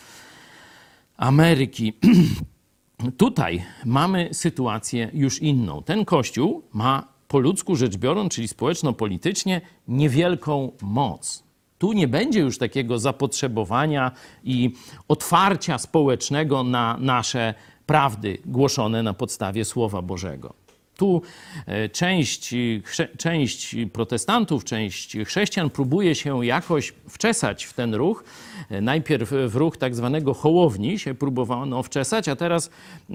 Ameryki. 1.17 1.93
Tutaj 3.17 3.63
mamy 3.85 4.29
sytuację 4.31 5.09
już 5.13 5.41
inną. 5.41 5.83
Ten 5.83 6.05
kościół 6.05 6.63
ma 6.73 7.07
po 7.27 7.39
ludzku 7.39 7.75
rzecz 7.75 7.97
biorąc, 7.97 8.33
czyli 8.33 8.47
społeczno-politycznie, 8.47 9.61
niewielką 9.87 10.71
moc. 10.81 11.43
Tu 11.77 11.93
nie 11.93 12.07
będzie 12.07 12.39
już 12.39 12.57
takiego 12.57 12.99
zapotrzebowania 12.99 14.11
i 14.43 14.73
otwarcia 15.07 15.77
społecznego 15.77 16.63
na 16.63 16.97
nasze 16.99 17.53
prawdy 17.91 18.37
głoszone 18.45 19.03
na 19.03 19.13
podstawie 19.13 19.65
Słowa 19.65 20.01
Bożego. 20.01 20.53
Tu 20.97 21.21
e, 21.65 21.89
część, 21.89 22.53
chrze- 22.83 23.17
część 23.17 23.75
protestantów, 23.93 24.63
część 24.63 25.17
chrześcijan 25.25 25.69
próbuje 25.69 26.15
się 26.15 26.45
jakoś 26.45 26.93
wczesać 27.09 27.65
w 27.65 27.73
ten 27.73 27.93
ruch. 27.93 28.23
E, 28.69 28.81
Najpierw 28.81 29.31
w 29.47 29.55
ruch 29.55 29.77
tak 29.77 29.95
zwanego 29.95 30.33
hołowni 30.33 30.99
się 30.99 31.13
próbowano 31.15 31.83
wczesać, 31.83 32.27
a 32.27 32.35
teraz 32.35 32.69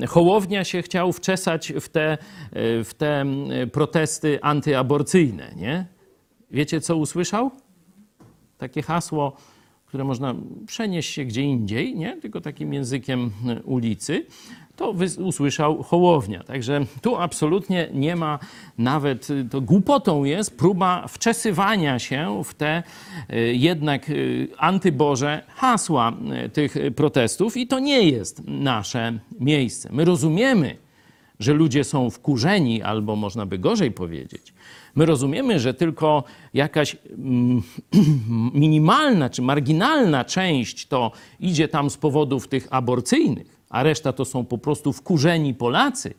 hołownia 0.09 0.64
się 0.64 0.83
chciał 0.83 1.12
wczesać 1.12 1.72
w 1.81 1.89
te, 1.89 2.12
e, 2.12 2.18
w 2.85 2.95
te 2.95 3.24
protesty 3.72 4.39
antyaborcyjne. 4.43 5.53
Nie? 5.57 5.87
Wiecie, 6.51 6.81
co 6.81 6.97
usłyszał? 6.97 7.51
Takie 8.59 8.83
hasło, 8.83 9.37
które 9.87 10.05
można 10.05 10.35
przenieść 10.66 11.12
się 11.14 11.24
gdzie 11.24 11.43
indziej, 11.43 11.97
nie? 11.97 12.16
tylko 12.16 12.41
takim 12.41 12.74
językiem 12.74 13.31
ulicy, 13.64 14.27
to 14.77 14.95
usłyszał 15.18 15.83
Hołownia. 15.83 16.45
Także 16.45 16.87
tu 17.03 17.16
absolutnie 17.16 17.89
nie 17.95 18.16
ma 18.16 18.39
nawet, 18.79 19.29
to 19.51 19.61
głupotą 19.61 20.24
jest 20.24 20.59
próba 20.59 21.09
wczesywania 21.09 21.99
się 21.99 22.43
w 22.45 22.55
te 22.55 22.83
y, 23.33 23.55
jednak 23.55 24.11
y, 24.11 24.49
antyboże 24.59 25.43
hasła 25.49 26.12
y, 26.45 26.49
tych 26.49 26.77
protestów 26.97 27.57
i 27.57 27.66
to 27.66 27.79
nie 27.79 28.03
jest 28.03 28.43
nasze 28.47 29.18
miejsce. 29.41 29.89
My 29.93 30.05
rozumiemy, 30.05 30.77
że 31.41 31.53
ludzie 31.53 31.85
są 31.85 32.11
wkurzeni, 32.11 32.83
albo 32.83 33.16
można 33.16 33.47
by 33.47 33.59
gorzej 33.59 33.91
powiedzieć. 33.91 34.53
My 34.95 35.07
rozumiemy, 35.07 35.61
że 35.61 35.74
tylko 35.74 36.24
jakaś 36.55 36.97
mm, 37.18 37.62
minimalna 38.55 39.31
czy 39.31 39.43
marginalna 39.43 40.24
część 40.24 40.87
to 40.87 41.12
idzie 41.41 41.68
tam 41.68 41.91
z 41.91 41.97
powodów 41.97 42.49
tych 42.49 42.68
aborcyjnych, 42.70 43.56
a 43.71 43.83
reszta 43.83 44.12
to 44.12 44.25
są 44.25 44.45
po 44.45 44.59
prostu 44.59 44.93
wkurzeni 44.93 45.55
Polacy, 45.55 46.14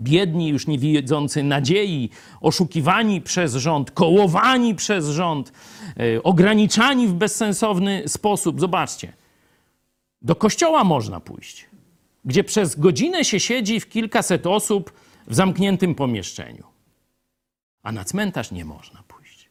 biedni, 0.00 0.48
już 0.48 0.66
nie 0.66 0.78
widzący 0.78 1.42
nadziei, 1.42 2.10
oszukiwani 2.40 3.20
przez 3.20 3.54
rząd, 3.54 3.90
kołowani 3.90 4.74
przez 4.74 5.08
rząd, 5.08 5.52
e, 5.96 6.22
ograniczani 6.22 7.06
w 7.06 7.12
bezsensowny 7.12 8.02
sposób. 8.06 8.60
Zobaczcie, 8.60 9.12
do 10.22 10.36
kościoła 10.36 10.84
można 10.84 11.20
pójść, 11.20 11.66
gdzie 12.24 12.44
przez 12.44 12.76
godzinę 12.76 13.24
się 13.24 13.40
siedzi 13.40 13.80
w 13.80 13.88
kilkaset 13.88 14.46
osób 14.46 14.92
w 15.26 15.34
zamkniętym 15.34 15.94
pomieszczeniu, 15.94 16.64
a 17.82 17.92
na 17.92 18.04
cmentarz 18.04 18.50
nie 18.50 18.64
można 18.64 19.02
pójść. 19.02 19.48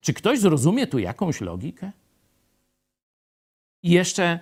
Czy 0.00 0.14
ktoś 0.14 0.38
zrozumie 0.38 0.86
tu 0.86 0.98
jakąś 0.98 1.40
logikę? 1.40 1.92
I 3.82 3.90
jeszcze 3.90 4.38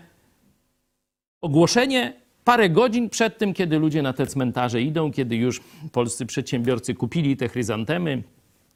ogłoszenie 1.40 2.12
parę 2.44 2.70
godzin 2.70 3.10
przed 3.10 3.38
tym, 3.38 3.54
kiedy 3.54 3.78
ludzie 3.78 4.02
na 4.02 4.12
te 4.12 4.26
cmentarze 4.26 4.82
idą, 4.82 5.12
kiedy 5.12 5.36
już 5.36 5.60
polscy 5.92 6.26
przedsiębiorcy 6.26 6.94
kupili 6.94 7.36
te 7.36 7.48
chryzantemy, 7.48 8.22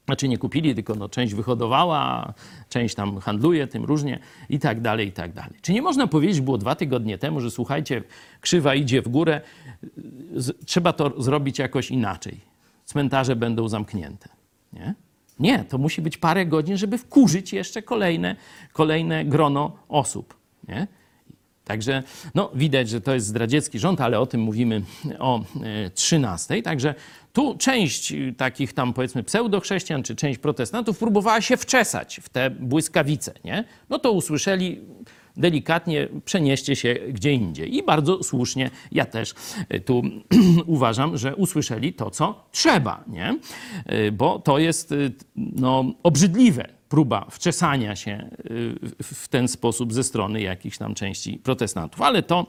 znaczy 0.05 0.27
nie 0.27 0.37
kupili, 0.37 0.75
tylko 0.75 0.95
no, 0.95 1.09
część 1.09 1.33
wyhodowała, 1.33 2.33
część 2.69 2.95
tam 2.95 3.19
handluje 3.19 3.67
tym 3.67 3.85
różnie 3.85 4.19
i 4.49 4.59
tak 4.59 4.81
dalej, 4.81 5.07
i 5.07 5.11
tak 5.11 5.33
dalej. 5.33 5.59
Czy 5.61 5.73
nie 5.73 5.81
można 5.81 6.07
powiedzieć, 6.07 6.41
było 6.41 6.57
dwa 6.57 6.75
tygodnie 6.75 7.17
temu, 7.17 7.41
że 7.41 7.51
słuchajcie, 7.51 8.03
krzywa 8.41 8.75
idzie 8.75 9.01
w 9.01 9.07
górę, 9.07 9.41
trzeba 10.65 10.93
to 10.93 11.21
zrobić 11.21 11.59
jakoś 11.59 11.91
inaczej. 11.91 12.39
Cmentarze 12.85 13.35
będą 13.35 13.67
zamknięte. 13.67 14.29
Nie? 14.73 14.95
Nie, 15.39 15.63
to 15.63 15.77
musi 15.77 16.01
być 16.01 16.17
parę 16.17 16.45
godzin, 16.45 16.77
żeby 16.77 16.97
wkurzyć 16.97 17.53
jeszcze 17.53 17.81
kolejne, 17.81 18.35
kolejne 18.73 19.25
grono 19.25 19.71
osób. 19.89 20.35
Nie? 20.67 20.87
Także 21.65 22.03
no, 22.35 22.51
widać, 22.55 22.89
że 22.89 23.01
to 23.01 23.13
jest 23.13 23.27
zdradziecki 23.27 23.79
rząd, 23.79 24.01
ale 24.01 24.19
o 24.19 24.25
tym 24.25 24.41
mówimy 24.41 24.81
o 25.19 25.39
e, 25.39 25.89
13. 25.89 26.61
Także 26.61 26.95
tu 27.33 27.55
część 27.57 28.11
y, 28.11 28.33
takich 28.37 28.73
tam 28.73 28.93
powiedzmy 28.93 29.23
pseudochrześcijan 29.23 30.03
czy 30.03 30.15
część 30.15 30.39
protestantów 30.39 30.97
próbowała 30.97 31.41
się 31.41 31.57
wczesać 31.57 32.19
w 32.23 32.29
te 32.29 32.49
błyskawice. 32.49 33.33
Nie? 33.43 33.63
No 33.89 33.99
to 33.99 34.11
usłyszeli 34.11 34.81
delikatnie 35.37 36.07
przenieście 36.25 36.75
się 36.75 36.95
gdzie 37.09 37.31
indziej. 37.31 37.75
I 37.75 37.83
bardzo 37.83 38.23
słusznie 38.23 38.69
ja 38.91 39.05
też 39.05 39.33
tu 39.85 40.01
uważam, 40.65 41.17
że 41.17 41.35
usłyszeli 41.35 41.93
to, 41.93 42.11
co 42.11 42.47
trzeba, 42.51 43.03
nie? 43.07 43.39
Bo 44.11 44.39
to 44.39 44.59
jest 44.59 44.93
no, 45.35 45.85
obrzydliwe 46.03 46.67
próba 46.95 47.27
wczesania 47.31 47.95
się 47.95 48.29
y, 48.51 49.03
w- 49.03 49.27
ten 49.27 49.47
sposób 49.47 49.93
ze 49.93 50.03
strony 50.03 50.41
jakichś 50.41 50.77
tam 50.77 50.95
części 50.95 51.37
protestantów. 51.37 52.01
Ale 52.01 52.23
to 52.23 52.47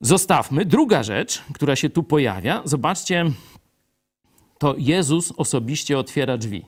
zostawmy. 0.00 0.64
Druga 0.64 1.02
rzecz, 1.02 1.42
która 1.54 1.76
się 1.76 1.90
tu 1.90 2.02
pojawia, 2.02 2.62
zobaczcie, 2.64 3.24
to 4.58 4.74
Jezus 4.78 5.32
osobiście 5.36 5.98
otwiera 5.98 6.38
drzwi. 6.38 6.64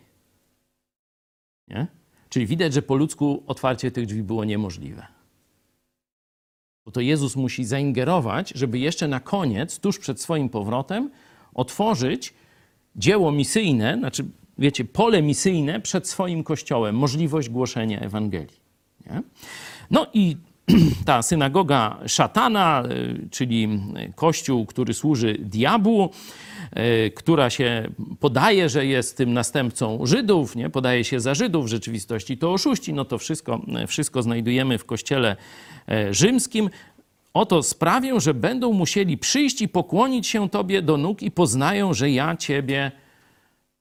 Nie? 1.69 1.87
Czyli 2.29 2.47
widać, 2.47 2.73
że 2.75 2.83
po 2.83 2.95
ludzku 2.95 3.43
otwarcie 3.47 3.91
tych 3.91 4.07
drzwi 4.07 4.23
było 4.23 4.45
niemożliwe. 4.45 5.07
Bo 6.85 6.93
to 6.93 7.01
Jezus 7.01 7.37
musi 7.37 7.65
zaingerować, 7.65 8.53
żeby 8.55 8.79
jeszcze 8.79 9.09
na 9.09 9.21
koniec, 9.21 9.79
tuż 9.81 9.99
przed 9.99 10.21
swoim 10.21 10.49
powrotem, 10.49 11.11
otworzyć 11.55 12.35
dzieło 12.97 13.33
misyjne, 13.33 13.97
znaczy, 13.99 14.25
wiecie, 14.61 14.85
pole 14.85 15.23
misyjne 15.23 15.81
przed 15.81 16.09
swoim 16.09 16.45
kościołem, 16.45 16.97
możliwość 16.97 17.49
głoszenia 17.49 18.01
Ewangelii. 18.01 18.61
Nie? 19.07 19.23
No 19.91 20.07
i 20.15 20.37
ta 21.07 21.23
synagoga 21.23 21.99
szatana, 22.07 22.83
y, 22.91 23.29
czyli 23.31 23.69
kościół, 24.15 24.67
który 24.67 24.95
służy 24.95 25.37
diabłu, 25.41 26.11
y, 27.07 27.11
która 27.11 27.51
się 27.51 27.91
podaje, 28.21 28.69
że 28.69 28.87
jest 28.87 29.17
tym 29.17 29.33
następcą 29.33 30.07
Żydów, 30.07 30.57
nie? 30.57 30.71
podaje 30.71 31.05
się 31.05 31.21
za 31.21 31.35
Żydów, 31.35 31.65
w 31.65 31.69
rzeczywistości 31.69 32.39
to 32.39 32.53
oszuści, 32.53 32.93
no 32.93 33.05
to 33.05 33.19
wszystko, 33.19 33.61
wszystko 33.87 34.23
znajdujemy 34.23 34.79
w 34.79 34.85
kościele 34.85 35.37
e, 35.89 36.15
rzymskim. 36.15 36.71
Oto 37.35 37.63
sprawię, 37.63 38.21
że 38.21 38.35
będą 38.35 38.73
musieli 38.73 39.19
przyjść 39.19 39.63
i 39.63 39.69
pokłonić 39.69 40.27
się 40.27 40.49
Tobie 40.49 40.83
do 40.83 40.97
nóg 40.97 41.23
i 41.23 41.31
poznają, 41.31 41.95
że 41.95 42.11
ja 42.11 42.37
Ciebie 42.37 42.93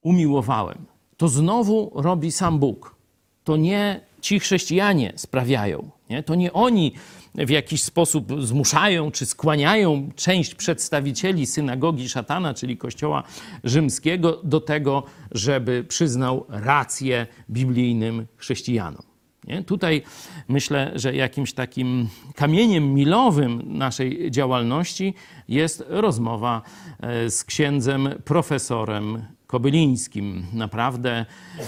umiłowałem. 0.02 0.86
To 1.18 1.28
znowu 1.28 1.92
robi 1.96 2.32
sam 2.32 2.60
Bóg. 2.60 2.96
To 3.44 3.58
nie 3.58 4.02
ci 4.22 4.40
chrześcijanie 4.40 5.14
sprawiają. 5.16 5.90
Nie? 6.10 6.24
To 6.24 6.36
nie 6.36 6.54
oni 6.54 6.94
w 7.36 7.50
jakiś 7.50 7.84
sposób 7.84 8.44
zmuszają 8.44 9.12
czy 9.12 9.26
skłaniają 9.26 10.10
część 10.16 10.56
przedstawicieli 10.56 11.46
synagogi 11.46 12.10
szatana, 12.10 12.54
czyli 12.54 12.78
kościoła 12.78 13.24
rzymskiego, 13.64 14.42
do 14.44 14.62
tego, 14.62 15.04
żeby 15.32 15.84
przyznał 15.84 16.46
rację 16.50 17.28
biblijnym 17.50 18.28
chrześcijanom. 18.38 19.04
Nie? 19.48 19.64
Tutaj 19.64 20.02
myślę, 20.48 20.92
że 20.96 21.16
jakimś 21.16 21.54
takim 21.54 22.08
kamieniem 22.36 22.94
milowym 22.94 23.78
naszej 23.78 24.32
działalności 24.32 25.14
jest 25.48 25.84
rozmowa 25.88 26.62
e, 27.00 27.30
z 27.30 27.44
księdzem 27.44 28.10
profesorem 28.26 29.26
Kobylińskim. 29.50 30.46
Naprawdę 30.54 31.26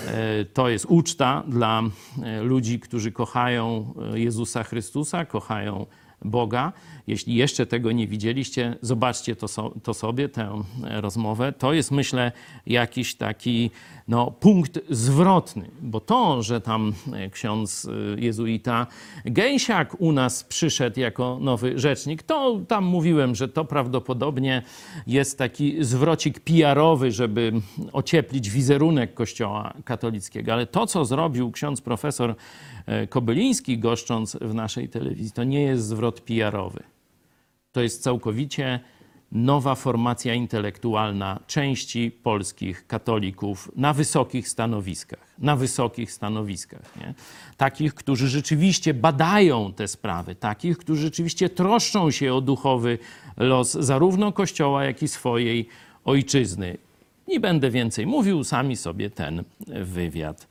e, 0.07 0.45
to 0.45 0.69
jest 0.69 0.86
uczta 0.89 1.43
dla 1.47 1.84
e, 2.23 2.41
ludzi, 2.41 2.79
którzy 2.79 3.11
kochają 3.11 3.93
Jezusa 4.13 4.63
Chrystusa, 4.63 5.25
kochają 5.25 5.86
Boga. 6.25 6.73
Jeśli 7.07 7.36
jeszcze 7.36 7.65
tego 7.65 7.91
nie 7.91 8.07
widzieliście, 8.07 8.75
zobaczcie 8.82 9.36
to, 9.36 9.47
so, 9.47 9.73
to 9.84 9.93
sobie, 9.93 10.29
tę 10.29 10.63
rozmowę. 10.84 11.53
To 11.53 11.73
jest, 11.73 11.91
myślę, 11.91 12.32
jakiś 12.65 13.15
taki 13.15 13.71
no, 14.12 14.32
punkt 14.32 14.80
zwrotny, 14.89 15.70
bo 15.82 15.99
to, 15.99 16.43
że 16.43 16.62
tam 16.62 16.93
ksiądz 17.32 17.89
jezuita 18.18 18.88
Gęsiak 19.26 20.01
u 20.01 20.12
nas 20.12 20.43
przyszedł 20.43 20.99
jako 20.99 21.38
nowy 21.41 21.80
rzecznik, 21.80 22.24
to 22.24 22.59
tam 22.68 22.86
mówiłem, 22.86 23.36
że 23.36 23.47
to 23.47 23.66
prawdopodobnie 23.66 24.62
jest 25.07 25.38
taki 25.38 25.84
zwrocik 25.84 26.39
PR-owy, 26.39 27.12
żeby 27.12 27.51
ocieplić 27.93 28.49
wizerunek 28.49 29.14
Kościoła 29.14 29.74
katolickiego. 29.86 30.53
Ale 30.53 30.68
to, 30.68 30.88
co 30.88 31.05
zrobił 31.05 31.51
ksiądz 31.51 31.82
profesor 31.82 32.36
e, 32.86 33.07
Kobyliński, 33.07 33.78
goszcząc 33.78 34.38
w 34.41 34.53
naszej 34.53 34.89
telewizji, 34.89 35.32
to 35.32 35.43
nie 35.43 35.62
jest 35.62 35.86
zwrot 35.86 36.22
PR-owy. 36.22 36.84
To 37.72 37.82
jest 37.82 38.03
całkowicie 38.03 38.80
nowa 39.32 39.75
formacja 39.75 40.34
intelektualna 40.34 41.39
części 41.47 42.11
polskich 42.23 42.88
katolików 42.88 43.71
na 43.75 43.93
wysokich 43.93 44.49
stanowiskach. 44.49 45.36
Na 45.39 45.55
wysokich 45.55 46.11
stanowiskach. 46.11 46.95
Nie? 46.95 47.13
Takich, 47.57 47.93
którzy 47.93 48.29
rzeczywiście 48.29 48.93
badają 48.93 49.73
te 49.73 49.88
sprawy, 49.88 50.36
takich, 50.36 50.77
którzy 50.77 51.01
rzeczywiście 51.01 51.49
troszczą 51.49 52.11
się 52.11 52.34
o 52.34 52.41
duchowy 52.41 52.97
los 53.38 53.71
zarówno 53.71 54.32
Kościoła, 54.32 54.84
jak 54.84 55.03
i 55.03 55.07
swojej 55.07 55.67
ojczyzny. 56.05 56.77
Nie 57.27 57.39
będę 57.39 57.69
więcej 57.69 58.07
mówił, 58.07 58.43
sami 58.43 58.75
sobie 58.75 59.09
ten 59.09 59.43
wywiad 59.67 60.47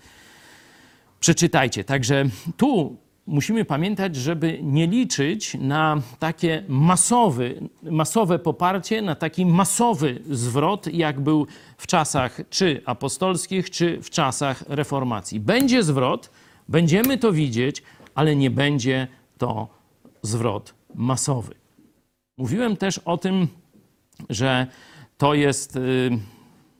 przeczytajcie. 1.20 1.85
Także 1.85 2.24
tu 2.57 2.97
musimy 3.31 3.64
pamiętać, 3.64 4.16
żeby 4.16 4.59
nie 4.62 4.87
liczyć 4.87 5.57
na 5.61 6.03
takie 6.18 6.64
masowy, 6.68 7.61
masowe 7.83 8.39
poparcie, 8.39 9.03
na 9.03 9.14
taki 9.14 9.47
masowy 9.47 10.22
zwrot, 10.31 10.87
jak 10.87 11.20
był 11.20 11.47
w 11.78 11.87
czasach 11.87 12.41
czy 12.51 12.83
apostolskich, 12.87 13.70
czy 13.70 14.03
w 14.03 14.11
czasach 14.11 14.64
reformacji. 14.68 15.41
Będzie 15.41 15.83
zwrot, 15.83 16.31
będziemy 16.68 17.18
to 17.18 17.33
widzieć, 17.33 17.83
ale 18.14 18.37
nie 18.37 18.51
będzie 18.51 19.09
to 19.39 19.68
zwrot 20.22 20.74
masowy. 20.95 21.55
Mówiłem 22.39 22.76
też 22.76 22.99
o 22.99 23.18
tym, 23.18 23.49
że 24.31 24.66
to 25.18 25.35
jest 25.35 25.76
y, 25.76 26.11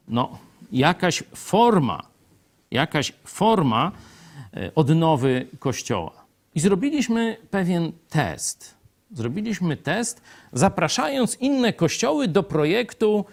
no, 0.09 0.39
jakaś 0.73 1.23
forma, 1.35 2.03
jakaś 2.71 3.13
forma 3.25 3.93
y, 4.57 4.75
odnowy 4.75 5.47
Kościoła. 5.59 6.20
I 6.55 6.61
zrobiliśmy 6.61 7.37
pewien 7.51 7.93
test. 8.09 8.75
Zrobiliśmy 9.11 9.77
test, 9.77 10.23
zapraszając 10.53 11.37
inne 11.41 11.73
kościoły 11.73 12.29
do 12.29 12.43
projektu 12.43 13.25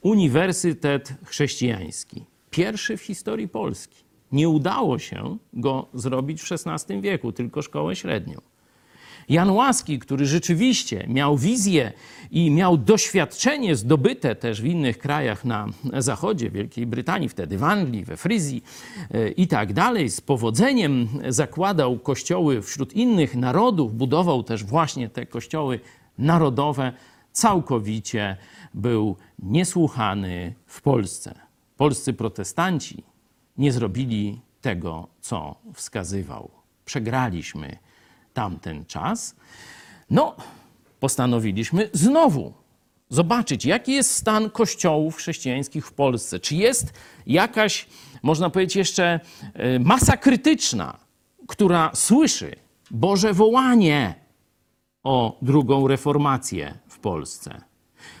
Uniwersytet 0.00 1.14
Chrześcijański. 1.24 2.24
Pierwszy 2.50 2.96
w 2.96 3.02
historii 3.02 3.48
Polski. 3.48 4.04
Nie 4.32 4.48
udało 4.48 4.98
się 4.98 5.36
go 5.52 5.88
zrobić 5.94 6.42
w 6.42 6.52
XVI 6.52 7.00
wieku, 7.00 7.32
tylko 7.32 7.62
szkołę 7.62 7.96
średnią. 7.96 8.40
Jan 9.28 9.50
Łaski, 9.50 9.98
który 9.98 10.26
rzeczywiście 10.26 11.06
miał 11.08 11.36
wizję 11.36 11.92
i 12.30 12.50
miał 12.50 12.78
doświadczenie 12.78 13.76
zdobyte 13.76 14.34
też 14.34 14.62
w 14.62 14.64
innych 14.64 14.98
krajach 14.98 15.44
na 15.44 15.66
zachodzie, 15.98 16.50
Wielkiej 16.50 16.86
Brytanii, 16.86 17.28
wtedy 17.28 17.58
w 17.58 17.64
Anglii, 17.64 18.04
we 18.04 18.16
Fryzji 18.16 18.62
e, 19.10 19.28
i 19.28 19.46
tak 19.46 19.72
dalej, 19.72 20.10
z 20.10 20.20
powodzeniem 20.20 21.08
zakładał 21.28 21.98
kościoły 21.98 22.62
wśród 22.62 22.92
innych 22.92 23.36
narodów, 23.36 23.94
budował 23.94 24.42
też 24.42 24.64
właśnie 24.64 25.08
te 25.08 25.26
kościoły 25.26 25.80
narodowe, 26.18 26.92
całkowicie 27.32 28.36
był 28.74 29.16
niesłuchany 29.38 30.54
w 30.66 30.80
Polsce. 30.80 31.34
Polscy 31.76 32.12
protestanci 32.12 33.04
nie 33.58 33.72
zrobili 33.72 34.40
tego, 34.60 35.08
co 35.20 35.54
wskazywał. 35.74 36.50
Przegraliśmy 36.84 37.76
tamten 38.34 38.84
czas. 38.84 39.36
No, 40.10 40.36
postanowiliśmy 41.00 41.90
znowu 41.92 42.52
zobaczyć, 43.08 43.64
jaki 43.64 43.92
jest 43.92 44.10
stan 44.10 44.50
kościołów 44.50 45.16
chrześcijańskich 45.16 45.86
w 45.86 45.92
Polsce. 45.92 46.40
Czy 46.40 46.56
jest 46.56 46.92
jakaś, 47.26 47.86
można 48.22 48.50
powiedzieć, 48.50 48.76
jeszcze 48.76 49.20
e, 49.54 49.78
masa 49.78 50.16
krytyczna, 50.16 50.98
która 51.48 51.90
słyszy 51.94 52.56
Boże 52.90 53.32
wołanie 53.32 54.14
o 55.02 55.38
drugą 55.42 55.88
reformację 55.88 56.78
w 56.88 56.98
Polsce. 56.98 57.60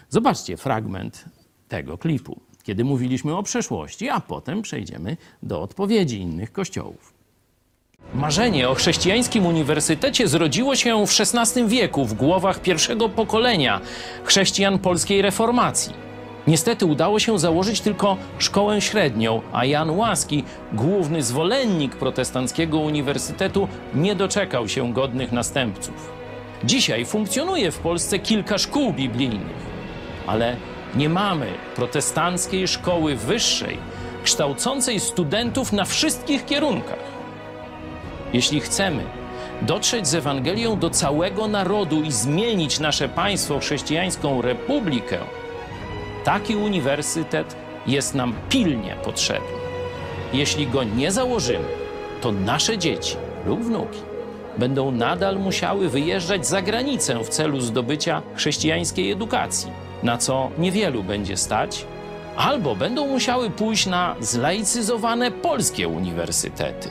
Zobaczcie 0.08 0.56
fragment 0.56 1.24
tego 1.68 1.98
klipu, 1.98 2.40
kiedy 2.62 2.84
mówiliśmy 2.84 3.36
o 3.36 3.42
przeszłości, 3.42 4.08
a 4.08 4.20
potem 4.20 4.62
przejdziemy 4.62 5.16
do 5.42 5.62
odpowiedzi 5.62 6.18
innych 6.18 6.52
kościołów. 6.52 7.11
Marzenie 8.14 8.68
o 8.68 8.74
chrześcijańskim 8.74 9.46
uniwersytecie 9.46 10.28
zrodziło 10.28 10.76
się 10.76 11.06
w 11.06 11.20
XVI 11.20 11.66
wieku 11.66 12.04
w 12.04 12.14
głowach 12.14 12.60
pierwszego 12.60 13.08
pokolenia 13.08 13.80
chrześcijan 14.24 14.78
polskiej 14.78 15.22
reformacji. 15.22 15.92
Niestety 16.46 16.86
udało 16.86 17.18
się 17.18 17.38
założyć 17.38 17.80
tylko 17.80 18.16
szkołę 18.38 18.80
średnią, 18.80 19.42
a 19.52 19.64
Jan 19.64 19.90
Łaski, 19.90 20.44
główny 20.72 21.22
zwolennik 21.22 21.96
protestanckiego 21.96 22.78
uniwersytetu, 22.78 23.68
nie 23.94 24.14
doczekał 24.14 24.68
się 24.68 24.92
godnych 24.92 25.32
następców. 25.32 26.12
Dzisiaj 26.64 27.04
funkcjonuje 27.04 27.70
w 27.70 27.78
Polsce 27.78 28.18
kilka 28.18 28.58
szkół 28.58 28.92
biblijnych, 28.92 29.66
ale 30.26 30.56
nie 30.94 31.08
mamy 31.08 31.46
protestanckiej 31.76 32.68
szkoły 32.68 33.16
wyższej, 33.16 33.78
kształcącej 34.24 35.00
studentów 35.00 35.72
na 35.72 35.84
wszystkich 35.84 36.44
kierunkach. 36.44 37.11
Jeśli 38.32 38.60
chcemy 38.60 39.02
dotrzeć 39.62 40.08
z 40.08 40.14
Ewangelią 40.14 40.78
do 40.78 40.90
całego 40.90 41.48
narodu 41.48 42.02
i 42.02 42.12
zmienić 42.12 42.80
nasze 42.80 43.08
państwo 43.08 43.58
chrześcijańską 43.58 44.42
republikę, 44.42 45.18
taki 46.24 46.56
uniwersytet 46.56 47.56
jest 47.86 48.14
nam 48.14 48.34
pilnie 48.48 48.96
potrzebny. 49.04 49.58
Jeśli 50.32 50.66
go 50.66 50.84
nie 50.84 51.12
założymy, 51.12 51.68
to 52.20 52.32
nasze 52.32 52.78
dzieci 52.78 53.16
lub 53.46 53.64
wnuki 53.64 53.98
będą 54.58 54.90
nadal 54.90 55.38
musiały 55.38 55.88
wyjeżdżać 55.88 56.46
za 56.46 56.62
granicę 56.62 57.24
w 57.24 57.28
celu 57.28 57.60
zdobycia 57.60 58.22
chrześcijańskiej 58.34 59.10
edukacji, 59.10 59.72
na 60.02 60.18
co 60.18 60.50
niewielu 60.58 61.04
będzie 61.04 61.36
stać, 61.36 61.86
albo 62.36 62.76
będą 62.76 63.06
musiały 63.06 63.50
pójść 63.50 63.86
na 63.86 64.16
zlaicyzowane 64.20 65.30
polskie 65.30 65.88
uniwersytety. 65.88 66.88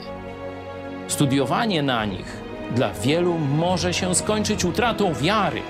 Studiowanie 1.12 1.82
na 1.82 2.04
nich 2.04 2.40
dla 2.74 2.92
wielu 2.92 3.38
może 3.38 3.94
się 3.94 4.14
skończyć 4.14 4.64
utratą 4.64 5.14
wiary. 5.14 5.62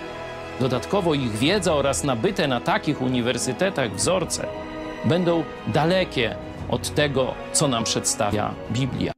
Dodatkowo 0.61 1.15
ich 1.15 1.33
wiedza 1.33 1.75
oraz 1.75 2.05
nabyte 2.05 2.49
na 2.49 2.61
takich 2.61 3.03
uniwersytetach 3.03 3.95
wzorce 3.95 4.47
będą 5.05 5.45
dalekie 5.67 6.37
od 6.69 6.95
tego, 6.95 7.35
co 7.53 7.69
nam 7.69 7.85
przedstawia 7.85 8.55
Biblia. 8.73 9.13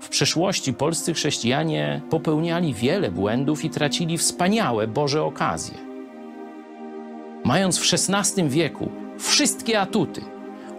W 0.00 0.08
przeszłości 0.08 0.74
polscy 0.74 1.14
chrześcijanie 1.14 2.00
popełniali 2.10 2.74
wiele 2.74 3.10
błędów 3.10 3.64
i 3.64 3.70
tracili 3.70 4.18
wspaniałe 4.18 4.88
Boże 4.88 5.22
okazje 5.22 5.85
mając 7.46 7.78
w 7.78 7.94
XVI 8.08 8.48
wieku 8.48 8.90
wszystkie 9.18 9.80
atuty, 9.80 10.20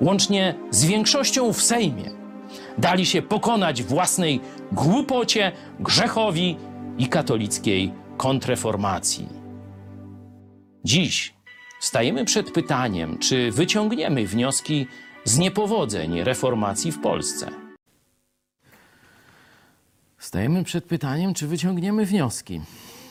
łącznie 0.01 0.55
z 0.69 0.85
większością 0.85 1.53
w 1.53 1.61
Sejmie, 1.61 2.11
dali 2.77 3.05
się 3.05 3.21
pokonać 3.21 3.83
własnej 3.83 4.41
głupocie, 4.71 5.51
grzechowi 5.79 6.57
i 6.97 7.07
katolickiej 7.07 7.93
kontreformacji. 8.17 9.27
Dziś 10.85 11.37
Stajemy 11.79 12.25
przed 12.25 12.51
pytaniem, 12.51 13.17
czy 13.17 13.51
wyciągniemy 13.51 14.27
wnioski 14.27 14.87
z 15.23 15.37
niepowodzeń 15.37 16.23
reformacji 16.23 16.91
w 16.91 17.01
Polsce. 17.01 17.51
Stajemy 20.17 20.63
przed 20.63 20.85
pytaniem, 20.85 21.33
czy 21.33 21.47
wyciągniemy 21.47 22.05
wnioski. 22.05 22.61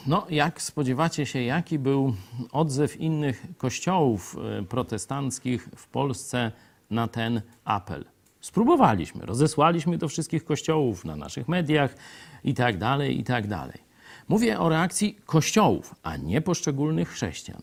No, 0.07 0.27
jak 0.31 0.63
spodziewacie 0.63 1.27
się, 1.27 1.43
jaki 1.43 1.79
był 1.79 2.15
odzew 2.53 2.97
innych 2.97 3.47
kościołów 3.57 4.37
e, 4.59 4.63
protestanckich 4.63 5.69
w 5.77 5.89
Polsce 5.89 6.53
na 6.91 7.09
ten 7.09 7.43
apel? 7.65 8.05
Spróbowaliśmy, 8.41 9.27
rozesłaliśmy 9.27 9.99
do 9.99 10.09
wszystkich 10.09 10.45
kościołów 10.45 11.05
na 11.05 11.17
naszych 11.17 11.49
mediach 11.49 11.95
i 12.45 12.55
tak 12.55 12.79
dalej, 12.79 13.21
i 13.21 13.25
tak 13.25 13.47
dalej. 13.47 13.79
Mówię 14.29 14.61
o 14.61 14.69
reakcji 14.69 15.15
kościołów, 15.15 15.95
a 16.03 16.17
nie 16.17 16.41
poszczególnych 16.41 17.09
chrześcijan. 17.09 17.63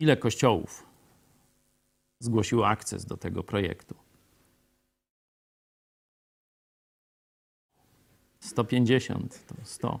Ile 0.00 0.16
kościołów 0.16 0.86
zgłosiło 2.20 2.68
akces 2.68 3.06
do 3.06 3.16
tego 3.16 3.42
projektu? 3.42 4.07
150, 8.40 9.46
to 9.46 9.54
100. 9.64 10.00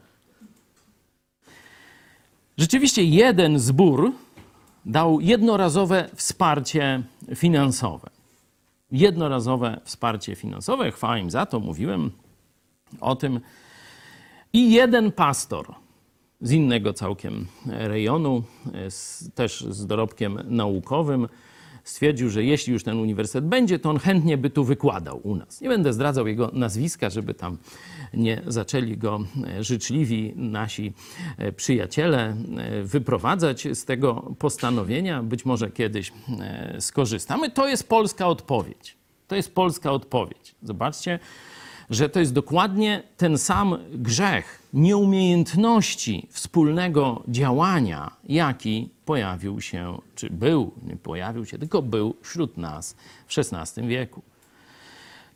Rzeczywiście 2.58 3.04
jeden 3.04 3.58
zbór 3.58 4.12
dał 4.86 5.20
jednorazowe 5.20 6.10
wsparcie 6.14 7.02
finansowe. 7.34 8.10
Jednorazowe 8.92 9.80
wsparcie 9.84 10.34
finansowe, 10.34 10.92
chwała 10.92 11.18
im 11.18 11.30
za 11.30 11.46
to, 11.46 11.60
mówiłem 11.60 12.10
o 13.00 13.16
tym. 13.16 13.40
I 14.52 14.72
jeden 14.72 15.12
pastor 15.12 15.74
z 16.40 16.52
innego 16.52 16.92
całkiem 16.92 17.46
rejonu, 17.66 18.42
z, 18.88 19.30
też 19.34 19.60
z 19.60 19.86
dorobkiem 19.86 20.38
naukowym, 20.44 21.28
stwierdził, 21.88 22.30
że 22.30 22.44
jeśli 22.44 22.72
już 22.72 22.84
ten 22.84 22.98
uniwersytet 22.98 23.44
będzie, 23.44 23.78
to 23.78 23.90
on 23.90 23.98
chętnie 23.98 24.38
by 24.38 24.50
tu 24.50 24.64
wykładał 24.64 25.20
u 25.22 25.36
nas. 25.36 25.60
Nie 25.60 25.68
będę 25.68 25.92
zdradzał 25.92 26.26
jego 26.26 26.50
nazwiska, 26.52 27.10
żeby 27.10 27.34
tam 27.34 27.58
nie 28.14 28.42
zaczęli 28.46 28.96
go 28.96 29.20
e, 29.58 29.64
życzliwi 29.64 30.32
nasi 30.36 30.92
e, 31.38 31.52
przyjaciele 31.52 32.36
e, 32.58 32.82
wyprowadzać 32.82 33.68
z 33.72 33.84
tego 33.84 34.34
postanowienia. 34.38 35.22
Być 35.22 35.44
może 35.44 35.70
kiedyś 35.70 36.12
skorzystamy. 36.78 37.50
To 37.50 37.68
jest 37.68 37.88
polska 37.88 38.26
odpowiedź. 38.26 38.96
To 39.28 39.36
jest 39.36 39.54
polska 39.54 39.92
odpowiedź. 39.92 40.54
Zobaczcie, 40.62 41.18
że 41.90 42.08
to 42.08 42.20
jest 42.20 42.32
dokładnie 42.32 43.02
ten 43.16 43.38
sam 43.38 43.78
grzech 43.92 44.62
nieumiejętności 44.72 46.28
wspólnego 46.30 47.22
działania, 47.28 48.10
jaki 48.28 48.90
pojawił 49.08 49.60
się, 49.60 49.98
czy 50.14 50.30
był, 50.30 50.72
nie 50.86 50.96
pojawił 50.96 51.44
się, 51.46 51.58
tylko 51.58 51.82
był 51.82 52.16
wśród 52.22 52.56
nas 52.56 52.96
w 53.26 53.38
XVI 53.38 53.88
wieku. 53.88 54.22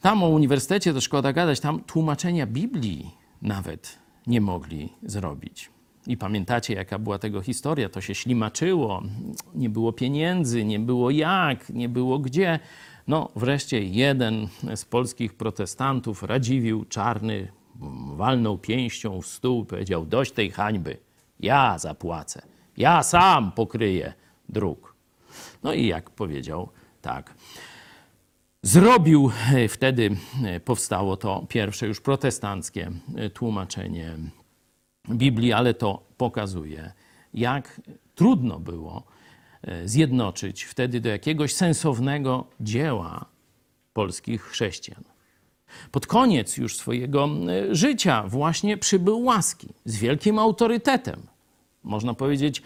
Tam 0.01 0.23
o 0.23 0.29
uniwersytecie 0.29 0.95
to 0.95 1.01
szkoda 1.01 1.33
gadać, 1.33 1.61
tam 1.61 1.81
tłumaczenia 1.81 2.47
Biblii 2.47 3.11
nawet 3.43 3.99
nie 4.27 4.41
mogli 4.41 4.93
zrobić. 5.03 5.71
I 6.07 6.17
pamiętacie, 6.17 6.75
jaka 6.75 6.99
była 6.99 7.19
tego 7.19 7.41
historia? 7.41 7.89
To 7.89 8.01
się 8.01 8.15
ślimaczyło, 8.15 9.03
nie 9.55 9.71
było 9.71 9.93
pieniędzy, 9.93 10.65
nie 10.65 10.79
było 10.79 11.11
jak, 11.11 11.71
nie 11.71 11.89
było 11.89 12.19
gdzie. 12.19 12.59
No, 13.09 13.29
wreszcie 13.37 13.85
jeden 13.85 14.49
z 14.77 14.85
polskich 14.85 15.35
protestantów, 15.35 16.23
Radziwił 16.23 16.85
Czarny, 16.85 17.49
walnął 18.17 18.59
pięścią 18.59 19.21
w 19.21 19.27
stół 19.27 19.65
powiedział: 19.65 20.07
Dość 20.07 20.33
tej 20.33 20.51
hańby, 20.51 20.97
ja 21.41 21.79
zapłacę, 21.79 22.52
ja 22.77 23.03
sam 23.03 23.53
pokryję 23.53 24.13
dróg. 24.49 24.95
No 25.63 25.73
i 25.73 25.87
jak 25.87 26.11
powiedział, 26.11 26.69
tak. 27.01 27.35
Zrobił 28.63 29.31
e, 29.55 29.69
wtedy, 29.69 30.17
e, 30.45 30.61
powstało 30.61 31.17
to 31.17 31.47
pierwsze 31.49 31.87
już 31.87 32.01
protestanckie 32.01 32.91
e, 33.17 33.31
tłumaczenie 33.31 34.17
Biblii, 35.11 35.53
ale 35.53 35.75
to 35.75 36.03
pokazuje, 36.17 36.93
jak 37.35 37.81
trudno 38.15 38.59
było 38.59 39.05
zjednoczyć 39.85 40.65
wtedy 40.65 41.01
do 41.01 41.09
jakiegoś 41.09 41.55
sensownego 41.55 42.47
dzieła 42.61 43.25
polskich 43.93 44.43
chrześcijan. 44.43 45.05
Pod 45.91 46.07
koniec 46.07 46.57
już 46.57 46.77
swojego 46.77 47.29
życia 47.71 48.25
właśnie 48.27 48.77
przybył 48.77 49.23
łaski 49.23 49.69
z 49.85 49.97
wielkim 49.97 50.39
autorytetem. 50.39 51.27
Można 51.85 52.15
powiedzieć, 52.15 52.63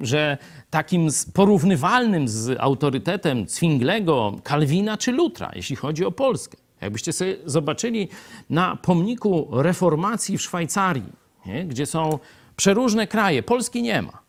że 0.00 0.38
takim 0.70 1.08
porównywalnym 1.34 2.28
z 2.28 2.60
autorytetem 2.60 3.48
Zwinglego, 3.48 4.36
Kalwina 4.42 4.96
czy 4.96 5.12
Lutra, 5.12 5.50
jeśli 5.54 5.76
chodzi 5.76 6.04
o 6.04 6.12
Polskę. 6.12 6.56
Jakbyście 6.80 7.12
sobie 7.12 7.36
zobaczyli 7.44 8.08
na 8.50 8.76
pomniku 8.76 9.48
reformacji 9.52 10.38
w 10.38 10.42
Szwajcarii, 10.42 11.12
nie? 11.46 11.64
gdzie 11.64 11.86
są 11.86 12.18
przeróżne 12.56 13.06
kraje, 13.06 13.42
Polski 13.42 13.82
nie 13.82 14.02
ma. 14.02 14.22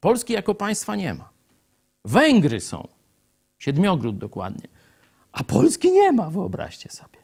Polski 0.00 0.32
jako 0.32 0.54
państwa 0.54 0.96
nie 0.96 1.14
ma. 1.14 1.28
Węgry 2.04 2.60
są, 2.60 2.88
siedmiogród 3.58 4.18
dokładnie, 4.18 4.68
a 5.32 5.44
Polski 5.44 5.92
nie 5.92 6.12
ma, 6.12 6.30
wyobraźcie 6.30 6.90
sobie. 6.90 7.18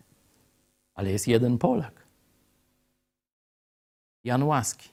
Ale 0.94 1.10
jest 1.10 1.28
jeden 1.28 1.58
Polak. 1.58 2.06
Jan 4.24 4.42
Łaski 4.42 4.88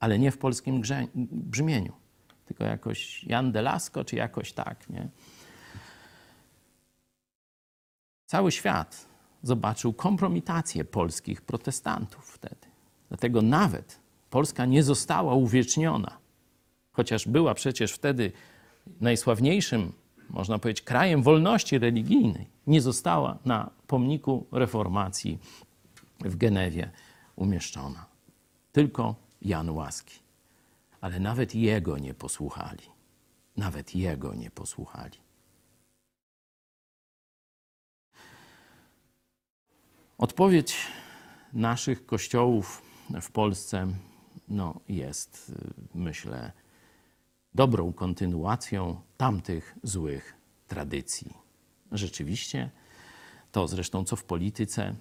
ale 0.00 0.18
nie 0.18 0.30
w 0.30 0.38
polskim 0.38 0.80
grze, 0.80 1.06
brzmieniu, 1.30 1.92
tylko 2.46 2.64
jakoś 2.64 3.24
Jan 3.24 3.52
Delasko, 3.52 4.04
czy 4.04 4.16
jakoś 4.16 4.52
tak, 4.52 4.90
nie? 4.90 5.08
Cały 8.26 8.52
świat 8.52 9.06
zobaczył 9.42 9.92
kompromitację 9.92 10.84
polskich 10.84 11.42
protestantów 11.42 12.24
wtedy. 12.24 12.66
Dlatego 13.08 13.42
nawet 13.42 14.00
Polska 14.30 14.66
nie 14.66 14.82
została 14.82 15.34
uwieczniona, 15.34 16.18
chociaż 16.92 17.28
była 17.28 17.54
przecież 17.54 17.92
wtedy 17.92 18.32
najsławniejszym, 19.00 19.92
można 20.30 20.58
powiedzieć, 20.58 20.84
krajem 20.84 21.22
wolności 21.22 21.78
religijnej, 21.78 22.46
nie 22.66 22.80
została 22.80 23.38
na 23.44 23.70
pomniku 23.86 24.46
reformacji 24.52 25.38
w 26.20 26.36
Genewie 26.36 26.90
umieszczona. 27.36 28.06
Tylko 28.72 29.14
Jan 29.42 29.70
Łaski. 29.70 30.18
Ale 31.00 31.20
nawet 31.20 31.54
jego 31.54 31.98
nie 31.98 32.14
posłuchali. 32.14 32.84
Nawet 33.56 33.94
jego 33.94 34.34
nie 34.34 34.50
posłuchali. 34.50 35.18
Odpowiedź 40.18 40.76
naszych 41.52 42.06
kościołów 42.06 42.82
w 43.20 43.30
Polsce 43.30 43.86
no, 44.48 44.80
jest, 44.88 45.52
myślę, 45.94 46.52
dobrą 47.54 47.92
kontynuacją 47.92 49.00
tamtych 49.16 49.74
złych 49.82 50.34
tradycji. 50.68 51.34
Rzeczywiście, 51.92 52.70
to 53.52 53.68
zresztą 53.68 54.04
co 54.04 54.16
w 54.16 54.24
polityce 54.24 54.94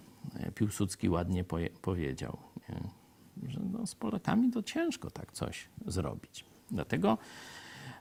Piłsudski 0.56 1.10
ładnie 1.10 1.44
powiedział. 1.82 2.38
Nie? 2.70 2.99
Że 3.48 3.60
no 3.72 3.88
z 3.88 3.96
Polakami 3.96 4.52
to 4.52 4.64
ciężko 4.64 5.12
tak 5.12 5.32
coś 5.32 5.68
zrobić. 5.88 6.46
Dlatego 6.72 7.18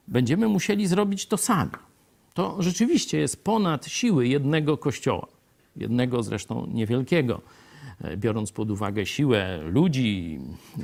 będziemy 0.09 0.49
musieli 0.49 0.87
zrobić 0.87 1.27
to 1.27 1.37
sami. 1.37 1.71
To 2.35 2.63
rzeczywiście 2.63 3.19
jest 3.19 3.45
ponad 3.45 3.87
siły 3.87 4.29
jednego 4.29 4.79
kościoła, 4.79 5.27
jednego 5.77 6.23
zresztą 6.23 6.67
niewielkiego, 6.67 7.41
e, 8.01 8.17
biorąc 8.17 8.53
pod 8.53 8.71
uwagę 8.71 9.07
siłę 9.07 9.59
ludzi 9.63 10.41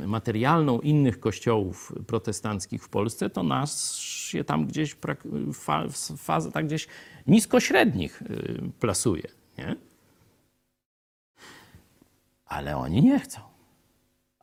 materialną 0.06 0.80
innych 0.80 1.20
kościołów 1.20 1.92
protestanckich 2.06 2.84
w 2.84 2.88
Polsce, 2.88 3.30
to 3.30 3.42
nas 3.42 3.94
się 3.96 4.44
tam 4.44 4.66
gdzieś 4.66 4.96
w 5.92 6.16
fazę 6.16 6.52
tak 6.52 6.66
gdzieś 6.66 6.88
niskośrednich 7.26 8.22
e, 8.22 8.26
plasuje. 8.80 9.28
Nie? 9.58 9.76
Ale 12.46 12.76
oni 12.76 13.02
nie 13.02 13.18
chcą 13.20 13.53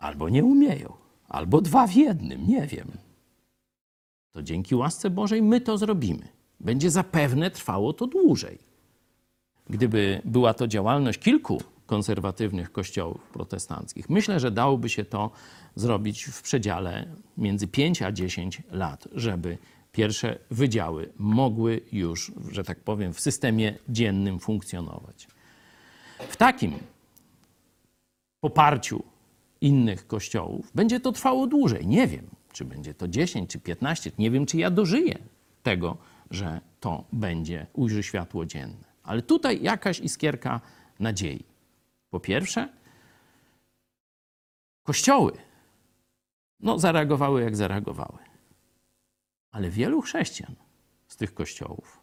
albo 0.01 0.29
nie 0.29 0.43
umieją, 0.43 0.93
albo 1.29 1.61
dwa 1.61 1.87
w 1.87 1.93
jednym, 1.93 2.47
nie 2.47 2.67
wiem. 2.67 2.91
To 4.31 4.43
dzięki 4.43 4.75
łasce 4.75 5.09
Bożej 5.09 5.41
my 5.41 5.61
to 5.61 5.77
zrobimy. 5.77 6.27
Będzie 6.59 6.91
zapewne 6.91 7.51
trwało 7.51 7.93
to 7.93 8.07
dłużej. 8.07 8.57
Gdyby 9.69 10.21
była 10.25 10.53
to 10.53 10.67
działalność 10.67 11.19
kilku 11.19 11.61
konserwatywnych 11.85 12.71
kościołów 12.71 13.21
protestanckich, 13.33 14.09
myślę, 14.09 14.39
że 14.39 14.51
dałoby 14.51 14.89
się 14.89 15.05
to 15.05 15.31
zrobić 15.75 16.23
w 16.23 16.41
przedziale 16.41 17.07
między 17.37 17.67
5 17.67 18.01
a 18.01 18.11
10 18.11 18.61
lat, 18.71 19.07
żeby 19.11 19.57
pierwsze 19.91 20.39
wydziały 20.51 21.09
mogły 21.17 21.81
już, 21.91 22.31
że 22.51 22.63
tak 22.63 22.79
powiem, 22.79 23.13
w 23.13 23.19
systemie 23.19 23.77
dziennym 23.89 24.39
funkcjonować. 24.39 25.27
W 26.29 26.35
takim 26.35 26.73
poparciu 28.39 29.03
innych 29.61 30.07
kościołów. 30.07 30.71
Będzie 30.75 30.99
to 30.99 31.11
trwało 31.11 31.47
dłużej, 31.47 31.87
nie 31.87 32.07
wiem. 32.07 32.27
czy 32.53 32.65
będzie 32.65 32.93
to 32.93 33.07
10, 33.07 33.49
czy 33.49 33.59
15, 33.59 34.11
nie 34.17 34.31
wiem, 34.31 34.45
czy 34.45 34.57
ja 34.57 34.71
dożyję 34.71 35.19
tego, 35.63 35.97
że 36.31 36.61
to 36.79 37.03
będzie, 37.13 37.67
ujrzy 37.73 38.03
światło 38.03 38.45
dzienne. 38.45 38.83
Ale 39.03 39.21
tutaj 39.21 39.63
jakaś 39.63 39.99
iskierka 39.99 40.61
nadziei. 40.99 41.45
Po 42.09 42.19
pierwsze, 42.19 42.69
kościoły 44.83 45.31
no, 46.59 46.79
zareagowały 46.79 47.41
jak 47.41 47.55
zareagowały. 47.55 48.17
Ale 49.51 49.69
wielu 49.69 50.01
chrześcijan 50.01 50.55
z 51.07 51.17
tych 51.17 51.33
kościołów 51.33 51.99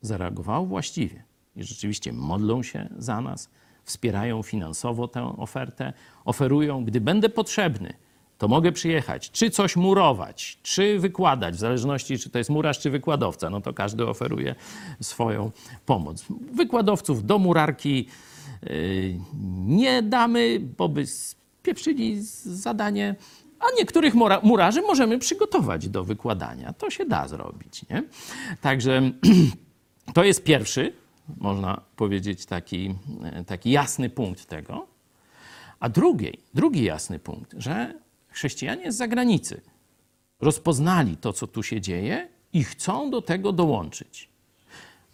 zareagowało 0.00 0.66
właściwie 0.66 1.24
i 1.56 1.64
rzeczywiście 1.64 2.12
modlą 2.12 2.62
się 2.62 2.88
za 2.98 3.20
nas, 3.20 3.50
wspierają 3.88 4.42
finansowo 4.42 5.08
tę 5.08 5.36
ofertę, 5.36 5.92
oferują, 6.24 6.84
gdy 6.84 7.00
będę 7.00 7.28
potrzebny, 7.28 7.94
to 8.38 8.48
mogę 8.48 8.72
przyjechać, 8.72 9.30
czy 9.30 9.50
coś 9.50 9.76
murować, 9.76 10.58
czy 10.62 10.98
wykładać, 10.98 11.54
w 11.54 11.58
zależności 11.58 12.18
czy 12.18 12.30
to 12.30 12.38
jest 12.38 12.50
murarz, 12.50 12.78
czy 12.78 12.90
wykładowca, 12.90 13.50
no 13.50 13.60
to 13.60 13.74
każdy 13.74 14.06
oferuje 14.06 14.54
swoją 15.00 15.50
pomoc. 15.86 16.24
Wykładowców 16.52 17.26
do 17.26 17.38
murarki 17.38 18.08
yy, 18.62 18.70
nie 19.66 20.02
damy, 20.02 20.60
bo 20.78 20.88
by 20.88 21.06
spieprzyli 21.06 22.22
zadanie, 22.44 23.14
a 23.60 23.64
niektórych 23.78 24.14
mura- 24.14 24.40
murarzy 24.42 24.82
możemy 24.82 25.18
przygotować 25.18 25.88
do 25.88 26.04
wykładania. 26.04 26.72
To 26.72 26.90
się 26.90 27.04
da 27.04 27.28
zrobić. 27.28 27.88
Nie? 27.90 28.02
Także 28.60 29.02
to 30.14 30.24
jest 30.24 30.44
pierwszy, 30.44 30.92
można 31.36 31.80
powiedzieć, 31.96 32.46
taki, 32.46 32.94
e, 33.24 33.44
taki 33.44 33.70
jasny 33.70 34.10
punkt 34.10 34.46
tego. 34.46 34.86
A 35.80 35.88
drugi, 35.88 36.38
drugi 36.54 36.84
jasny 36.84 37.18
punkt, 37.18 37.54
że 37.58 37.94
chrześcijanie 38.28 38.92
z 38.92 38.96
zagranicy 38.96 39.60
rozpoznali 40.40 41.16
to, 41.16 41.32
co 41.32 41.46
tu 41.46 41.62
się 41.62 41.80
dzieje 41.80 42.28
i 42.52 42.64
chcą 42.64 43.10
do 43.10 43.22
tego 43.22 43.52
dołączyć. 43.52 44.28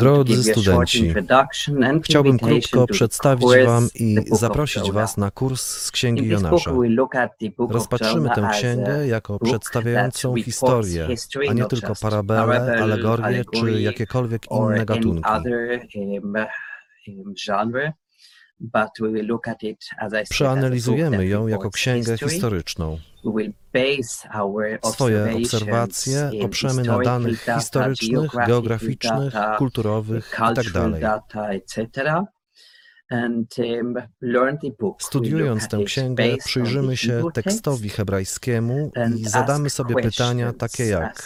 Drodzy 0.00 0.44
studenci, 0.44 1.14
Chciałbym 2.02 2.38
krótko 2.38 2.86
przedstawić 2.86 3.46
Wam 3.66 3.88
i 3.94 4.16
zaprosić. 4.30 4.90
Was 4.92 5.16
na 5.16 5.30
kurs 5.30 5.62
z 5.66 5.90
Księgi 5.90 6.28
Jonasza. 6.28 6.70
Rozpatrzymy 7.70 8.28
tę 8.34 8.48
księgę 8.52 9.06
jako 9.06 9.38
przedstawiającą 9.38 10.34
historię, 10.36 11.06
a 11.48 11.52
nie 11.52 11.64
tylko 11.64 11.92
parabele, 12.00 12.42
alegorie 12.82 13.44
czy 13.54 13.82
jakiekolwiek 13.82 14.42
inne 14.50 14.86
gatunki. 14.86 15.22
Przeanalizujemy 20.30 21.26
ją 21.26 21.46
jako 21.46 21.70
księgę 21.70 22.12
history. 22.12 22.32
historyczną. 22.32 22.98
Swoje 24.92 25.36
obserwacje 25.36 26.30
oprzemy 26.44 26.82
na 26.82 26.98
danych 26.98 27.44
historycznych, 27.44 28.30
geograficznych, 28.46 29.34
kulturowych 29.58 30.38
itd. 30.48 31.00
Studiując 34.98 35.62
look 35.62 35.70
tę 35.70 35.84
księgę, 35.84 36.24
przyjrzymy 36.44 36.96
się 36.96 37.22
tekstowi 37.34 37.88
hebrajskiemu 37.88 38.92
i 39.16 39.24
zadamy 39.28 39.70
sobie 39.70 39.94
pytania 39.94 40.52
takie 40.52 40.84
uh, 40.84 40.90
jak 40.90 41.22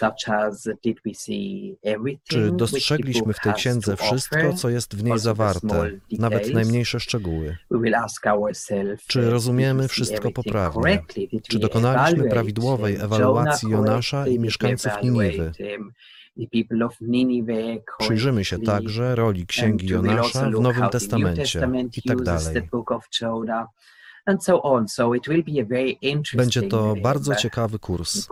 everything 1.83 2.23
Czy 2.29 2.51
dostrzegliśmy 2.53 3.33
w 3.33 3.41
tej 3.41 3.55
księdze 3.55 3.97
wszystko, 3.97 4.53
co 4.53 4.69
jest 4.69 4.97
w 4.97 5.05
niej 5.05 5.19
zawarte, 5.19 5.91
nawet 6.19 6.55
najmniejsze 6.55 7.01
szczegóły? 7.01 7.57
Czy 9.07 9.21
uh, 9.21 9.29
rozumiemy 9.29 9.89
wszystko 9.89 10.31
poprawnie? 10.31 11.03
Czy 11.49 11.59
dokonaliśmy 11.59 12.29
prawidłowej 12.29 12.95
um, 12.97 13.05
ewaluacji 13.05 13.71
Jonasza 13.71 14.27
i 14.27 14.39
mieszkańców 14.39 14.93
Niniwy? 15.03 15.53
Przyjrzymy 17.99 18.45
się 18.45 18.59
także 18.59 19.15
roli 19.15 19.47
Księgi 19.47 19.87
Jonasza 19.87 20.51
w 20.51 20.61
Nowym 20.61 20.89
Testamencie 20.89 21.61
i 21.97 22.03
tak 22.03 22.23
dalej. 22.23 22.55
Będzie 26.35 26.63
to 26.63 26.95
bardzo 27.03 27.35
ciekawy 27.35 27.79
kurs. 27.79 28.27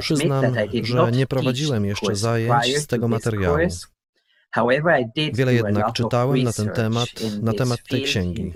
Przyznam, 0.00 0.44
że 0.82 1.12
nie 1.12 1.26
prowadziłem 1.26 1.84
jeszcze 1.84 2.16
zajęć 2.16 2.78
z 2.78 2.86
tego 2.86 3.08
materiału. 3.08 3.58
Wiele 5.34 5.54
jednak 5.54 5.92
czytałem 5.92 6.42
na 6.42 6.52
ten 6.52 6.68
temat, 6.70 7.08
na 7.42 7.52
temat 7.52 7.78
tej 7.88 8.02
księgi. 8.02 8.52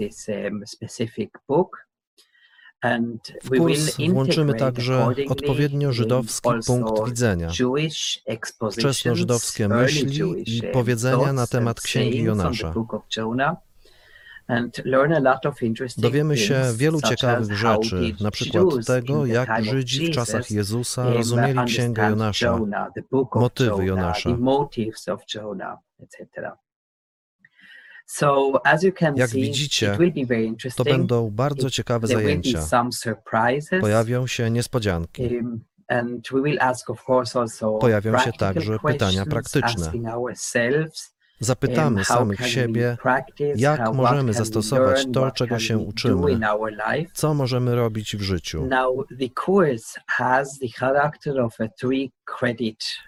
W 3.44 3.58
kurs 3.58 3.96
włączymy 4.10 4.54
także 4.54 5.06
odpowiednio 5.28 5.92
żydowski 5.92 6.50
punkt 6.66 7.08
widzenia, 7.08 7.50
wczesnożydowskie 8.72 9.68
myśli 9.68 10.20
i 10.46 10.62
powiedzenia 10.72 11.32
na 11.32 11.46
temat 11.46 11.80
Księgi 11.80 12.22
Jonasza. 12.22 12.74
Dowiemy 15.98 16.36
się 16.36 16.62
wielu 16.74 17.00
ciekawych 17.00 17.56
rzeczy, 17.56 18.14
na 18.20 18.30
przykład 18.30 18.86
tego, 18.86 19.26
jak 19.26 19.64
Żydzi 19.64 20.06
w 20.06 20.14
czasach 20.14 20.50
Jezusa 20.50 21.04
um, 21.04 21.14
rozumieli 21.14 21.64
Księgę 21.66 22.10
Jonasza, 22.10 22.58
motywy 23.34 23.84
Jonasza. 23.86 24.30
Jak 29.16 29.30
widzicie, 29.30 29.96
To 30.76 30.84
będą 30.84 31.30
bardzo 31.30 31.70
ciekawe 31.70 32.06
zajęcia. 32.06 32.66
Pojawią 33.80 34.26
się 34.26 34.50
niespodzianki. 34.50 35.22
Um, 35.22 35.64
and 35.88 36.28
we 36.32 36.42
will 36.42 36.58
ask, 36.60 36.90
of 36.90 37.08
course, 37.08 37.40
also 37.40 37.72
Pojawią 37.72 38.18
się 38.18 38.32
także 38.32 38.78
pytania 38.78 39.26
praktyczne. 39.26 39.92
Zapytamy 41.40 42.04
samych 42.04 42.46
siebie, 42.48 42.96
jak 43.56 43.94
możemy 43.94 44.32
zastosować 44.32 45.06
to, 45.12 45.30
czego 45.30 45.58
się 45.58 45.78
uczymy. 45.78 46.38
co 47.14 47.34
możemy 47.34 47.74
robić 47.74 48.16
w 48.16 48.22
życiu. 48.22 48.68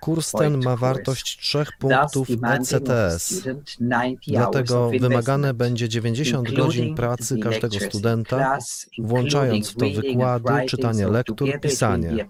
Kurs 0.00 0.32
ten 0.32 0.62
ma 0.62 0.76
wartość 0.76 1.38
trzech 1.38 1.68
punktów 1.78 2.28
E 2.30 2.54
ECTS. 2.54 3.22
student 3.22 3.76
90 3.78 4.24
hours 4.26 4.52
Dlatego 4.52 4.90
wymagane 4.90 5.54
będzie 5.54 5.88
90 5.88 6.48
including 6.48 6.66
godzin 6.66 6.94
pracy 6.94 7.38
każdego 7.38 7.80
studenta, 7.80 8.58
włączając 8.98 9.70
w 9.70 9.76
to 9.76 9.86
wykłady, 9.90 10.66
czytanie 10.66 11.08
lektur, 11.08 11.48
pisanie. 11.60 12.28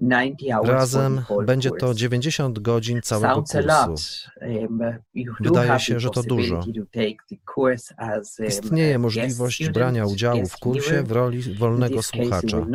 Be 0.00 0.16
a 0.16 0.18
package 0.18 0.52
of 0.52 0.52
90 0.52 0.52
hours 0.52 0.66
for 0.66 0.74
Razem 0.74 1.22
będzie 1.46 1.70
to 1.70 1.76
course. 1.86 2.00
90 2.00 2.58
godzin 2.58 3.02
całego 3.02 3.42
kursu. 3.42 3.58
Um, 4.40 4.80
Wydaje 5.40 5.80
się, 5.80 6.00
że 6.00 6.10
to 6.10 6.22
dużo. 6.22 6.60
um, 7.98 8.46
Istnieje 8.48 8.98
możliwość 8.98 9.68
brania 9.70 10.06
udziału 10.06 10.46
w 10.46 10.56
kursie 10.56 11.02
w 11.02 11.12
roli 11.12 11.54
wolnego 11.54 12.02
słuchacza. 12.02 12.66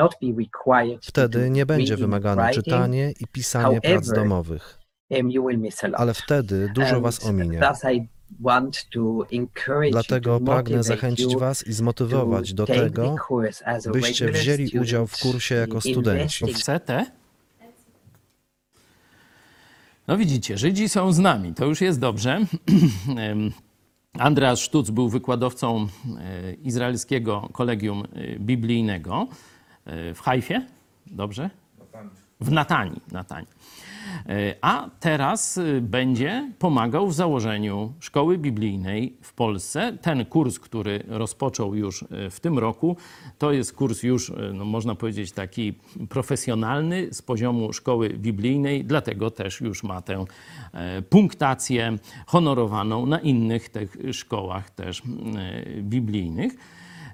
Wtedy 1.02 1.50
nie 1.50 1.66
będzie 1.66 1.98
wymagane 1.98 2.52
czytanie 2.54 3.14
i 3.20 3.28
pisanie 3.28 3.82
prac 3.82 4.08
domowych, 4.12 4.80
um, 5.10 5.32
ale 5.94 6.14
wtedy 6.14 6.72
dużo 6.76 7.02
Was 7.02 7.26
ominie. 7.26 7.60
Dlatego 9.92 10.40
pragnę 10.40 10.84
zachęcić 10.84 11.36
Was 11.36 11.68
i 11.68 11.74
zmotywować 11.74 12.54
do 12.54 12.66
tego, 12.66 13.16
byście 13.94 14.32
wzięli 14.32 14.80
udział 14.80 15.08
w 15.08 15.18
kursie 15.20 15.56
jako 15.56 15.82
studenci. 15.82 16.46
CT? 16.54 17.12
No 20.08 20.18
widzicie, 20.18 20.58
Żydzi 20.58 20.90
są 20.90 21.14
z 21.14 21.20
nami, 21.20 21.54
to 21.54 21.66
już 21.66 21.82
jest 21.82 22.00
dobrze. 22.00 22.40
Andreas 24.20 24.60
Sztuc 24.60 24.90
był 24.90 25.10
wykładowcą 25.10 25.88
e, 26.20 26.54
izraelskiego 26.54 27.50
kolegium 27.54 28.04
e, 28.14 28.40
biblijnego 28.40 29.28
e, 29.86 30.14
w 30.14 30.22
Hajfie, 30.22 30.68
dobrze? 31.08 31.50
W 32.42 32.52
Natanii. 32.52 33.02
Natanii. 33.12 33.48
E, 34.26 34.56
A 34.62 34.90
teraz 35.00 35.58
e, 35.58 35.82
będzie 35.82 36.52
pomagał 36.60 37.08
w 37.08 37.14
założeniu 37.14 37.94
szkoły 38.00 38.38
biblijnej 38.38 39.18
w 39.22 39.34
Polsce. 39.34 39.98
Ten 40.02 40.26
kurs, 40.26 40.60
który 40.60 41.04
rozpoczął 41.08 41.76
już 41.76 42.04
e, 42.04 42.30
w 42.30 42.40
tym 42.40 42.60
roku, 42.60 42.98
to 43.38 43.52
jest 43.52 43.74
kurs 43.74 44.04
już, 44.04 44.30
e, 44.30 44.34
no 44.54 44.66
można 44.66 44.96
powiedzieć, 44.96 45.32
taki 45.32 45.74
profesjonalny 46.10 47.08
z 47.12 47.22
poziomu 47.22 47.74
szkoły 47.74 48.10
biblijnej, 48.10 48.86
dlatego 48.86 49.32
też 49.32 49.62
już 49.62 49.84
ma 49.84 50.02
tę 50.02 50.26
punktację 51.10 51.98
honorowaną 52.26 53.06
na 53.06 53.20
innych 53.20 53.70
tych 53.70 53.98
szkołach 54.12 54.70
też 54.70 55.02
biblijnych. 55.82 56.58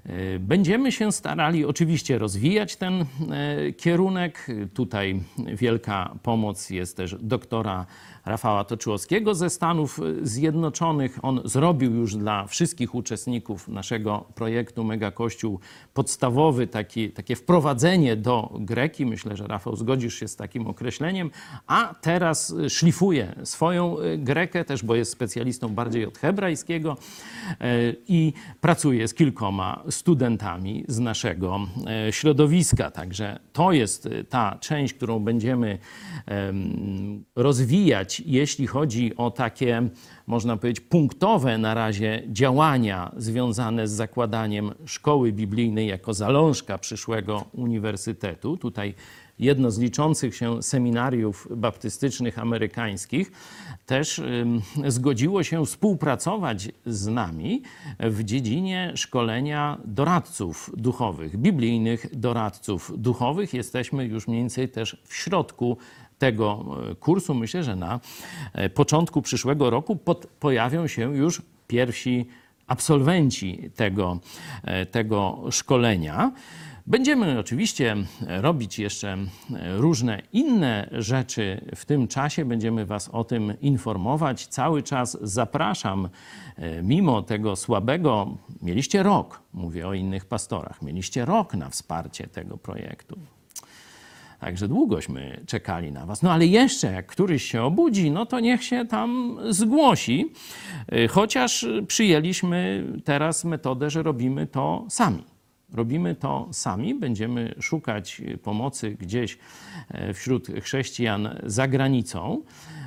E, 0.08 0.38
Będziemy 0.38 0.92
się 0.92 1.12
starali 1.12 1.64
oczywiście 1.64 2.18
rozwijać 2.18 2.76
ten 2.76 3.00
e, 3.02 3.72
kierunek. 3.72 4.46
Tutaj 4.74 5.20
wielka 5.38 6.14
pomoc 6.22 6.70
jest 6.70 6.96
też 6.96 7.16
doktora 7.20 7.86
Rafała 8.28 8.64
Toczyłowskiego 8.64 9.34
ze 9.34 9.50
Stanów 9.50 10.00
Zjednoczonych. 10.22 11.18
On 11.22 11.40
zrobił 11.44 11.94
już 11.94 12.16
dla 12.16 12.46
wszystkich 12.46 12.94
uczestników 12.94 13.68
naszego 13.68 14.24
projektu 14.34 14.84
Mega 14.84 15.10
Kościół 15.10 15.60
podstawowy 15.94 16.66
taki, 16.66 17.10
takie 17.10 17.36
wprowadzenie 17.36 18.16
do 18.16 18.54
Greki. 18.60 19.06
Myślę, 19.06 19.36
że 19.36 19.46
Rafał 19.46 19.76
zgodzisz 19.76 20.14
się 20.14 20.28
z 20.28 20.36
takim 20.36 20.66
określeniem. 20.66 21.30
A 21.66 21.94
teraz 22.00 22.54
szlifuje 22.68 23.34
swoją 23.44 23.98
e, 23.98 24.18
Grekę 24.18 24.64
też, 24.64 24.82
bo 24.82 24.94
jest 24.94 25.12
specjalistą 25.12 25.68
bardziej 25.68 26.06
od 26.06 26.18
hebrajskiego 26.18 26.96
e, 27.60 27.66
i 28.08 28.32
pracuje 28.60 29.08
z 29.08 29.14
kilkoma 29.14 29.82
studentami 29.90 30.84
z 30.88 30.98
naszego 30.98 31.60
środowiska. 32.10 32.90
Także 32.90 33.38
to 33.52 33.72
jest 33.72 34.08
ta 34.28 34.58
część, 34.60 34.94
którą 34.94 35.18
będziemy 35.18 35.78
em, 36.26 37.24
jeśli 38.26 38.66
chodzi 38.66 39.16
o 39.16 39.30
takie, 39.30 39.88
można 40.26 40.56
powiedzieć, 40.56 40.84
punktowe 40.84 41.58
na 41.58 41.74
razie 41.74 42.22
działania 42.26 43.12
związane 43.16 43.88
z 43.88 43.92
zakładaniem 43.92 44.74
szkoły 44.86 45.32
biblijnej 45.32 45.88
jako 45.88 46.14
zalążka 46.14 46.78
przyszłego 46.78 47.44
uniwersytetu. 47.52 48.56
Tutaj 48.56 48.94
jedno 49.38 49.70
z 49.70 49.78
liczących 49.78 50.36
się 50.36 50.62
seminariów 50.62 51.48
baptystycznych 51.50 52.38
amerykańskich 52.38 53.32
też 53.86 54.22
zgodziło 54.86 55.42
się 55.42 55.66
współpracować 55.66 56.68
z 56.86 57.06
nami 57.06 57.62
w 58.00 58.24
dziedzinie 58.24 58.92
szkolenia 58.94 59.78
doradców 59.84 60.70
duchowych, 60.76 61.36
biblijnych 61.36 62.18
doradców 62.18 62.92
duchowych. 62.96 63.54
Jesteśmy 63.54 64.04
już 64.04 64.28
mniej 64.28 64.40
więcej 64.40 64.68
też 64.68 65.02
w 65.04 65.14
środku 65.14 65.76
tego 66.18 66.64
e, 66.90 66.94
kursu. 66.94 67.34
Myślę, 67.34 67.64
że 67.64 67.76
na 67.76 68.00
e, 68.52 68.68
początku 68.68 69.22
przyszłego 69.22 69.70
roku 69.70 69.96
pod, 69.96 70.26
pojawią 70.26 70.86
się 70.86 71.16
już 71.16 71.42
pierwsi 71.66 72.26
absolwenci 72.66 73.70
tego, 73.76 74.18
e, 74.64 74.86
tego 74.86 75.44
szkolenia. 75.50 76.32
Będziemy 76.86 77.38
oczywiście 77.38 77.96
robić 78.26 78.78
jeszcze 78.78 79.16
różne 79.76 80.22
inne 80.32 80.88
rzeczy 80.92 81.70
w 81.76 81.84
tym 81.84 82.08
czasie. 82.08 82.44
Będziemy 82.44 82.86
Was 82.86 83.08
o 83.08 83.24
tym 83.24 83.60
informować. 83.60 84.46
Cały 84.46 84.82
czas 84.82 85.18
zapraszam, 85.22 86.08
mimo 86.82 87.22
tego 87.22 87.56
słabego, 87.56 88.36
mieliście 88.62 89.02
rok, 89.02 89.42
mówię 89.52 89.88
o 89.88 89.94
innych 89.94 90.26
pastorach, 90.26 90.82
mieliście 90.82 91.24
rok 91.24 91.54
na 91.54 91.68
wsparcie 91.70 92.26
tego 92.26 92.56
projektu. 92.58 93.18
Także 94.38 94.68
długośmy 94.68 95.40
czekali 95.46 95.92
na 95.92 96.06
Was. 96.06 96.22
No 96.22 96.32
ale 96.32 96.46
jeszcze, 96.46 96.92
jak 96.92 97.06
któryś 97.06 97.42
się 97.42 97.62
obudzi, 97.62 98.10
no 98.10 98.26
to 98.26 98.40
niech 98.40 98.64
się 98.64 98.84
tam 98.84 99.38
zgłosi. 99.50 100.32
Y, 100.92 101.08
Chociaż 101.08 101.66
przyjęliśmy 101.88 102.86
teraz 103.04 103.44
metodę, 103.44 103.90
że 103.90 104.02
robimy 104.02 104.46
to 104.46 104.86
sami. 104.88 105.24
Robimy 105.74 106.14
to 106.14 106.48
sami, 106.52 106.94
będziemy 106.94 107.54
szukać 107.60 108.22
pomocy 108.42 108.90
gdzieś 108.90 109.38
e, 109.88 110.14
wśród 110.14 110.46
chrześcijan 110.62 111.28
za 111.42 111.68
granicą, 111.68 112.42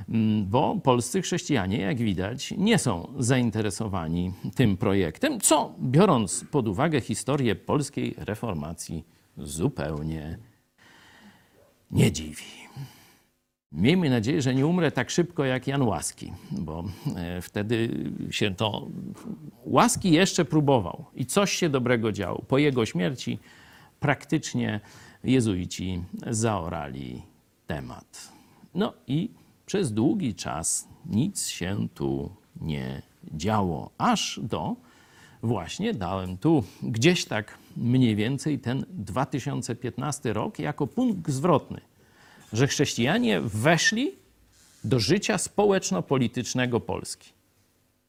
mm, 0.10 0.45
bo 0.45 0.76
polscy 0.84 1.22
chrześcijanie, 1.22 1.78
jak 1.82 1.98
widać, 1.98 2.53
nie 2.57 2.78
są 2.78 3.14
zainteresowani 3.19 4.32
tym 4.56 4.78
projektem, 4.78 5.40
co 5.40 5.73
biorąc 5.82 6.45
pod 6.52 6.68
uwagę 6.68 7.02
historię 7.02 7.56
polskiej 7.56 8.15
reformacji, 8.18 9.06
zupełnie 9.38 10.38
nie 11.91 12.11
dziwi. 12.11 12.43
Miejmy 13.72 14.09
nadzieję, 14.09 14.41
że 14.41 14.55
nie 14.55 14.68
umrę 14.68 14.91
tak 14.91 15.09
szybko 15.09 15.45
jak 15.45 15.68
Jan 15.68 15.81
Łaski, 15.81 16.34
bo 16.51 16.84
e, 17.15 17.41
wtedy 17.41 17.89
się 18.31 18.55
to. 18.55 18.88
Łaski 19.65 20.11
jeszcze 20.11 20.45
próbował 20.45 21.05
i 21.15 21.26
coś 21.26 21.51
się 21.51 21.69
dobrego 21.69 22.11
działo. 22.11 22.41
Po 22.47 22.57
jego 22.57 22.85
śmierci 22.85 23.39
praktycznie 23.99 24.80
jezuici 25.23 26.03
zaorali 26.27 27.22
temat. 27.68 28.31
No 28.76 28.93
i 29.07 29.30
przez 29.65 29.93
długi 29.93 30.35
czas 30.35 30.88
nic 31.05 31.47
się 31.47 31.88
tu 31.93 32.35
nie 32.61 33.01
działo, 33.34 33.91
aż 33.97 34.39
do 34.43 34.76
właśnie 35.43 35.93
dałem 35.93 36.38
tu 36.38 36.63
gdzieś 36.84 37.26
tak 37.26 37.57
mniej 37.77 38.15
więcej 38.15 38.60
ten 38.60 38.85
2015 38.89 40.34
rok 40.34 40.60
jako 40.60 40.88
punkt 40.88 41.31
zwrotny, 41.31 41.81
że 42.53 42.68
chrześcijanie 42.68 43.41
weszli 43.41 44.11
do 44.84 44.99
życia 44.99 45.38
społeczno-politycznego 45.38 46.80
Polski. 46.80 47.30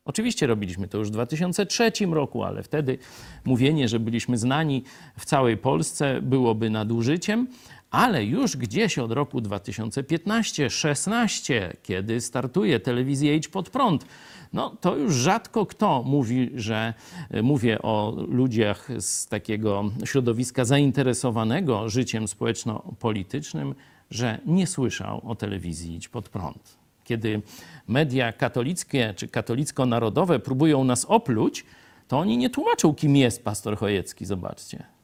Oczywiście 0.05 0.47
robiliśmy 0.47 0.89
to 0.89 0.99
już 0.99 1.09
w 1.09 1.11
2003 1.11 1.93
roku, 2.11 2.43
ale 2.43 2.63
wtedy 2.63 2.99
mówienie, 3.45 3.89
że 3.89 4.01
byliśmy 4.01 4.39
znani 4.39 4.85
w 5.19 5.25
całej 5.25 5.57
Polsce 5.57 6.21
byłoby 6.23 6.71
nadużyciem, 6.71 7.47
ale 7.93 8.25
już 8.25 8.57
gdzieś 8.57 8.99
od 8.99 9.13
roku 9.13 9.41
2015-16, 9.41 11.55
kiedy 11.83 12.21
startuje 12.21 12.81
telewizja 12.81 13.35
Idź 13.35 13.49
Pod 13.49 13.71
Prąd, 13.71 14.07
no 14.53 14.77
to 14.81 14.97
już 14.97 15.15
rzadko 15.15 15.67
kto 15.67 16.03
mówi, 16.03 16.51
że 16.55 16.95
mówię 17.43 17.83
o 17.83 18.17
ludziach 18.29 18.89
z 18.99 19.27
takiego 19.27 19.85
środowiska 20.05 20.65
zainteresowanego 20.65 21.89
życiem 21.89 22.29
społeczno-politycznym, 22.29 23.75
że 24.11 24.39
nie 24.47 24.67
słyszał 24.67 25.31
o 25.31 25.35
telewizji 25.35 25.95
Idź 25.95 26.09
Pod 26.09 26.29
Prąd. 26.29 26.79
Kiedy 27.05 27.43
media 27.89 28.33
katolickie 28.33 29.15
czy 29.17 29.29
katolicko-narodowe 29.29 30.39
próbują 30.39 30.85
nas 30.85 31.05
opluć, 31.05 31.65
to 32.09 32.19
oni 32.19 32.39
nie 32.39 32.51
tłumaczą, 32.51 32.95
kim 32.95 33.17
jest 33.17 33.45
pastor 33.45 33.77
Chojecki, 33.77 34.25
zobaczcie. 34.25 35.02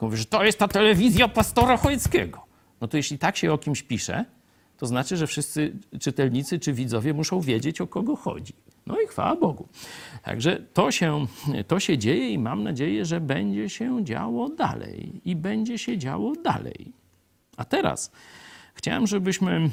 Mówią, 0.00 0.16
że 0.16 0.24
to 0.24 0.44
jest 0.44 0.58
ta 0.58 0.68
telewizja 0.68 1.28
pastora 1.28 1.76
Chojeckiego. 1.76 2.46
No 2.80 2.88
to 2.88 2.96
jeśli 2.96 3.18
tak 3.18 3.36
się 3.36 3.52
o 3.52 3.58
kimś 3.58 3.82
pisze, 3.82 4.24
to 4.76 4.86
znaczy, 4.86 5.16
że 5.16 5.26
wszyscy 5.26 5.72
czytelnicy 6.00 6.58
czy 6.58 6.72
widzowie 6.72 7.14
muszą 7.14 7.40
wiedzieć, 7.40 7.80
o 7.80 7.86
kogo 7.86 8.16
chodzi. 8.16 8.52
No 8.86 9.00
i 9.00 9.06
chwała 9.06 9.36
Bogu. 9.36 9.68
Także 10.22 10.56
to 10.74 10.90
się, 10.90 11.26
to 11.66 11.80
się 11.80 11.98
dzieje 11.98 12.30
i 12.30 12.38
mam 12.38 12.62
nadzieję, 12.62 13.04
że 13.04 13.20
będzie 13.20 13.68
się 13.68 14.04
działo 14.04 14.48
dalej. 14.48 15.20
I 15.24 15.36
będzie 15.36 15.78
się 15.78 15.98
działo 15.98 16.32
dalej. 16.36 16.92
A 17.56 17.64
teraz 17.64 18.12
chciałem, 18.74 19.06
żebyśmy 19.06 19.70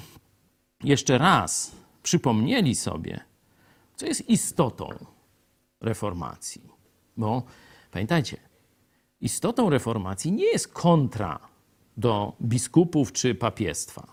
jeszcze 0.84 1.18
raz 1.18 1.72
przypomnieli 2.04 2.76
sobie, 2.76 3.20
co 3.96 4.06
jest 4.06 4.30
istotą 4.30 4.90
reformacji. 5.82 6.62
Bo 7.18 7.44
pamiętajcie, 7.92 8.38
istotą 9.22 9.70
reformacji 9.70 10.32
nie 10.32 10.46
jest 10.46 10.68
kontra 10.68 11.40
do 11.98 12.34
biskupów 12.42 13.12
czy 13.12 13.36
papiestwa. 13.36 14.08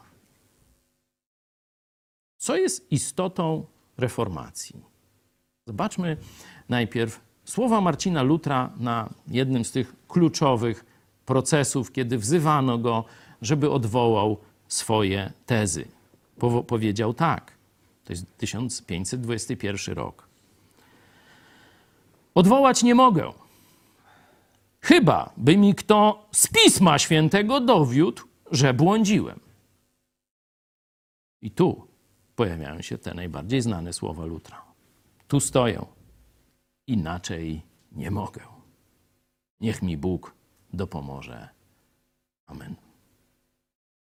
Co 2.39 2.57
jest 2.57 2.93
istotą 2.93 3.67
reformacji? 3.99 4.81
Zobaczmy 5.67 6.17
najpierw 6.69 7.21
słowa 7.45 7.81
Marcina 7.81 8.23
Lutra 8.23 8.71
na 8.77 9.09
jednym 9.29 9.65
z 9.65 9.73
tych 9.73 9.95
kluczowych 10.09 10.85
procesów, 11.27 11.93
kiedy 11.93 12.19
wzywano 12.19 12.79
go, 12.79 13.05
żeby 13.43 13.71
odwołał 13.71 14.37
swoje 14.69 15.33
tezy. 15.47 15.89
Powiedział 16.67 17.15
tak, 17.15 17.53
to 18.05 18.13
jest 18.13 18.39
1521 18.39 19.95
rok. 19.95 20.29
Odwołać 22.35 22.83
nie 22.83 22.95
mogę, 22.95 23.33
chyba 24.85 25.33
by 25.37 25.57
mi 25.57 25.75
kto 25.75 26.29
z 26.33 26.47
Pisma 26.47 26.99
Świętego 26.99 27.61
dowiódł, 27.61 28.23
że 28.51 28.75
błądziłem. 28.75 29.41
I 31.43 31.51
tu 31.51 31.89
pojawiają 32.37 32.83
się 32.83 32.99
te 32.99 33.15
najbardziej 33.15 33.61
znane 33.61 33.93
słowa 33.93 34.25
Lutra. 34.25 34.65
Tu 35.29 35.41
stoję, 35.41 35.87
inaczej 36.87 37.63
nie 37.93 38.11
mogę. 38.11 38.41
Niech 39.61 39.83
mi 39.83 39.97
Bóg 39.97 40.35
dopomoże. 40.73 41.49
Amen. 42.47 42.75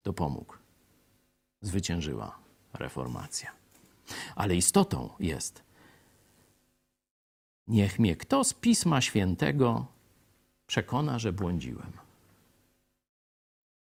Dopomógł. 0.03 0.53
Zwyciężyła 1.61 2.38
reformacja. 2.73 3.52
Ale 4.35 4.56
istotą 4.56 5.10
jest, 5.19 5.64
niech 7.68 7.99
mnie 7.99 8.15
kto 8.15 8.43
z 8.43 8.53
Pisma 8.53 9.02
Świętego 9.02 9.95
przekona, 10.68 11.20
że 11.20 11.34
błądziłem. 11.34 11.92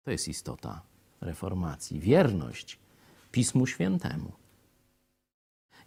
To 0.03 0.12
jest 0.12 0.28
istota 0.28 0.82
reformacji. 1.22 1.99
Wierność 1.99 2.80
Pismu 3.32 3.68
Świętemu. 3.68 4.32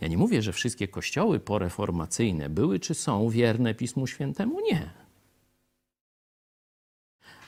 Ja 0.01 0.09
nie 0.09 0.19
mówię, 0.19 0.43
że 0.43 0.53
wszystkie 0.53 0.89
kościoły 0.89 1.41
poreformacyjne 1.41 2.49
były 2.49 2.81
czy 2.81 2.95
są 2.95 3.29
wierne 3.29 3.75
Pismu 3.75 4.07
Świętemu. 4.07 4.61
Nie. 4.61 4.91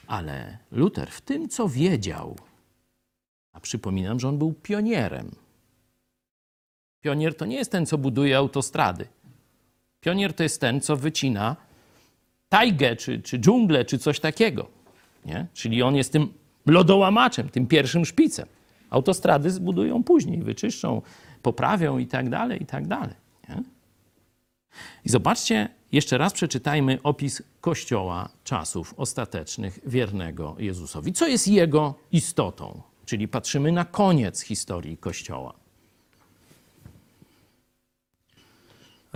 Ale 0.07 0.59
Luter 0.71 1.11
w 1.11 1.21
tym, 1.21 1.49
co 1.49 1.69
wiedział, 1.69 2.37
a 3.53 3.61
przypominam, 3.61 4.21
że 4.21 4.29
on 4.29 4.39
był 4.39 4.53
pionierem. 4.53 5.31
Pionier 7.01 7.37
to 7.37 7.47
nie 7.47 7.57
jest 7.57 7.73
ten, 7.73 7.87
co 7.87 7.99
buduje 7.99 8.37
autostrady. 8.37 9.09
Pionier 10.01 10.35
to 10.35 10.43
jest 10.43 10.61
ten, 10.61 10.81
co 10.81 10.97
wycina 10.97 11.57
tajgę, 12.49 12.97
czy, 12.97 13.23
czy 13.23 13.39
dżunglę, 13.39 13.85
czy 13.85 13.99
coś 13.99 14.21
takiego. 14.21 14.69
Nie? 15.25 15.47
Czyli 15.55 15.83
on 15.83 15.97
jest 15.97 16.13
tym 16.13 16.33
lodołamaczem, 16.67 17.49
tym 17.49 17.67
pierwszym 17.67 18.05
szpicem. 18.05 18.47
Autostrady 18.91 19.51
zbudują 19.51 20.05
później, 20.05 20.43
wyczyszczą, 20.43 21.03
poprawią 21.43 21.99
i 21.99 22.07
tak 22.07 22.29
dalej, 22.29 22.63
i 22.63 22.67
tak 22.67 22.87
dalej. 22.87 23.15
Nie? 23.49 23.63
I 25.05 25.09
zobaczcie, 25.09 25.69
jeszcze 25.93 26.19
raz 26.19 26.33
przeczytajmy 26.33 26.99
opis 27.03 27.43
Kościoła 27.61 28.29
czasów 28.45 28.95
ostatecznych 28.97 29.79
wiernego 29.87 30.57
Jezusowi. 30.59 31.13
Co 31.13 31.27
jest 31.27 31.49
jego 31.49 31.95
istotą? 32.13 32.83
Czyli 33.05 33.29
patrzymy 33.29 33.73
na 33.73 33.85
koniec 33.85 34.41
historii 34.41 34.97
Kościoła. 34.97 35.66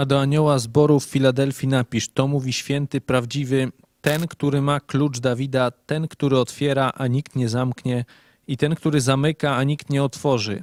A 0.00 0.06
do 0.06 0.20
anioła 0.20 0.58
zboru 0.58 1.00
w 1.00 1.04
Filadelfii 1.04 1.68
napisz, 1.68 2.08
to 2.08 2.28
mówi 2.28 2.52
święty, 2.52 3.00
prawdziwy, 3.00 3.72
ten, 4.00 4.26
który 4.28 4.62
ma 4.62 4.80
klucz 4.80 5.18
Dawida, 5.18 5.70
ten, 5.70 6.08
który 6.08 6.38
otwiera, 6.38 6.92
a 6.94 7.06
nikt 7.06 7.36
nie 7.36 7.48
zamknie, 7.48 8.04
i 8.46 8.56
ten, 8.56 8.74
który 8.74 9.00
zamyka, 9.00 9.56
a 9.56 9.64
nikt 9.64 9.90
nie 9.90 10.02
otworzy. 10.02 10.62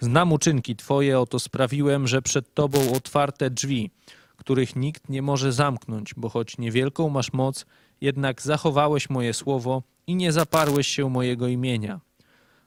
Znam 0.00 0.32
uczynki 0.32 0.76
Twoje, 0.76 1.20
oto 1.20 1.38
sprawiłem, 1.38 2.06
że 2.06 2.22
przed 2.22 2.54
Tobą 2.54 2.92
otwarte 2.92 3.50
drzwi, 3.50 3.90
których 4.36 4.76
nikt 4.76 5.08
nie 5.08 5.22
może 5.22 5.52
zamknąć, 5.52 6.14
bo 6.16 6.28
choć 6.28 6.58
niewielką 6.58 7.08
masz 7.08 7.32
moc, 7.32 7.66
jednak 8.00 8.42
zachowałeś 8.42 9.10
moje 9.10 9.34
słowo 9.34 9.82
i 10.06 10.14
nie 10.14 10.32
zaparłeś 10.32 10.88
się 10.88 11.10
mojego 11.10 11.48
imienia. 11.48 12.00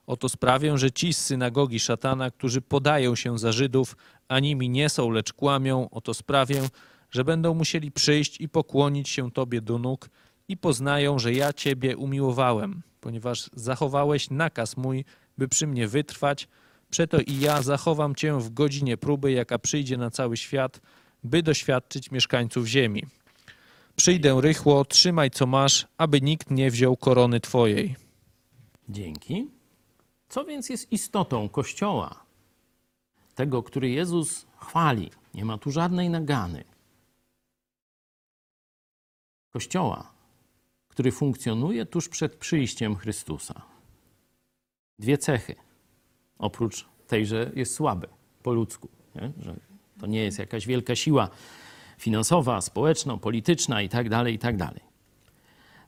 Oto 0.08 0.30
sprawię, 0.30 0.78
że 0.78 0.92
ci 0.92 1.14
z 1.14 1.18
synagogi 1.18 1.80
szatana, 1.80 2.32
którzy 2.32 2.62
podają 2.62 3.16
się 3.16 3.40
za 3.40 3.52
Żydów, 3.52 3.98
a 4.28 4.40
nimi 4.40 4.70
nie 4.70 4.90
są, 4.90 5.10
lecz 5.10 5.34
kłamią, 5.34 5.90
oto 5.90 6.14
sprawię, 6.14 6.62
że 7.12 7.24
będą 7.24 7.54
musieli 7.54 7.92
przyjść 7.92 8.42
i 8.42 8.50
pokłonić 8.50 9.10
się 9.10 9.32
Tobie 9.32 9.62
do 9.62 9.78
nóg 9.78 10.10
i 10.48 10.58
poznają, 10.58 11.20
że 11.20 11.34
ja 11.34 11.54
Ciebie 11.54 11.98
umiłowałem, 11.98 12.82
ponieważ 13.02 13.50
zachowałeś 13.54 14.30
nakaz 14.30 14.78
mój, 14.78 15.06
by 15.38 15.48
przy 15.48 15.68
mnie 15.68 15.88
wytrwać, 15.88 16.48
przeto 16.90 17.20
i 17.20 17.40
ja 17.40 17.62
zachowam 17.62 18.16
Cię 18.16 18.40
w 18.40 18.50
godzinie 18.50 18.98
próby, 18.98 19.32
jaka 19.32 19.60
przyjdzie 19.60 19.98
na 19.98 20.12
cały 20.12 20.38
świat, 20.38 20.82
by 21.24 21.44
doświadczyć 21.44 22.12
mieszkańców 22.12 22.68
ziemi. 22.68 23.04
Przyjdę 23.96 24.42
rychło, 24.42 24.86
trzymaj 24.86 25.32
co 25.32 25.46
masz, 25.46 25.88
aby 25.98 26.22
nikt 26.22 26.52
nie 26.52 26.72
wziął 26.72 26.98
korony 26.98 27.40
Twojej. 27.40 27.96
Dzięki. 28.90 29.55
Co 30.30 30.46
więc 30.46 30.70
jest 30.70 30.92
istotą 30.92 31.50
Kościoła? 31.50 32.26
Tego, 33.36 33.64
który 33.64 33.90
Jezus 33.90 34.46
chwali. 34.58 35.12
Nie 35.34 35.46
ma 35.46 35.58
tu 35.58 35.72
żadnej 35.72 36.10
nagany. 36.10 36.64
Kościoła, 39.52 40.12
który 40.88 41.12
funkcjonuje 41.12 41.86
tuż 41.86 42.10
przed 42.10 42.36
przyjściem 42.36 42.96
Chrystusa. 42.96 43.62
Dwie 45.00 45.18
cechy. 45.18 45.56
Oprócz 46.38 46.86
tej, 47.08 47.26
że 47.26 47.52
jest 47.56 47.74
słaby 47.74 48.08
po 48.44 48.54
ludzku, 48.54 48.90
nie? 49.16 49.32
że 49.40 49.56
to 50.00 50.08
nie 50.08 50.24
jest 50.24 50.40
jakaś 50.40 50.68
wielka 50.68 50.96
siła 50.96 51.30
finansowa, 51.98 52.62
społeczna, 52.62 53.18
polityczna 53.18 53.82
i 53.82 53.90
tak 53.90 54.10
dalej, 54.10 54.34
i 54.34 54.40
tak. 54.40 54.56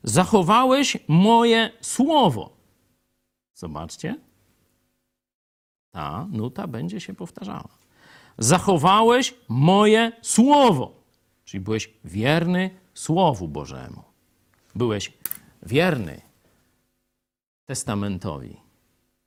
Zachowałeś 0.02 0.96
moje 1.08 1.70
słowo. 1.80 2.56
Zobaczcie. 3.54 4.27
Ta 5.98 6.26
nuta 6.30 6.66
będzie 6.66 7.00
się 7.00 7.14
powtarzała. 7.14 7.68
Zachowałeś 8.38 9.34
moje 9.48 10.12
słowo. 10.22 10.92
Czyli 11.44 11.60
byłeś 11.60 11.90
wierny 12.04 12.70
Słowu 12.94 13.48
Bożemu. 13.48 14.02
Byłeś 14.74 15.12
wierny 15.62 16.20
testamentowi, 17.64 18.56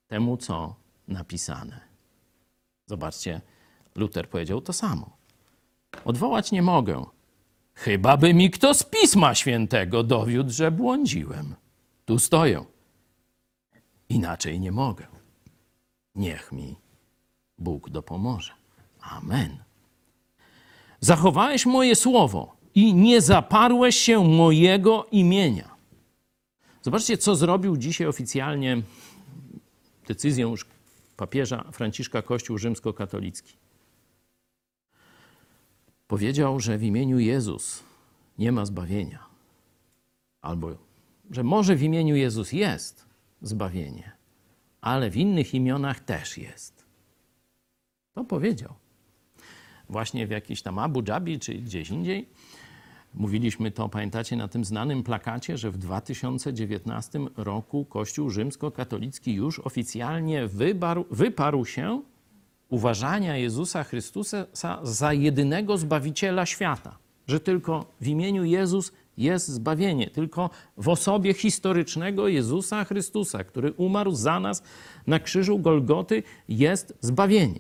temu, 0.08 0.38
co 0.38 0.76
napisane. 1.08 1.80
Zobaczcie, 2.86 3.42
Luter 3.96 4.30
powiedział 4.30 4.62
to 4.62 4.74
samo. 4.74 5.10
Odwołać 6.06 6.52
nie 6.52 6.62
mogę, 6.62 7.06
chyba 7.74 8.18
by 8.18 8.34
mi 8.34 8.52
kto 8.52 8.74
z 8.74 8.84
Pisma 8.84 9.36
Świętego 9.36 10.04
dowiódł, 10.04 10.52
że 10.52 10.72
błądziłem. 10.72 11.56
Tu 12.06 12.20
stoję. 12.20 12.66
Inaczej 14.10 14.60
nie 14.60 14.72
mogę. 14.72 15.21
Niech 16.16 16.52
mi 16.52 16.76
Bóg 17.58 17.90
dopomoże. 17.90 18.54
Amen. 19.02 19.58
Zachowałeś 21.00 21.66
moje 21.66 21.96
słowo 21.96 22.56
i 22.76 22.94
nie 22.94 23.22
zaparłeś 23.22 23.96
się 23.96 24.24
mojego 24.24 25.06
imienia. 25.12 25.76
Zobaczcie, 26.82 27.18
co 27.18 27.36
zrobił 27.36 27.78
dzisiaj 27.78 28.08
oficjalnie 28.08 28.82
decyzją 30.08 30.50
już 30.50 30.66
papieża 31.18 31.72
Franciszka 31.72 32.22
Kościół 32.22 32.58
rzymskokatolicki. 32.58 33.54
Powiedział, 36.08 36.60
że 36.60 36.78
w 36.78 36.84
imieniu 36.84 37.20
Jezus 37.20 37.84
nie 38.38 38.52
ma 38.52 38.66
zbawienia. 38.66 39.26
Albo, 40.42 40.76
że 41.32 41.44
może 41.44 41.76
w 41.76 41.84
imieniu 41.84 42.16
Jezus 42.16 42.52
jest 42.52 43.06
zbawienie, 43.42 44.12
ale 44.82 45.10
w 45.10 45.18
innych 45.18 45.54
imionach 45.54 46.00
też 46.00 46.38
jest. 46.38 46.86
To 48.14 48.24
powiedział. 48.24 48.74
Właśnie 49.90 50.28
w 50.28 50.30
jakiś 50.30 50.62
tam 50.62 50.80
Abu 50.80 51.02
Dhabi 51.02 51.40
czy 51.40 51.54
gdzieś 51.54 51.90
indziej. 51.90 52.30
Mówiliśmy 53.14 53.72
to, 53.72 53.90
pamiętacie, 53.90 54.36
na 54.36 54.48
tym 54.48 54.66
znanym 54.66 55.04
plakacie, 55.04 55.58
że 55.58 55.72
w 55.72 55.78
2019 55.78 57.20
roku 57.38 57.86
Kościół 57.86 58.30
rzymskokatolicki 58.30 59.34
już 59.34 59.60
oficjalnie 59.60 60.48
wybarł, 60.48 61.06
wyparł 61.12 61.66
się 61.66 62.02
uważania 62.70 63.38
Jezusa 63.38 63.84
Chrystusa 63.84 64.46
za 64.84 65.14
jedynego 65.14 65.78
Zbawiciela 65.78 66.46
świata. 66.46 66.98
Że 67.28 67.40
tylko 67.40 67.86
w 68.02 68.08
imieniu 68.08 68.44
Jezus 68.44 68.92
jest 69.22 69.48
zbawienie, 69.48 70.10
tylko 70.10 70.50
w 70.78 70.90
osobie 70.90 71.34
historycznego 71.34 72.28
Jezusa 72.28 72.84
Chrystusa, 72.84 73.44
który 73.44 73.72
umarł 73.72 74.12
za 74.12 74.40
nas 74.40 74.64
na 75.08 75.20
krzyżu 75.20 75.60
Golgoty, 75.60 76.24
jest 76.50 76.94
zbawienie. 77.02 77.60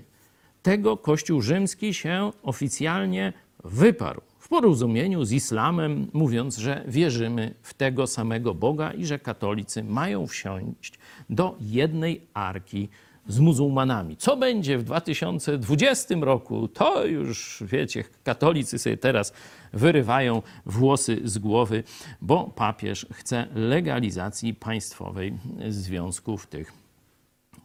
Tego 0.61 0.97
Kościół 0.97 1.41
rzymski 1.41 1.93
się 1.93 2.31
oficjalnie 2.43 3.33
wyparł 3.63 4.21
w 4.39 4.47
porozumieniu 4.47 5.25
z 5.25 5.31
islamem, 5.31 6.07
mówiąc, 6.13 6.57
że 6.57 6.83
wierzymy 6.87 7.53
w 7.61 7.73
tego 7.73 8.07
samego 8.07 8.53
Boga 8.53 8.91
i 8.91 9.05
że 9.05 9.19
katolicy 9.19 9.83
mają 9.83 10.27
wsiąść 10.27 10.99
do 11.29 11.55
jednej 11.59 12.21
arki 12.33 12.89
z 13.31 13.39
muzułmanami. 13.39 14.17
Co 14.17 14.37
będzie 14.37 14.77
w 14.77 14.83
2020 14.83 16.15
roku, 16.21 16.67
to 16.67 17.05
już 17.05 17.63
wiecie, 17.65 18.03
katolicy 18.23 18.79
sobie 18.79 18.97
teraz 18.97 19.33
wyrywają 19.73 20.41
włosy 20.65 21.21
z 21.23 21.37
głowy, 21.37 21.83
bo 22.21 22.43
papież 22.43 23.05
chce 23.13 23.47
legalizacji 23.55 24.53
państwowej 24.53 25.33
związków 25.69 26.47
tych 26.47 26.73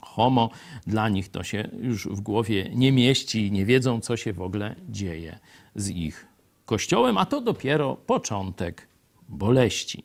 homo. 0.01 0.51
Dla 0.87 1.09
nich 1.09 1.29
to 1.29 1.43
się 1.43 1.69
już 1.81 2.09
w 2.09 2.21
głowie 2.21 2.71
nie 2.75 2.93
mieści, 2.93 3.53
nie 3.53 3.65
wiedzą, 3.65 4.01
co 4.01 4.17
się 4.17 4.33
w 4.33 4.43
ogóle 4.43 4.75
dzieje 4.89 5.39
z 5.75 5.91
ich 5.91 6.27
kościołem, 6.67 7.19
a 7.19 7.27
to 7.27 7.41
dopiero 7.41 7.97
początek 7.97 8.89
boleści. 9.29 10.03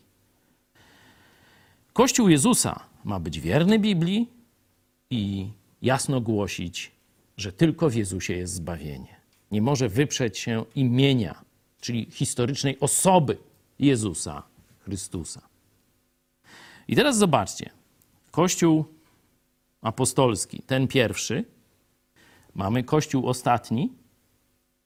Kościół 1.93 2.29
Jezusa 2.29 2.79
ma 3.03 3.19
być 3.19 3.39
wierny 3.39 3.79
Biblii 3.79 4.40
i 5.11 5.51
jasno 5.81 6.21
głosić, 6.21 6.91
że 7.37 7.51
tylko 7.51 7.89
w 7.89 7.95
Jezusie 7.95 8.33
jest 8.33 8.53
zbawienie. 8.53 9.15
Nie 9.51 9.61
może 9.61 9.89
wyprzeć 9.89 10.39
się 10.39 10.65
imienia, 10.75 11.41
czyli 11.81 12.07
historycznej 12.11 12.79
osoby 12.79 13.37
Jezusa 13.79 14.43
Chrystusa. 14.79 15.41
I 16.87 16.95
teraz 16.95 17.17
zobaczcie. 17.17 17.69
Kościół 18.31 18.85
apostolski, 19.81 20.61
ten 20.61 20.87
pierwszy, 20.87 21.45
mamy 22.55 22.83
Kościół 22.83 23.27
ostatni, 23.27 23.93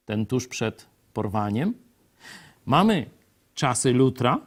ten 0.05 0.25
tuż 0.25 0.47
przed 0.47 0.85
porwaniem, 1.13 1.73
mamy 2.65 3.09
czasy 3.55 3.93
Lutra 3.93 4.39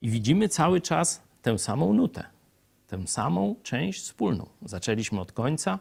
i 0.00 0.10
widzimy 0.10 0.48
cały 0.48 0.80
czas 0.80 1.22
tę 1.42 1.58
samą 1.58 1.92
nutę, 1.92 2.24
tę 2.98 3.06
samą 3.06 3.54
część 3.62 4.00
wspólną. 4.02 4.46
Zaczęliśmy 4.62 5.20
od 5.20 5.32
końca. 5.32 5.78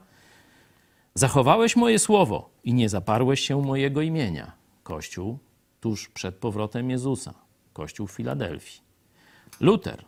Zachowałeś 1.16 1.76
moje 1.76 2.00
słowo 2.00 2.50
i 2.64 2.74
nie 2.74 2.90
zaparłeś 2.90 3.40
się 3.40 3.62
mojego 3.62 4.02
imienia. 4.02 4.52
Kościół 4.84 5.38
tuż 5.80 6.10
przed 6.10 6.36
powrotem 6.36 6.90
Jezusa, 6.90 7.34
Kościół 7.74 8.08
w 8.08 8.12
Filadelfii. 8.12 8.82
Luter. 9.60 10.06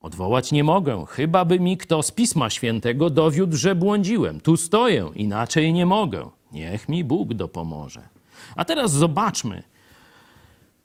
Odwołać 0.00 0.52
nie 0.52 0.64
mogę, 0.64 1.04
chyba 1.08 1.44
by 1.44 1.60
mi 1.60 1.76
kto 1.76 2.02
z 2.02 2.10
Pisma 2.10 2.50
Świętego 2.50 3.10
dowiódł, 3.10 3.56
że 3.56 3.74
błądziłem. 3.74 4.40
Tu 4.40 4.56
stoję, 4.56 5.10
inaczej 5.14 5.72
nie 5.72 5.86
mogę. 5.86 6.30
Niech 6.52 6.88
mi 6.88 7.04
Bóg 7.04 7.34
dopomoże. 7.34 8.08
A 8.56 8.64
teraz 8.64 8.92
zobaczmy 8.92 9.62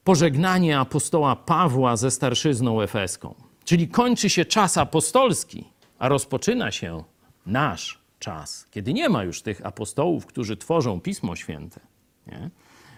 pożegnanie 0.03 0.79
apostoła 0.79 1.35
Pawła 1.35 1.97
ze 1.97 2.11
starszyzną 2.11 2.81
efeską. 2.81 3.50
Czyli 3.65 3.87
kończy 3.87 4.29
się 4.29 4.45
czas 4.45 4.77
apostolski, 4.77 5.65
a 5.99 6.09
rozpoczyna 6.09 6.71
się 6.71 7.03
nasz 7.45 8.01
czas, 8.19 8.67
kiedy 8.71 8.93
nie 8.93 9.09
ma 9.09 9.23
już 9.23 9.41
tych 9.41 9.65
apostołów, 9.65 10.25
którzy 10.25 10.57
tworzą 10.57 11.01
Pismo 11.01 11.35
Święte, 11.35 11.79
nie? 12.27 12.49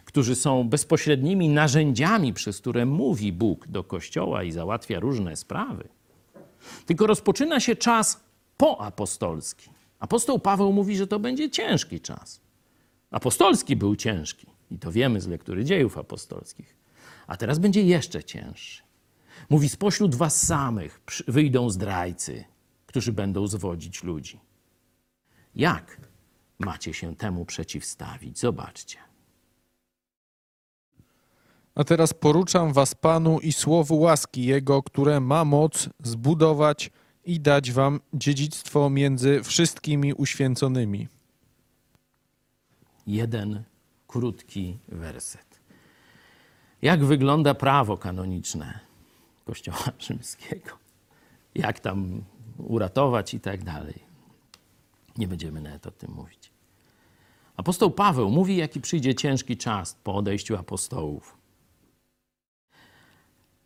którzy 0.06 0.36
są 0.36 0.64
bezpośrednimi 0.70 1.50
narzędziami, 1.50 2.34
przez 2.34 2.62
które 2.62 2.86
mówi 2.86 3.34
Bóg 3.34 3.68
do 3.68 3.84
Kościoła 3.84 4.44
i 4.44 4.52
załatwia 4.52 5.00
różne 5.00 5.36
sprawy. 5.36 5.88
Tylko 6.86 7.08
rozpoczyna 7.08 7.60
się 7.60 7.76
czas 7.76 8.24
poapostolski. 8.58 9.70
Apostoł 10.00 10.40
Paweł 10.40 10.74
mówi, 10.74 10.98
że 10.98 11.08
to 11.08 11.20
będzie 11.20 11.50
ciężki 11.50 12.00
czas. 12.00 12.42
Apostolski 13.12 13.76
był 13.76 13.96
ciężki 13.96 14.48
i 14.72 14.80
to 14.80 14.92
wiemy 14.92 15.22
z 15.22 15.28
lektury 15.28 15.66
dziejów 15.66 15.98
apostolskich. 15.98 16.76
A 17.28 17.38
teraz 17.38 17.60
będzie 17.60 17.84
jeszcze 17.84 18.24
cięższy. 18.24 18.83
Mówi, 19.50 19.70
spośród 19.70 20.16
was 20.16 20.42
samych 20.48 21.02
wyjdą 21.28 21.70
zdrajcy, 21.70 22.44
którzy 22.86 23.14
będą 23.14 23.48
zwodzić 23.48 24.04
ludzi. 24.04 24.40
Jak 25.56 25.98
macie 26.60 26.94
się 26.94 27.16
temu 27.16 27.46
przeciwstawić? 27.46 28.40
Zobaczcie. 28.40 28.98
A 31.76 31.84
teraz 31.84 32.14
poruczam 32.14 32.74
was 32.74 32.96
Panu 32.96 33.40
i 33.40 33.54
słowu 33.54 34.00
łaski 34.00 34.46
Jego, 34.46 34.84
które 34.84 35.20
ma 35.20 35.46
moc 35.46 35.90
zbudować 36.04 36.92
i 37.26 37.40
dać 37.40 37.72
wam 37.72 38.00
dziedzictwo 38.14 38.90
między 38.90 39.44
wszystkimi 39.44 40.14
uświęconymi. 40.14 41.08
jeden 43.08 43.64
krótki 44.08 44.78
werset. 44.88 45.60
Jak 46.82 47.06
wygląda 47.06 47.54
prawo 47.54 47.98
kanoniczne 47.98 48.80
Kościoła 49.46 49.92
Rzymskiego? 50.00 50.78
Jak 51.56 51.80
tam 51.80 52.24
uratować 52.58 53.34
i 53.34 53.40
tak 53.40 53.64
dalej? 53.64 54.04
Nie 55.18 55.28
będziemy 55.28 55.62
nawet 55.62 55.88
o 55.88 55.92
tym 55.92 56.12
mówić. 56.12 56.52
Apostoł 57.58 57.92
Paweł 57.92 58.30
mówi, 58.30 58.58
jaki 58.58 58.82
przyjdzie 58.82 59.16
ciężki 59.16 59.58
czas 59.58 59.98
po 60.04 60.16
odejściu 60.16 60.58
apostołów. 60.58 61.38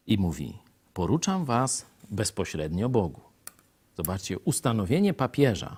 I 0.08 0.18
mówi: 0.18 0.58
Poruczam 0.94 1.46
was 1.46 1.86
bezpośrednio 2.10 2.90
Bogu. 2.90 3.22
Zobaczcie, 3.98 4.40
ustanowienie 4.40 5.14
papieża 5.14 5.78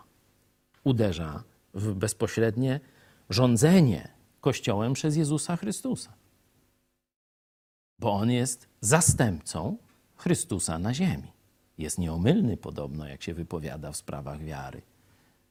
uderza 0.84 1.44
w 1.74 1.94
bezpośrednie 1.94 2.80
rządzenie 3.30 4.14
Kościołem 4.42 4.94
przez 4.94 5.16
Jezusa 5.16 5.58
Chrystusa. 5.58 6.14
Bo 8.00 8.14
on 8.14 8.32
jest 8.32 8.70
zastępcą 8.82 9.78
Chrystusa 10.20 10.80
na 10.80 10.94
ziemi. 10.94 11.32
Jest 11.78 11.98
nieomylny 11.98 12.58
podobno, 12.58 13.08
jak 13.08 13.24
się 13.24 13.34
wypowiada 13.34 13.92
w 13.92 13.98
sprawach 13.98 14.44
wiary, 14.44 14.82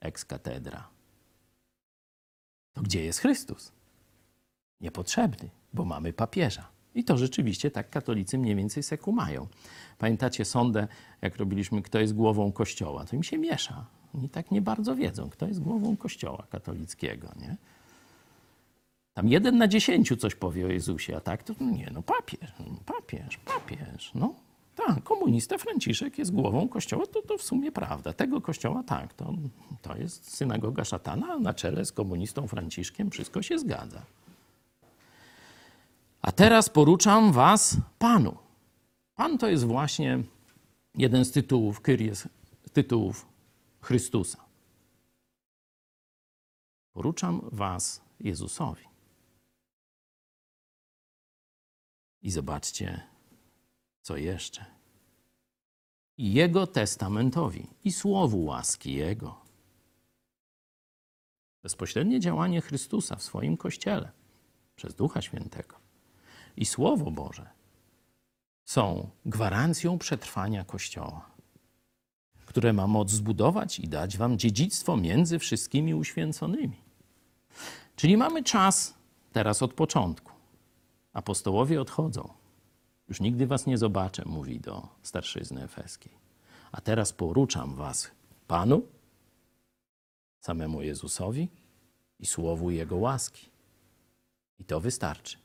ex 0.01 0.25
cathedra. 0.25 0.89
To 2.73 2.83
gdzie 2.83 3.05
jest 3.05 3.19
Chrystus? 3.19 3.73
Niepotrzebny, 4.81 5.49
bo 5.75 5.85
mamy 5.85 6.13
papieża. 6.13 6.69
I 6.95 7.05
to 7.05 7.17
rzeczywiście 7.17 7.71
tak 7.71 7.91
katolicy 7.91 8.39
mniej 8.39 8.57
więcej 8.57 8.83
sekumają. 8.83 9.47
Pamiętacie 9.99 10.45
sondę, 10.45 10.89
jak 11.23 11.37
robiliśmy, 11.37 11.83
kto 11.83 12.01
jest 12.01 12.15
głową 12.15 12.53
Kościoła? 12.53 13.05
To 13.05 13.17
im 13.17 13.23
się 13.23 13.39
miesza. 13.39 13.87
Oni 14.15 14.29
tak 14.29 14.51
nie 14.51 14.63
bardzo 14.63 14.97
wiedzą, 14.97 15.31
kto 15.31 15.47
jest 15.47 15.61
głową 15.61 15.97
Kościoła 15.97 16.47
katolickiego, 16.51 17.29
nie? 17.41 17.57
Tam 19.15 19.29
jeden 19.29 19.59
na 19.59 19.69
dziesięciu 19.69 20.17
coś 20.17 20.35
powie 20.35 20.67
o 20.67 20.69
Jezusie, 20.69 21.17
a 21.17 21.21
tak 21.21 21.43
to 21.43 21.55
no 21.61 21.71
nie, 21.71 21.91
no 21.93 22.03
papież, 22.03 22.53
papież, 22.87 23.37
papież, 23.37 24.11
no. 24.15 24.48
Tak, 24.87 25.05
komunista 25.05 25.59
Franciszek 25.59 26.19
jest 26.19 26.33
głową 26.33 26.69
kościoła, 26.69 27.07
to, 27.07 27.23
to 27.23 27.39
w 27.39 27.43
sumie 27.43 27.73
prawda. 27.73 28.13
Tego 28.13 28.41
kościoła 28.41 28.83
tak, 28.83 29.15
to, 29.15 29.35
to 29.83 29.97
jest 29.97 30.37
synagoga 30.37 30.85
szatana, 30.85 31.27
a 31.33 31.39
na 31.39 31.55
czele 31.55 31.85
z 31.85 31.93
komunistą 31.93 32.49
Franciszkiem 32.49 33.11
wszystko 33.11 33.43
się 33.43 33.59
zgadza. 33.59 34.03
A 36.23 36.33
teraz 36.33 36.69
poruczam 36.69 37.33
was 37.33 37.77
Panu. 37.99 38.37
Pan 39.15 39.39
to 39.39 39.49
jest 39.49 39.65
właśnie 39.65 40.23
jeden 40.95 41.25
z 41.25 41.33
tytułów, 41.33 41.81
Kyries, 41.81 42.29
tytułów 42.73 43.27
Chrystusa. 43.81 44.45
Poruczam 46.93 47.41
was 47.53 48.01
Jezusowi. 48.21 48.85
I 52.23 52.31
zobaczcie, 52.31 53.03
co 54.09 54.17
jeszcze. 54.17 54.65
Jego 56.19 56.67
testamentowi, 56.67 57.67
i 57.85 57.93
słowu 57.93 58.45
łaski 58.45 58.95
Jego. 58.95 59.41
Bezpośrednie 61.63 62.21
działanie 62.21 62.61
Chrystusa 62.61 63.17
w 63.17 63.23
swoim 63.23 63.57
Kościele 63.57 64.13
przez 64.77 64.95
Ducha 64.95 65.23
Świętego 65.23 65.77
i 66.57 66.65
Słowo 66.65 67.11
Boże 67.11 67.51
są 68.65 69.11
gwarancją 69.27 69.99
przetrwania 69.99 70.65
Kościoła, 70.65 71.31
które 72.47 72.73
ma 72.73 72.87
moc 72.87 73.11
zbudować 73.11 73.79
i 73.79 73.89
dać 73.89 74.17
wam 74.17 74.39
dziedzictwo 74.39 74.97
między 74.97 75.39
wszystkimi 75.39 75.95
uświęconymi. 75.95 76.81
Czyli 77.97 78.17
mamy 78.17 78.43
czas 78.43 78.95
teraz 79.33 79.63
od 79.63 79.75
początku. 79.75 80.33
Apostołowie 81.13 81.81
odchodzą. 81.81 82.38
Już 83.09 83.21
nigdy 83.21 83.47
was 83.47 83.67
nie 83.67 83.79
zobaczę, 83.79 84.23
mówi 84.27 84.61
do 84.61 84.89
starszyzny 85.03 85.63
efeskiej. 85.63 86.13
A 86.73 86.81
teraz 86.81 87.13
poruczam 87.13 87.75
was 87.75 88.11
Panu, 88.47 88.83
samemu 90.41 90.83
Jezusowi 90.83 91.49
i 92.19 92.27
słowu 92.27 92.71
Jego 92.71 92.97
łaski. 92.97 93.49
I 94.59 94.65
to 94.65 94.81
wystarczy, 94.81 95.39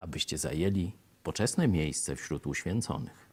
abyście 0.00 0.38
zajęli 0.38 0.92
poczesne 1.22 1.68
miejsce 1.68 2.16
wśród 2.16 2.46
uświęconych. 2.46 3.30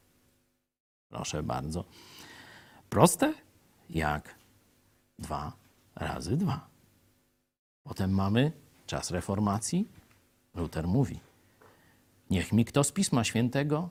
Proszę 1.10 1.44
bardzo. 1.44 1.86
Proste 2.90 3.34
jak 3.90 4.36
dwa 5.20 5.54
razy 5.96 6.38
dwa. 6.38 6.68
Potem 7.84 8.12
mamy 8.12 8.52
czas 8.88 9.12
reformacji. 9.12 9.88
Luther 10.56 10.88
mówi: 10.88 11.20
Niech 12.30 12.54
mi 12.54 12.66
kto 12.66 12.84
z 12.84 12.92
Pisma 12.92 13.24
Świętego 13.24 13.90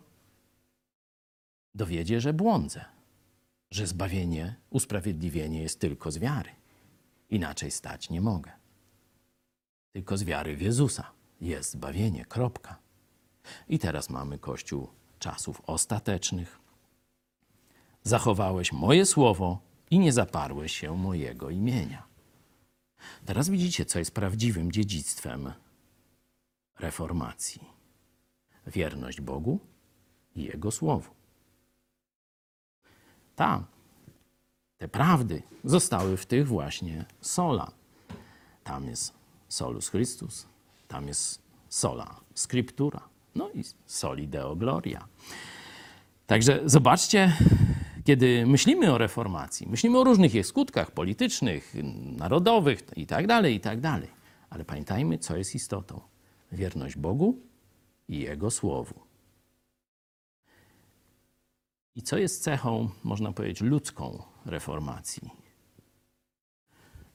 dowiedzie, 1.74 2.20
że 2.20 2.32
błądzę, 2.32 2.84
że 3.70 3.86
zbawienie, 3.86 4.54
usprawiedliwienie 4.70 5.62
jest 5.62 5.80
tylko 5.80 6.10
z 6.10 6.18
wiary. 6.18 6.50
Inaczej 7.30 7.70
stać 7.70 8.10
nie 8.10 8.20
mogę. 8.20 8.52
Tylko 9.92 10.16
z 10.16 10.24
wiary 10.24 10.56
w 10.56 10.60
Jezusa 10.60 11.10
jest 11.40 11.70
zbawienie. 11.70 12.24
Kropka. 12.24 12.78
I 13.68 13.78
teraz 13.78 14.10
mamy 14.10 14.38
Kościół 14.38 14.88
czasów 15.18 15.62
ostatecznych. 15.66 16.58
Zachowałeś 18.02 18.72
moje 18.72 19.06
słowo 19.06 19.60
i 19.90 19.98
nie 19.98 20.12
zaparłeś 20.12 20.72
się 20.72 20.96
mojego 20.96 21.50
imienia. 21.50 22.06
Teraz 23.24 23.48
widzicie, 23.48 23.84
co 23.84 23.98
jest 23.98 24.14
prawdziwym 24.14 24.72
dziedzictwem 24.72 25.52
reformacji. 26.78 27.75
Wierność 28.66 29.20
Bogu 29.20 29.60
i 30.36 30.42
Jego 30.42 30.70
Słowu. 30.70 31.10
Tam 33.36 33.64
te 34.78 34.88
prawdy 34.88 35.42
zostały 35.64 36.16
w 36.16 36.26
tych 36.26 36.48
właśnie 36.48 37.04
sola. 37.20 37.70
Tam 38.64 38.84
jest 38.88 39.14
solus 39.48 39.90
Christus, 39.90 40.46
tam 40.88 41.08
jest 41.08 41.42
sola 41.68 42.20
scriptura, 42.34 43.08
no 43.34 43.50
i 43.50 43.64
soli 43.86 44.28
deo 44.28 44.56
gloria. 44.56 45.08
Także 46.26 46.60
zobaczcie, 46.64 47.36
kiedy 48.04 48.46
myślimy 48.46 48.92
o 48.92 48.98
reformacji, 48.98 49.68
myślimy 49.68 49.98
o 49.98 50.04
różnych 50.04 50.34
jej 50.34 50.44
skutkach 50.44 50.90
politycznych, 50.90 51.74
narodowych 52.18 52.82
i 52.96 53.06
tak 53.06 53.26
dalej, 53.26 53.54
i 53.54 53.60
tak. 53.60 53.78
Ale 54.50 54.64
pamiętajmy, 54.64 55.18
co 55.18 55.36
jest 55.36 55.54
istotą. 55.54 56.00
Wierność 56.52 56.96
Bogu 56.96 57.38
i 58.08 58.18
Jego 58.18 58.50
Słowu. 58.50 59.06
I 61.94 62.02
co 62.02 62.18
jest 62.18 62.42
cechą, 62.42 62.90
można 63.04 63.32
powiedzieć, 63.32 63.60
ludzką 63.60 64.22
reformacji? 64.46 65.30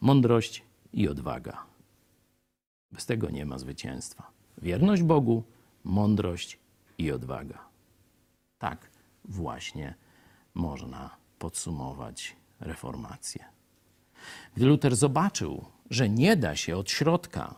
Mądrość 0.02 0.64
i 0.94 1.08
odwaga. 1.08 1.66
Bez 2.92 3.06
tego 3.06 3.30
nie 3.30 3.46
ma 3.46 3.58
zwycięstwa. 3.58 4.32
Wierność 4.58 5.04
Bogu, 5.04 5.44
mądrość 5.84 6.60
i 6.98 7.12
odwaga. 7.12 7.60
Tak 8.60 8.90
właśnie 9.26 9.96
można 10.54 11.18
podsumować 11.40 12.36
reformację. 12.60 13.46
Gdy 14.56 14.66
Luter 14.66 14.96
zobaczył, 14.96 15.66
że 15.90 16.10
nie 16.10 16.38
da 16.38 16.56
się 16.56 16.78
od 16.78 16.92
środka 16.92 17.56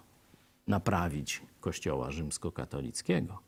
naprawić 0.68 1.42
Kościoła 1.64 2.12
rzymskokatolickiego, 2.12 3.40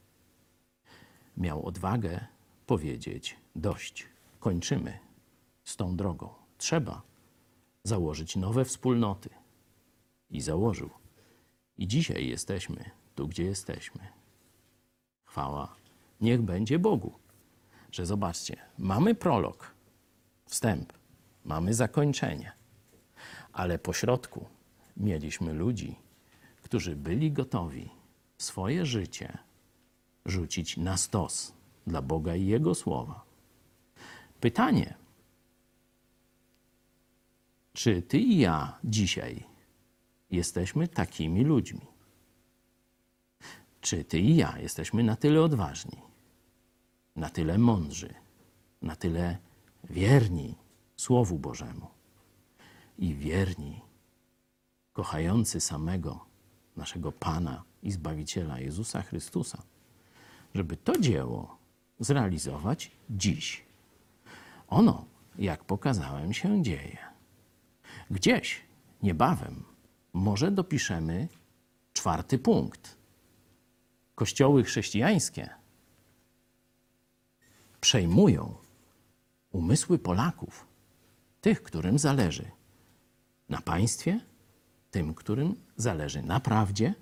miał 1.37 1.65
odwagę 1.65 2.27
powiedzieć: 2.65 3.37
Dość, 3.55 4.07
kończymy 4.39 4.99
z 5.63 5.75
tą 5.75 5.95
drogą. 5.95 6.29
Trzeba 6.57 7.01
założyć 7.83 8.35
nowe 8.35 8.65
wspólnoty. 8.65 9.29
I 10.29 10.41
założył. 10.41 10.89
I 11.77 11.87
dzisiaj 11.87 12.27
jesteśmy 12.27 12.91
tu, 13.15 13.27
gdzie 13.27 13.43
jesteśmy. 13.43 14.07
Chwała 15.25 15.75
niech 16.21 16.41
będzie 16.41 16.79
Bogu, 16.79 17.13
że 17.91 18.05
zobaczcie, 18.05 18.57
mamy 18.77 19.15
prolog, 19.15 19.75
wstęp, 20.45 20.93
mamy 21.45 21.73
zakończenie, 21.73 22.51
ale 23.53 23.79
po 23.79 23.93
środku 23.93 24.45
mieliśmy 24.97 25.53
ludzi, 25.53 25.95
którzy 26.61 26.95
byli 26.95 27.31
gotowi 27.31 28.04
swoje 28.37 28.85
życie 28.85 29.37
rzucić 30.25 30.77
na 30.77 30.97
stos 30.97 31.53
dla 31.87 32.01
Boga 32.01 32.35
i 32.35 32.45
Jego 32.45 32.75
słowa. 32.75 33.25
Pytanie, 34.39 34.95
czy 37.73 38.01
ty 38.01 38.19
i 38.19 38.39
ja 38.39 38.79
dzisiaj 38.83 39.43
jesteśmy 40.31 40.87
takimi 40.87 41.43
ludźmi? 41.43 41.81
Czy 43.81 44.03
ty 44.03 44.19
i 44.19 44.35
ja 44.35 44.59
jesteśmy 44.59 45.03
na 45.03 45.15
tyle 45.15 45.41
odważni, 45.41 46.01
na 47.15 47.29
tyle 47.29 47.57
mądrzy, 47.57 48.13
na 48.81 48.95
tyle 48.95 49.37
wierni 49.89 50.55
Słowu 50.95 51.39
Bożemu 51.39 51.87
i 52.97 53.15
wierni, 53.15 53.81
kochający 54.93 55.61
samego 55.61 56.25
naszego 56.75 57.11
Pana 57.11 57.63
i 57.85 57.91
Zbawiciela 57.91 58.59
Jezusa 58.59 59.01
Chrystusa, 59.01 59.61
żeby 60.55 60.77
to 60.77 60.99
dzieło 60.99 61.57
zrealizować 61.99 62.91
dziś. 63.09 63.65
Ono, 64.67 65.05
jak 65.37 65.63
pokazałem, 65.63 66.33
się 66.33 66.63
dzieje. 66.63 66.97
Gdzieś 68.11 68.61
niebawem 69.03 69.63
może 70.13 70.51
dopiszemy 70.51 71.27
czwarty 71.93 72.39
punkt. 72.39 72.97
Kościoły 74.15 74.63
chrześcijańskie 74.63 75.49
przejmują 77.81 78.55
umysły 79.51 79.99
Polaków, 79.99 80.67
tych, 81.41 81.63
którym 81.63 81.99
zależy 81.99 82.51
na 83.49 83.61
państwie, 83.61 84.19
tym, 84.91 85.13
którym 85.13 85.55
zależy 85.77 86.21
na 86.21 86.39
prawdzie, 86.39 86.93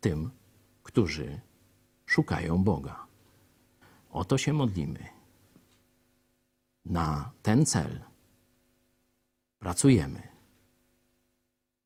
tym, 0.00 0.30
którzy 0.82 1.40
szukają 2.06 2.64
Boga. 2.64 3.06
O 4.10 4.24
to 4.24 4.38
się 4.38 4.52
modlimy. 4.52 5.06
Na 6.84 7.30
ten 7.42 7.66
cel 7.66 8.00
pracujemy. 9.58 10.22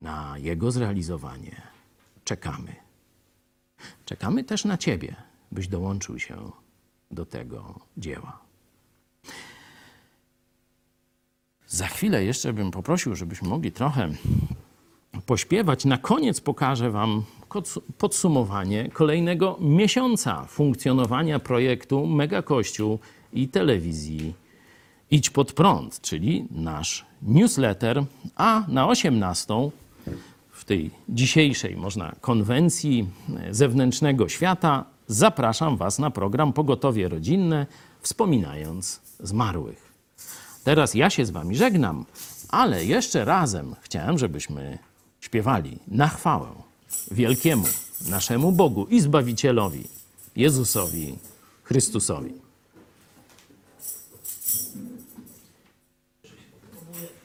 Na 0.01 0.39
jego 0.39 0.71
zrealizowanie 0.71 1.63
czekamy. 2.25 2.77
Czekamy 4.05 4.45
też 4.45 4.65
na 4.65 4.79
Ciebie, 4.79 5.17
byś 5.53 5.69
dołączył 5.69 6.19
się 6.19 6.53
do 7.11 7.27
tego 7.27 7.81
dzieła. 7.97 8.45
Za 11.67 11.87
chwilę 11.87 12.25
jeszcze 12.25 12.53
bym 12.53 12.71
poprosił, 12.71 13.17
żebyśmy 13.17 13.49
mogli 13.49 13.73
trochę 13.73 14.11
pośpiewać. 15.27 15.85
Na 15.85 15.99
koniec 15.99 16.41
pokażę 16.41 16.91
Wam 16.91 17.25
podsumowanie 17.99 18.91
kolejnego 18.93 19.57
miesiąca 19.61 20.45
funkcjonowania 20.49 21.39
projektu 21.39 22.07
Mega 22.07 22.43
Kościół 22.43 22.99
i 23.33 23.49
telewizji 23.49 24.35
Idź 25.11 25.31
pod 25.31 25.53
prąd, 25.53 26.01
czyli 26.01 26.47
nasz 26.51 27.07
newsletter, 27.23 28.05
a 28.37 28.65
na 28.69 28.89
18 28.89 29.71
w 30.51 30.65
tej 30.65 30.91
dzisiejszej, 31.09 31.77
można, 31.77 32.13
konwencji 32.21 33.09
e, 33.37 33.55
zewnętrznego 33.55 34.29
świata 34.29 34.85
zapraszam 35.07 35.77
Was 35.77 35.99
na 35.99 36.11
program 36.11 36.53
Pogotowie 36.53 37.09
Rodzinne, 37.09 37.67
wspominając 38.01 39.01
zmarłych. 39.21 39.93
Teraz 40.65 40.95
ja 40.95 41.11
się 41.11 41.27
z 41.27 41.31
Wami 41.31 41.57
żegnam, 41.57 42.07
ale 42.49 42.85
jeszcze 42.85 43.25
razem 43.25 43.77
chciałem, 43.81 44.19
żebyśmy 44.19 44.79
śpiewali 45.21 45.79
na 45.89 46.09
chwałę 46.09 46.47
wielkiemu 47.11 47.67
naszemu 48.09 48.53
Bogu 48.53 48.87
i 48.87 49.01
Zbawicielowi, 49.01 49.89
Jezusowi 50.37 51.19
Chrystusowi. 51.65 52.35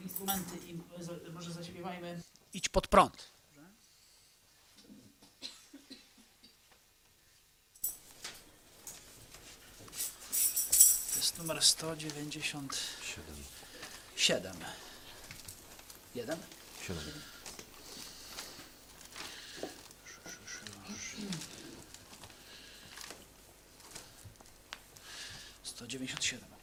Instrumenty 0.02 0.58
może 1.34 1.52
zaśpiewajmy 1.52 2.22
Idź 2.54 2.68
pod 2.68 2.88
prąd. 2.88 3.30
To 11.12 11.16
jest 11.16 11.38
numer 11.38 11.62
197. 11.62 13.24
7. 14.16 14.52
1? 16.14 16.38
7. 16.86 17.04
197. 25.90 26.59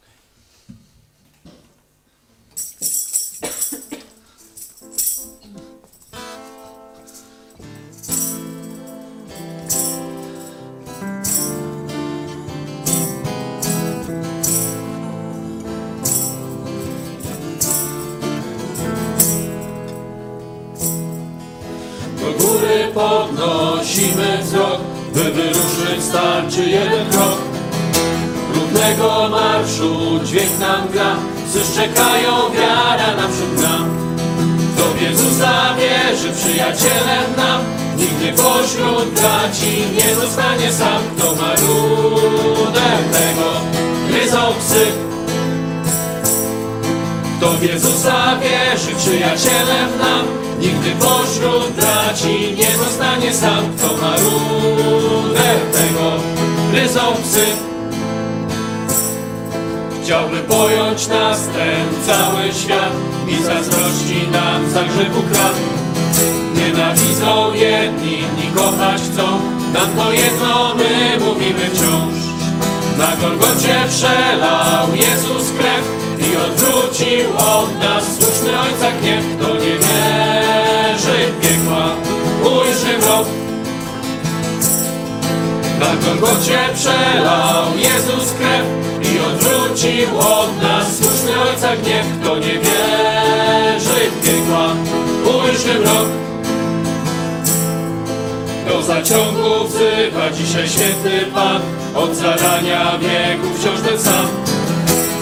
dzisiaj 100.31 100.69
święty 100.69 101.25
Pan, 101.33 101.61
od 101.95 102.15
zarania 102.15 102.97
wieków 102.97 103.59
wciąż 103.59 103.81
ten 103.81 103.99
sam. 103.99 104.27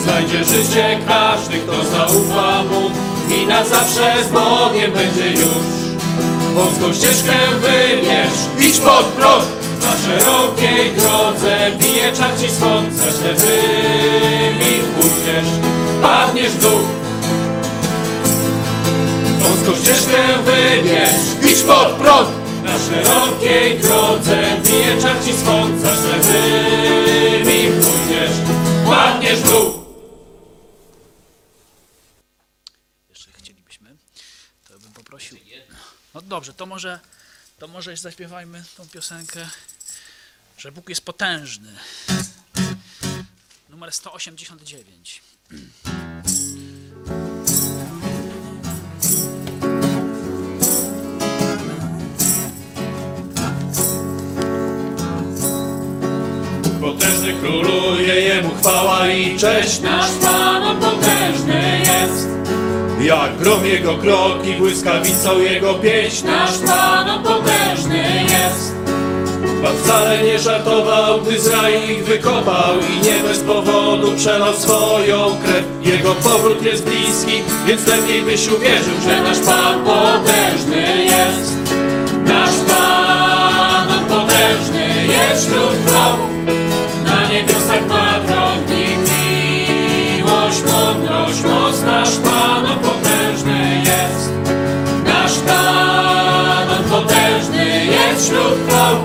Znajdzie 0.03 0.43
życie 0.43 0.99
każdy, 1.07 1.57
kto 1.57 1.83
zaufa 1.83 2.63
Mu 2.63 2.91
i 3.35 3.47
na 3.47 3.65
zawsze 3.65 4.13
z 4.23 4.31
Bogiem 4.31 4.91
będzie 4.91 5.31
już. 5.31 5.75
Wąską 6.53 6.93
ścieżkę 6.93 7.33
wybierz, 7.61 8.67
idź 8.67 8.77
pod 8.79 9.05
prąd, 9.05 9.45
na 9.81 9.91
szerokiej 10.05 10.91
drodze 10.91 11.71
bije 11.79 12.11
czar 12.11 12.29
ci 12.41 12.55
słońce, 12.55 13.03
śledymi 13.19 14.73
pójdziesz, 14.95 15.51
padniesz 16.01 16.51
w 16.51 16.61
dół. 16.61 16.79
Wąską 19.39 19.83
ścieżkę 19.83 20.17
wybierz, 20.45 21.51
idź 21.51 21.61
pod 21.61 21.87
prąd, 21.87 22.29
szerokiej 22.85 23.79
drodze 23.79 24.61
bije 24.63 25.01
czar 25.01 25.25
ci 25.25 25.33
słońce, 25.37 25.95
śledymi 25.95 27.69
pójdziesz, 27.83 28.31
padniesz 28.85 29.39
w 29.39 29.49
dół. 29.49 29.85
Jeszcze 33.09 33.31
chcielibyśmy, 33.31 33.95
to 34.67 34.79
bym 34.79 34.91
poprosił. 34.91 35.37
No 36.13 36.21
dobrze, 36.21 36.53
to 36.53 36.65
może, 36.65 36.99
to 37.59 37.67
może 37.67 37.97
zaśpiewajmy 37.97 38.63
tą 38.77 38.89
piosenkę, 38.89 39.49
że 40.57 40.71
Bóg 40.71 40.89
jest 40.89 41.05
potężny. 41.05 41.75
Numer 43.69 43.91
189. 43.91 45.21
Potężny 56.85 57.33
króluje, 57.33 58.21
Jemu 58.21 58.49
chwała 58.59 59.07
i 59.07 59.37
cześć. 59.37 59.81
Nasz 59.81 60.11
Pan 60.21 60.63
on 60.63 60.77
potężny 60.77 61.79
jest. 61.79 62.27
Jak 63.01 63.37
grom 63.37 63.65
Jego 63.65 63.97
kroki, 63.97 64.53
błyskawicą 64.53 65.39
Jego 65.39 65.73
pieśń. 65.73 66.27
Nasz 66.27 66.57
Pan 66.57 67.09
on 67.09 67.23
potężny 67.23 68.03
jest. 68.23 68.75
Pan 69.63 69.77
wcale 69.83 70.23
nie 70.23 70.39
żartował, 70.39 71.21
gdy 71.21 71.39
z 71.39 71.51
ich 71.89 72.05
wykopał 72.05 72.73
i 72.79 73.05
nie 73.05 73.19
bez 73.29 73.39
powodu 73.39 74.11
przelał 74.17 74.53
swoją 74.53 75.37
krew. 75.43 75.65
Jego 75.81 76.15
powrót 76.15 76.61
jest 76.63 76.83
bliski, 76.83 77.43
więc 77.67 77.87
lepiej 77.87 78.21
byś 78.21 78.47
uwierzył, 78.47 78.93
że 79.05 79.21
nasz 79.21 79.39
Pan 79.39 79.85
potężny 79.85 81.05
jest. 81.05 81.55
Nasz 82.25 82.55
Pan 82.67 84.05
potężny 84.05 85.07
jest 85.07 85.47
wśród. 85.47 86.34
Niebiosach 87.35 87.87
ma 87.87 88.19
tron 88.27 88.59
i 88.71 88.97
miłość, 89.07 90.61
mądrość, 90.71 91.43
moc. 91.43 91.81
Nasz 91.81 92.15
Pan 92.15 92.65
potężny 92.79 93.81
jest. 93.85 94.31
Nasz 95.05 95.37
Pan 95.39 96.69
on 96.69 96.83
potężny 96.83 97.85
jest 97.85 98.25
wśród 98.25 98.67
chwał. 98.67 98.95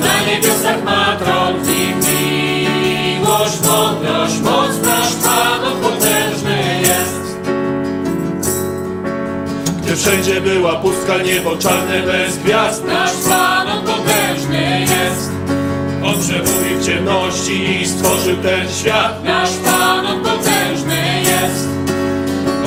Na 0.00 0.30
niebiosach 0.30 0.84
ma 0.84 1.16
tron 1.16 1.54
i 1.56 1.94
miłość, 1.94 3.60
mądrość, 3.66 4.40
moc. 4.40 4.82
Nasz 4.82 5.14
Pan 5.14 5.82
potężny 5.82 6.80
jest. 6.80 7.50
Gdy 9.82 9.96
wszędzie 9.96 10.40
była 10.40 10.72
pustka, 10.76 11.18
niebo 11.18 11.56
czarne 11.56 12.02
bez 12.02 12.38
gwiazd. 12.38 12.84
Nasz 12.84 13.12
Pan 13.28 13.66
potężny 13.86 14.80
jest. 14.80 15.35
On 16.16 16.22
przemówił 16.22 16.78
w 16.80 16.86
ciemności 16.86 17.82
i 17.82 17.86
stworzył 17.86 18.36
ten 18.36 18.72
świat. 18.72 19.24
Nasz 19.24 19.50
Pan 19.50 20.06
on 20.06 20.20
potężny 20.20 21.22
jest. 21.22 21.68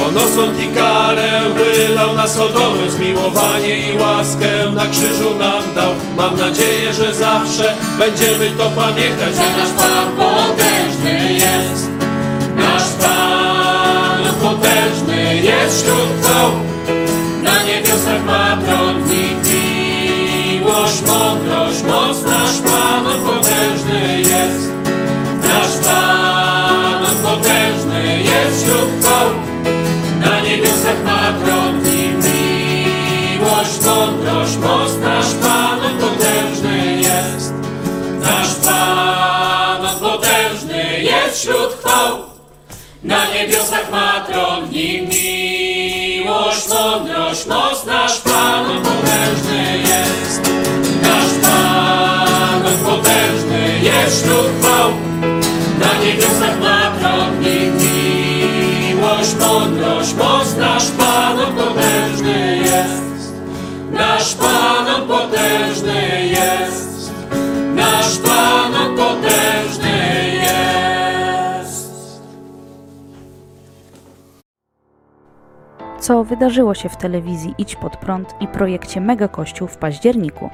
On 0.08 0.18
osąd 0.18 0.64
i 0.64 0.68
karę 0.68 1.42
wylał 1.56 2.16
na 2.16 2.28
Sodomę 2.28 2.90
Zmiłowanie 2.90 3.80
i 3.90 3.98
łaskę 3.98 4.72
na 4.76 4.88
krzyżu 4.88 5.36
nam 5.40 5.76
dał 5.76 5.94
Mam 6.18 6.38
nadzieję, 6.38 6.94
że 6.94 7.14
zawsze 7.14 7.74
będziemy 8.00 8.52
to 8.58 8.70
pamiętać 8.70 9.36
Że 9.36 9.58
nasz 9.58 9.72
Pan 9.78 10.08
potężny 10.18 11.34
jest. 11.34 11.90
Nasz 12.56 12.90
Pan 13.00 14.34
potężny 14.42 15.36
jest 15.36 15.84
wśród 15.84 16.34
Na 17.44 17.64
niebiosach 17.64 18.26
ma 18.26 18.58
tron 18.66 19.04
Miłość, 20.90 21.02
mądrość, 21.08 21.84
moc 21.84 22.24
Nasz 22.24 22.58
Pan 22.58 23.06
potężny 23.26 24.20
jest. 24.20 24.70
Nasz 25.44 25.86
Pan 25.86 27.06
potężny 27.24 28.24
jest 28.24 28.64
wśród 28.64 28.90
chwał 29.02 29.30
Na 30.20 30.42
niebiosach 30.42 31.04
ma 31.06 31.46
tron 31.46 31.82
i 31.88 32.08
miłość, 32.14 33.86
mądrość, 33.86 34.58
moc 34.58 34.98
Nasz 35.02 35.34
Pan 35.34 35.80
potężny 36.00 37.02
jest. 37.02 37.54
Nasz 38.20 38.56
Pan 38.56 40.00
potężny 40.00 41.00
jest 41.02 41.40
wśród 41.40 41.74
chwał 41.80 42.18
Na 43.04 43.26
niebiosach 43.34 43.92
ma 43.92 44.20
tron 44.20 44.72
i 44.72 45.02
miłość, 45.02 46.68
mądrość, 46.70 47.46
moc 47.46 47.86
Nasz 47.86 48.18
Pan 48.18 48.66
potężny 48.84 49.78
jest 49.78 49.89
potężny 53.30 53.80
jest 53.84 54.24
wśród 54.24 54.48
chwał 54.60 54.92
Na 55.80 56.04
niebiosach 56.04 56.60
ma 56.60 56.90
i 57.42 57.72
miłość, 58.90 59.36
mądrość, 59.40 60.16
moc. 60.16 60.56
Nasz 60.58 60.92
Pan 60.92 61.38
potężny 61.56 62.58
jest. 62.58 63.34
Nasz 63.92 64.36
Pan 64.36 65.08
potężny 65.08 66.26
jest. 66.26 67.12
Nasz 67.76 68.18
Pan 68.18 68.96
potężny 68.98 70.32
jest. 70.34 71.92
Co 76.00 76.24
wydarzyło 76.24 76.74
się 76.74 76.90
w 76.90 76.98
telewizji 76.98 77.56
Idź 77.58 77.76
Pod 77.76 77.98
Prąd 77.98 78.36
i 78.40 78.48
projekcie 78.48 79.02
Mega 79.02 79.28
Kościół 79.28 79.68
w 79.68 79.78
październiku. 79.78 80.50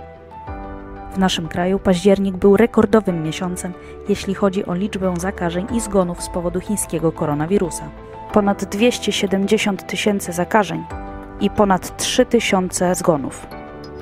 W 1.16 1.18
naszym 1.18 1.48
kraju 1.48 1.80
październik 1.80 2.38
był 2.38 2.58
rekordowym 2.58 3.24
miesiącem, 3.24 3.74
jeśli 4.10 4.34
chodzi 4.34 4.66
o 4.66 4.74
liczbę 4.74 5.14
zakażeń 5.18 5.68
i 5.74 5.82
zgonów 5.82 6.24
z 6.24 6.30
powodu 6.30 6.60
chińskiego 6.60 7.12
koronawirusa. 7.12 7.90
Ponad 8.34 8.66
270 8.66 9.88
tysięcy 9.88 10.34
zakażeń 10.34 10.84
i 11.40 11.50
ponad 11.50 11.98
3 11.98 12.26
tysiące 12.26 12.96
zgonów. 12.96 13.48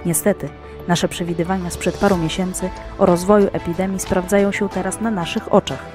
Niestety, 0.06 0.50
nasze 0.88 1.08
przewidywania 1.08 1.70
sprzed 1.70 1.98
paru 1.98 2.18
miesięcy 2.18 2.70
o 3.00 3.06
rozwoju 3.06 3.48
epidemii 3.54 4.00
sprawdzają 4.00 4.52
się 4.52 4.70
teraz 4.70 5.02
na 5.02 5.12
naszych 5.12 5.54
oczach. 5.54 5.86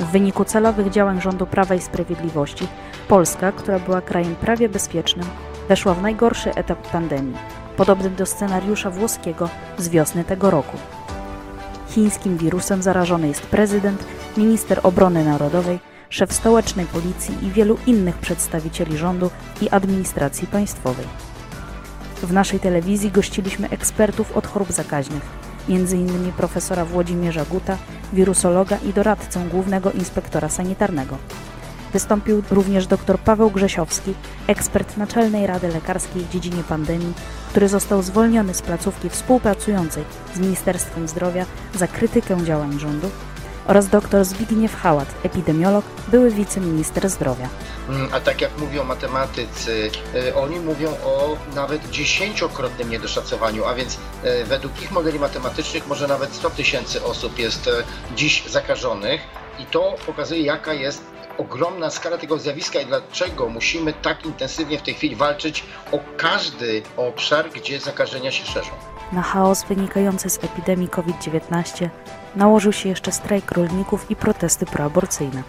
W 0.00 0.04
wyniku 0.04 0.44
celowych 0.44 0.90
działań 0.90 1.20
rządu 1.20 1.46
Prawa 1.46 1.74
i 1.74 1.80
Sprawiedliwości 1.80 2.68
Polska, 3.08 3.52
która 3.52 3.78
była 3.78 4.00
krajem 4.00 4.34
prawie 4.34 4.68
bezpiecznym, 4.68 5.26
weszła 5.68 5.94
w 5.94 6.02
najgorszy 6.02 6.54
etap 6.54 6.90
pandemii, 6.90 7.36
podobny 7.76 8.10
do 8.10 8.26
scenariusza 8.26 8.90
włoskiego 8.90 9.48
z 9.78 9.88
wiosny 9.88 10.24
tego 10.24 10.50
roku. 10.50 10.76
Chińskim 11.88 12.36
wirusem 12.36 12.82
zarażony 12.82 13.28
jest 13.28 13.42
prezydent, 13.42 14.04
minister 14.36 14.80
obrony 14.82 15.24
narodowej, 15.24 15.78
szef 16.10 16.32
stołecznej 16.32 16.86
policji 16.86 17.46
i 17.46 17.50
wielu 17.50 17.78
innych 17.86 18.18
przedstawicieli 18.18 18.96
rządu 18.96 19.30
i 19.62 19.68
administracji 19.68 20.46
państwowej. 20.46 21.06
W 22.22 22.32
naszej 22.32 22.60
telewizji 22.60 23.10
gościliśmy 23.10 23.70
ekspertów 23.70 24.36
od 24.36 24.46
chorób 24.46 24.72
zakaźnych, 24.72 25.22
m.in. 25.68 26.32
profesora 26.32 26.84
Włodzimierza 26.84 27.44
Guta, 27.44 27.76
wirusologa 28.12 28.78
i 28.78 28.92
doradcę 28.92 29.40
głównego 29.50 29.92
inspektora 29.92 30.48
sanitarnego. 30.48 31.18
Wystąpił 31.92 32.42
również 32.50 32.86
dr 32.86 33.18
Paweł 33.18 33.50
Grzesiowski, 33.50 34.14
ekspert 34.46 34.96
Naczelnej 34.96 35.46
Rady 35.46 35.68
Lekarskiej 35.68 36.22
w 36.22 36.30
dziedzinie 36.30 36.62
pandemii, 36.68 37.12
który 37.50 37.68
został 37.68 38.02
zwolniony 38.02 38.54
z 38.54 38.62
placówki 38.62 39.10
współpracującej 39.10 40.04
z 40.34 40.38
Ministerstwem 40.38 41.08
Zdrowia 41.08 41.46
za 41.74 41.86
krytykę 41.86 42.44
działań 42.44 42.78
rządu, 42.78 43.10
oraz 43.66 43.88
dr 43.88 44.24
Zbigniew 44.24 44.74
Hałat, 44.74 45.14
epidemiolog, 45.22 45.84
były 46.08 46.30
wiceminister 46.30 47.10
zdrowia. 47.10 47.48
Mm, 47.88 48.08
A 48.12 48.20
tak 48.20 48.40
jak 48.40 48.58
mówią 48.58 48.84
matematycy, 48.84 49.90
y, 50.14 50.34
oni 50.34 50.60
mówią 50.60 50.90
o 50.90 51.36
nawet 51.54 51.90
dziesięciokrotnym 51.90 52.90
niedoszacowaniu, 52.90 53.64
a 53.64 53.74
więc 53.74 53.94
y, 53.94 54.44
według 54.44 54.82
ich 54.82 54.90
modeli 54.90 55.18
matematycznych 55.18 55.86
może 55.86 56.08
nawet 56.08 56.34
100 56.34 56.50
tysięcy 56.50 57.04
osób 57.04 57.38
jest 57.38 57.66
y, 57.66 57.70
dziś 58.16 58.44
zakażonych 58.48 59.20
i 59.58 59.66
to 59.66 59.94
pokazuje 60.06 60.42
jaka 60.42 60.74
jest 60.74 61.15
ogromna 61.38 61.90
skala 61.90 62.18
tego 62.18 62.38
zjawiska 62.38 62.80
i 62.80 62.86
dlaczego 62.86 63.48
musimy 63.48 63.92
tak 63.92 64.24
intensywnie 64.24 64.78
w 64.78 64.82
tej 64.82 64.94
chwili 64.94 65.16
walczyć 65.16 65.64
o 65.92 65.98
każdy 66.16 66.82
obszar, 66.96 67.50
gdzie 67.50 67.80
zakażenia 67.80 68.30
się 68.30 68.46
szerzą. 68.46 68.70
Na 69.12 69.22
chaos 69.22 69.64
wynikający 69.64 70.30
z 70.30 70.44
epidemii 70.44 70.88
COVID-19 70.88 71.88
nałożył 72.36 72.72
się 72.72 72.88
jeszcze 72.88 73.12
strajk 73.12 73.52
rolników 73.52 74.10
i 74.10 74.16
protesty 74.16 74.66
proaborcyjne. 74.66 75.42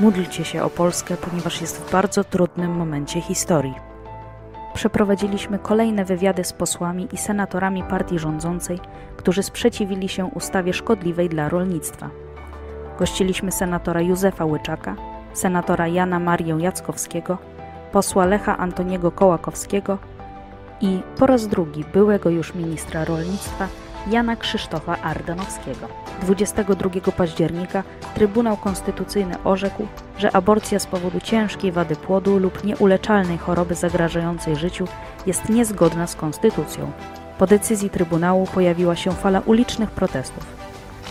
Módlcie 0.00 0.44
się 0.44 0.62
o 0.62 0.70
Polskę, 0.70 1.16
ponieważ 1.16 1.60
jest 1.60 1.78
w 1.80 1.92
bardzo 1.92 2.24
trudnym 2.24 2.70
momencie 2.70 3.20
historii. 3.20 3.74
Przeprowadziliśmy 4.74 5.58
kolejne 5.58 6.04
wywiady 6.04 6.44
z 6.44 6.52
posłami 6.52 7.08
i 7.12 7.16
senatorami 7.16 7.82
partii 7.82 8.18
rządzącej, 8.18 8.78
którzy 9.16 9.42
sprzeciwili 9.42 10.08
się 10.08 10.24
ustawie 10.24 10.72
szkodliwej 10.72 11.28
dla 11.28 11.48
rolnictwa. 11.48 12.10
Gościliśmy 12.98 13.52
senatora 13.52 14.00
Józefa 14.00 14.44
Łyczaka, 14.44 14.96
senatora 15.32 15.86
Jana 15.86 16.18
Marię 16.18 16.56
Jackowskiego, 16.60 17.38
posła 17.92 18.26
Lecha 18.26 18.58
Antoniego 18.58 19.10
Kołakowskiego 19.10 19.98
i 20.80 21.00
po 21.18 21.26
raz 21.26 21.46
drugi 21.46 21.84
byłego 21.92 22.30
już 22.30 22.54
ministra 22.54 23.04
rolnictwa 23.04 23.68
Jana 24.10 24.36
Krzysztofa 24.36 25.02
Ardanowskiego. 25.02 25.88
22 26.22 26.90
października 27.16 27.82
Trybunał 28.14 28.56
Konstytucyjny 28.56 29.34
orzekł, 29.44 29.86
że 30.18 30.36
aborcja 30.36 30.78
z 30.78 30.86
powodu 30.86 31.20
ciężkiej 31.20 31.72
wady 31.72 31.96
płodu 31.96 32.38
lub 32.38 32.64
nieuleczalnej 32.64 33.38
choroby 33.38 33.74
zagrażającej 33.74 34.56
życiu 34.56 34.84
jest 35.26 35.48
niezgodna 35.48 36.06
z 36.06 36.14
konstytucją. 36.14 36.90
Po 37.38 37.46
decyzji 37.46 37.90
Trybunału 37.90 38.46
pojawiła 38.46 38.96
się 38.96 39.12
fala 39.12 39.40
ulicznych 39.40 39.90
protestów. 39.90 40.57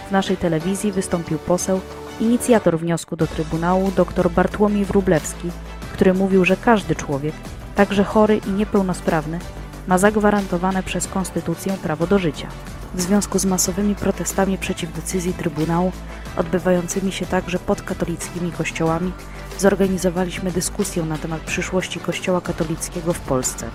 W 0.08 0.12
naszej 0.12 0.38
telewizji 0.38 0.92
wystąpił 0.92 1.38
poseł, 1.38 1.82
inicjator 2.20 2.80
wniosku 2.80 3.16
do 3.16 3.28
Trybunału 3.28 3.92
dr 3.92 4.32
Bartłomiej 4.32 4.86
Wróblewski, 4.86 5.50
który 5.94 6.14
mówił, 6.14 6.46
że 6.46 6.58
każdy 6.58 6.96
człowiek, 6.96 7.34
także 7.76 8.04
chory 8.04 8.42
i 8.48 8.52
niepełnosprawny, 8.52 9.40
ma 9.88 9.98
zagwarantowane 9.98 10.84
przez 10.84 11.08
Konstytucję 11.08 11.74
prawo 11.84 12.08
do 12.08 12.20
życia. 12.20 12.48
W 12.94 13.02
związku 13.02 13.40
z 13.40 13.46
masowymi 13.46 13.96
protestami 13.96 14.58
przeciw 14.58 14.94
decyzji 14.94 15.34
Trybunału, 15.34 15.92
odbywającymi 16.38 17.12
się 17.12 17.26
także 17.26 17.60
pod 17.60 17.82
katolickimi 17.82 18.52
kościołami, 18.52 19.12
zorganizowaliśmy 19.58 20.52
dyskusję 20.52 21.04
na 21.04 21.18
temat 21.18 21.42
przyszłości 21.42 22.00
Kościoła 22.00 22.42
katolickiego 22.42 23.14
w 23.14 23.20
Polsce. 23.20 23.70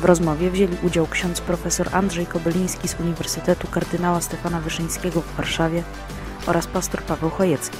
W 0.00 0.04
rozmowie 0.04 0.50
wzięli 0.50 0.76
udział 0.82 1.06
ksiądz 1.06 1.40
profesor 1.40 1.88
Andrzej 1.92 2.26
Kobyliński 2.26 2.88
z 2.88 3.00
Uniwersytetu 3.00 3.68
Kardynała 3.68 4.20
Stefana 4.20 4.60
Wyszyńskiego 4.60 5.20
w 5.20 5.36
Warszawie 5.36 5.82
oraz 6.46 6.66
pastor 6.66 7.02
Paweł 7.02 7.30
Chojecki. 7.30 7.78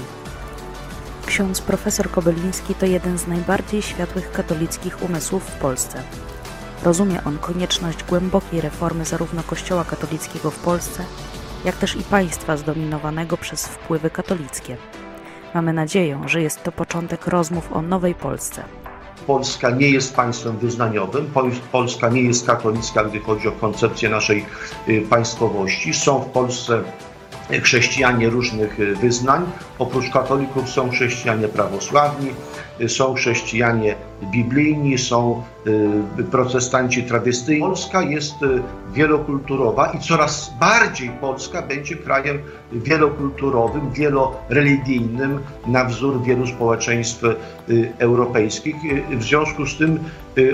Ksiądz 1.27 1.61
profesor 1.61 2.11
Kobyliński 2.11 2.74
to 2.74 2.86
jeden 2.86 3.19
z 3.19 3.27
najbardziej 3.27 3.82
światłych 3.82 4.32
katolickich 4.32 5.03
umysłów 5.03 5.45
w 5.45 5.59
Polsce. 5.59 6.03
Rozumie 6.82 7.24
on 7.24 7.39
konieczność 7.39 8.05
głębokiej 8.05 8.61
reformy 8.61 9.05
zarówno 9.05 9.43
Kościoła 9.43 9.85
katolickiego 9.85 10.51
w 10.51 10.59
Polsce, 10.59 11.05
jak 11.65 11.77
też 11.77 11.97
i 11.97 12.03
państwa 12.03 12.57
zdominowanego 12.57 13.36
przez 13.36 13.66
wpływy 13.66 14.11
katolickie. 14.11 14.77
Mamy 15.55 15.73
nadzieję, 15.73 16.20
że 16.27 16.43
jest 16.43 16.62
to 16.62 16.73
początek 16.73 17.27
rozmów 17.27 17.73
o 17.73 17.82
nowej 17.82 18.15
Polsce. 18.15 18.62
Polska 19.27 19.71
nie 19.71 19.91
jest 19.91 20.17
państwem 20.17 20.59
wyznaniowym, 20.59 21.31
Polska 21.73 22.09
nie 22.09 22.23
jest 22.23 22.47
katolicka, 22.47 23.05
gdy 23.05 23.21
chodzi 23.21 23.49
o 23.49 23.53
koncepcję 23.53 24.09
naszej 24.09 24.47
państwowości. 25.11 25.95
Są 25.95 26.19
w 26.19 26.27
Polsce 26.27 26.83
chrześcijanie 27.63 28.31
różnych 28.31 28.99
wyznań. 29.01 29.47
Oprócz 29.79 30.11
katolików 30.11 30.71
są 30.71 30.91
chrześcijanie 30.91 31.49
prawosławni, 31.49 32.31
są 32.89 33.15
chrześcijanie 33.15 33.95
biblijni, 34.25 34.99
są 34.99 35.43
protestanci 36.31 37.03
tradycyjni. 37.03 37.61
Polska 37.61 38.03
jest 38.03 38.35
wielokulturowa 38.93 39.93
i 39.93 39.99
coraz 39.99 40.53
bardziej 40.61 41.11
Polska 41.21 41.63
będzie 41.63 41.97
krajem 41.97 42.39
wielokulturowym, 42.73 43.93
wieloreligijnym 43.93 45.41
na 45.67 45.85
wzór 45.85 46.23
wielu 46.23 46.47
społeczeństw 46.47 47.23
europejskich. 47.99 48.77
W 49.11 49.23
związku 49.23 49.67
z 49.67 49.79
tym 49.79 49.99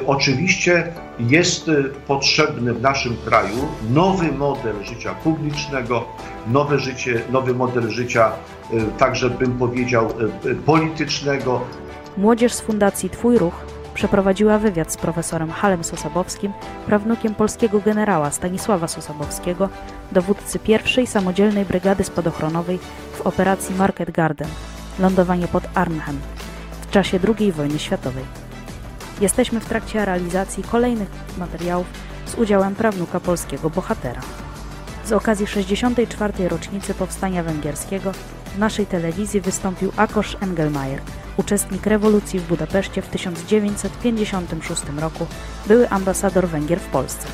oczywiście 0.07 0.93
jest 1.19 1.71
potrzebny 2.07 2.75
w 2.75 2.83
naszym 2.83 3.17
kraju 3.25 3.69
nowy 3.91 4.33
model 4.33 4.75
życia 4.85 5.15
publicznego, 5.15 6.05
nowe 6.47 6.79
życie, 6.79 7.23
nowy 7.33 7.55
model 7.55 7.91
życia 7.91 8.33
także 8.99 9.31
bym 9.31 9.59
powiedział 9.59 10.09
politycznego, 10.67 11.61
Młodzież 12.16 12.53
z 12.53 12.61
Fundacji 12.61 13.11
Twój 13.11 13.39
Ruch 13.39 13.55
przeprowadziła 13.95 14.59
wywiad 14.59 14.93
z 14.93 14.97
profesorem 14.97 15.51
Halem 15.51 15.85
Sosabowskim, 15.85 16.53
prawnukiem 16.87 17.35
polskiego 17.35 17.81
generała 17.81 18.31
Stanisława 18.31 18.89
Sosabowskiego, 18.89 19.69
dowódcy 20.12 20.59
pierwszej 20.59 21.07
samodzielnej 21.07 21.65
brygady 21.65 22.05
spadochronowej 22.05 22.78
w 23.12 23.20
operacji 23.20 23.74
Market 23.74 24.11
Garden, 24.11 24.49
lądowanie 24.99 25.49
pod 25.49 25.65
Arnhem, 25.74 26.20
w 26.81 26.91
czasie 26.91 27.19
II 27.39 27.53
wojny 27.53 27.78
światowej. 27.78 28.24
Jesteśmy 29.20 29.61
w 29.61 29.66
trakcie 29.66 30.05
realizacji 30.05 30.62
kolejnych 30.62 31.11
materiałów 31.39 31.87
z 32.27 32.35
udziałem 32.35 32.74
prawnuka 32.74 33.20
polskiego 33.20 33.70
bohatera. 33.70 34.20
Z 35.05 35.12
okazji 35.12 35.47
64. 35.47 36.49
rocznicy 36.49 36.95
powstania 36.95 37.43
węgierskiego 37.43 38.12
w 38.55 38.59
naszej 38.59 38.87
telewizji 38.87 39.41
wystąpił 39.41 39.93
Akosz 39.97 40.37
Engelmajer, 40.41 41.01
uczestnik 41.41 41.87
rewolucji 41.87 42.41
w 42.41 42.47
Budapeszcie 42.47 43.03
w 43.03 43.09
1956 43.09 44.83
roku, 44.99 45.27
były 45.67 45.89
ambasador 45.89 46.49
Węgier 46.49 46.81
w 46.81 46.87
Polsce. 46.87 47.27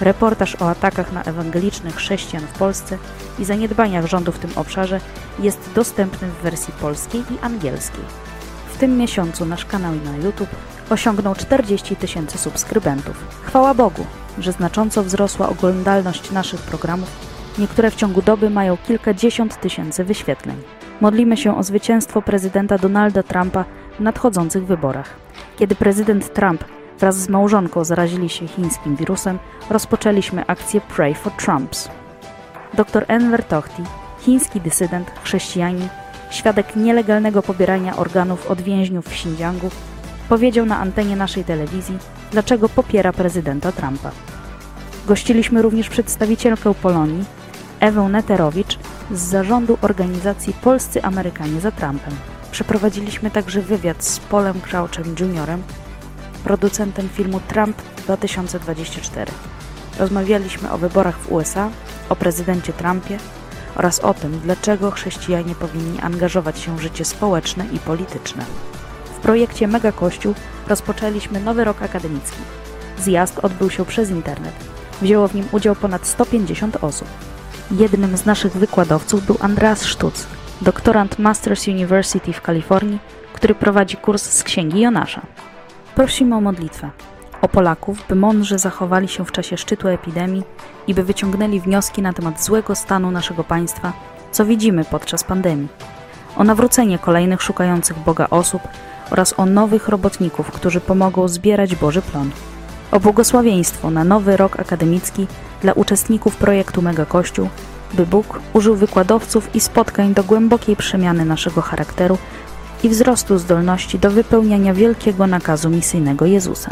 Reportaż 0.00 0.62
o 0.62 0.70
atakach 0.70 1.12
na 1.12 1.22
ewangelicznych 1.22 1.96
chrześcijan 1.96 2.46
w 2.46 2.58
Polsce 2.58 2.98
i 3.38 3.44
zaniedbaniach 3.44 4.06
rządu 4.06 4.32
w 4.32 4.38
tym 4.38 4.50
obszarze 4.56 5.00
jest 5.38 5.70
dostępny 5.74 6.28
w 6.28 6.42
wersji 6.42 6.74
polskiej 6.80 7.20
i 7.20 7.38
angielskiej. 7.44 8.04
W 8.74 8.78
tym 8.78 8.98
miesiącu 8.98 9.46
nasz 9.46 9.64
kanał 9.64 9.92
na 9.94 10.16
YouTube 10.16 10.56
osiągnął 10.90 11.34
40 11.34 11.96
tysięcy 11.96 12.38
subskrybentów. 12.38 13.16
Chwała 13.42 13.74
Bogu, 13.74 14.06
że 14.38 14.52
znacząco 14.52 15.04
wzrosła 15.04 15.48
oglądalność 15.48 16.30
naszych 16.30 16.60
programów, 16.60 17.08
niektóre 17.58 17.90
w 17.90 17.96
ciągu 17.96 18.22
doby 18.22 18.50
mają 18.50 18.76
kilkadziesiąt 18.76 19.60
tysięcy 19.60 20.04
wyświetleń. 20.04 20.56
Modlimy 21.02 21.36
się 21.36 21.58
o 21.58 21.62
zwycięstwo 21.62 22.22
prezydenta 22.22 22.78
Donalda 22.78 23.22
Trumpa 23.22 23.64
w 23.98 24.00
nadchodzących 24.00 24.66
wyborach. 24.66 25.14
Kiedy 25.58 25.74
prezydent 25.74 26.32
Trump 26.32 26.64
wraz 26.98 27.16
z 27.16 27.28
małżonką 27.28 27.84
zarazili 27.84 28.28
się 28.28 28.48
chińskim 28.48 28.96
wirusem, 28.96 29.38
rozpoczęliśmy 29.70 30.46
akcję 30.46 30.80
Pray 30.80 31.14
for 31.14 31.32
Trumps. 31.32 31.88
Dr 32.74 33.04
Enver 33.08 33.44
Tohti, 33.44 33.82
chiński 34.20 34.60
dysydent, 34.60 35.10
chrześcijanin, 35.24 35.88
świadek 36.30 36.76
nielegalnego 36.76 37.42
pobierania 37.42 37.96
organów 37.96 38.50
od 38.50 38.60
więźniów 38.60 39.06
w 39.06 39.12
Xinjiangu, 39.12 39.70
powiedział 40.28 40.66
na 40.66 40.78
antenie 40.78 41.16
naszej 41.16 41.44
telewizji, 41.44 41.98
dlaczego 42.32 42.68
popiera 42.68 43.12
prezydenta 43.12 43.72
Trumpa. 43.72 44.10
Gościliśmy 45.06 45.62
również 45.62 45.88
przedstawicielkę 45.88 46.74
Polonii, 46.74 47.24
Ewę 47.82 48.02
Neterowicz 48.02 48.78
z 49.10 49.20
zarządu 49.20 49.78
organizacji 49.80 50.52
Polscy 50.52 51.02
Amerykanie 51.02 51.60
za 51.60 51.70
Trumpem. 51.70 52.14
Przeprowadziliśmy 52.52 53.30
także 53.30 53.62
wywiad 53.62 54.04
z 54.04 54.18
Polem 54.18 54.60
Crouchem 54.60 55.14
Jr., 55.20 55.58
producentem 56.44 57.08
filmu 57.08 57.40
Trump 57.40 57.82
2024. 57.96 59.32
Rozmawialiśmy 59.98 60.70
o 60.70 60.78
wyborach 60.78 61.18
w 61.18 61.32
USA, 61.32 61.70
o 62.08 62.16
prezydencie 62.16 62.72
Trumpie 62.72 63.18
oraz 63.74 64.00
o 64.00 64.14
tym, 64.14 64.40
dlaczego 64.44 64.90
chrześcijanie 64.90 65.54
powinni 65.54 66.00
angażować 66.00 66.58
się 66.58 66.76
w 66.76 66.82
życie 66.82 67.04
społeczne 67.04 67.66
i 67.72 67.78
polityczne. 67.78 68.44
W 69.04 69.20
projekcie 69.20 69.68
Mega 69.68 69.92
Kościół 69.92 70.34
rozpoczęliśmy 70.68 71.40
nowy 71.40 71.64
rok 71.64 71.82
akademicki. 71.82 72.38
Zjazd 72.98 73.38
odbył 73.38 73.70
się 73.70 73.84
przez 73.84 74.10
internet. 74.10 74.54
Wzięło 75.02 75.28
w 75.28 75.34
nim 75.34 75.44
udział 75.52 75.74
ponad 75.74 76.06
150 76.06 76.76
osób. 76.84 77.08
Jednym 77.70 78.16
z 78.16 78.26
naszych 78.26 78.52
wykładowców 78.52 79.26
był 79.26 79.36
Andreas 79.40 79.84
Sztuc, 79.84 80.26
doktorant 80.60 81.18
Masters 81.18 81.68
University 81.68 82.32
w 82.32 82.40
Kalifornii, 82.40 82.98
który 83.32 83.54
prowadzi 83.54 83.96
kurs 83.96 84.22
z 84.22 84.42
Księgi 84.42 84.80
Jonasza. 84.80 85.20
Prosimy 85.94 86.36
o 86.36 86.40
modlitwę, 86.40 86.90
o 87.42 87.48
Polaków, 87.48 88.04
by 88.08 88.14
mądrze 88.14 88.58
zachowali 88.58 89.08
się 89.08 89.24
w 89.24 89.32
czasie 89.32 89.56
szczytu 89.56 89.88
epidemii 89.88 90.42
i 90.86 90.94
by 90.94 91.04
wyciągnęli 91.04 91.60
wnioski 91.60 92.02
na 92.02 92.12
temat 92.12 92.44
złego 92.44 92.74
stanu 92.74 93.10
naszego 93.10 93.44
państwa, 93.44 93.92
co 94.30 94.44
widzimy 94.44 94.84
podczas 94.84 95.24
pandemii, 95.24 95.68
o 96.36 96.44
nawrócenie 96.44 96.98
kolejnych 96.98 97.42
szukających 97.42 97.98
Boga 97.98 98.26
osób 98.30 98.62
oraz 99.10 99.34
o 99.38 99.46
nowych 99.46 99.88
robotników, 99.88 100.50
którzy 100.50 100.80
pomogą 100.80 101.28
zbierać 101.28 101.76
Boży 101.76 102.02
plon 102.02 102.30
o 102.92 103.00
błogosławieństwo 103.00 103.90
na 103.90 104.04
nowy 104.04 104.36
rok 104.36 104.60
akademicki 104.60 105.26
dla 105.62 105.72
uczestników 105.72 106.36
projektu 106.36 106.82
Mega 106.82 107.06
Kościół, 107.06 107.48
by 107.94 108.06
Bóg 108.06 108.40
użył 108.52 108.76
wykładowców 108.76 109.54
i 109.54 109.60
spotkań 109.60 110.14
do 110.14 110.24
głębokiej 110.24 110.76
przemiany 110.76 111.24
naszego 111.24 111.62
charakteru 111.62 112.18
i 112.82 112.88
wzrostu 112.88 113.38
zdolności 113.38 113.98
do 113.98 114.10
wypełniania 114.10 114.74
wielkiego 114.74 115.26
nakazu 115.26 115.70
misyjnego 115.70 116.26
Jezusa. 116.26 116.70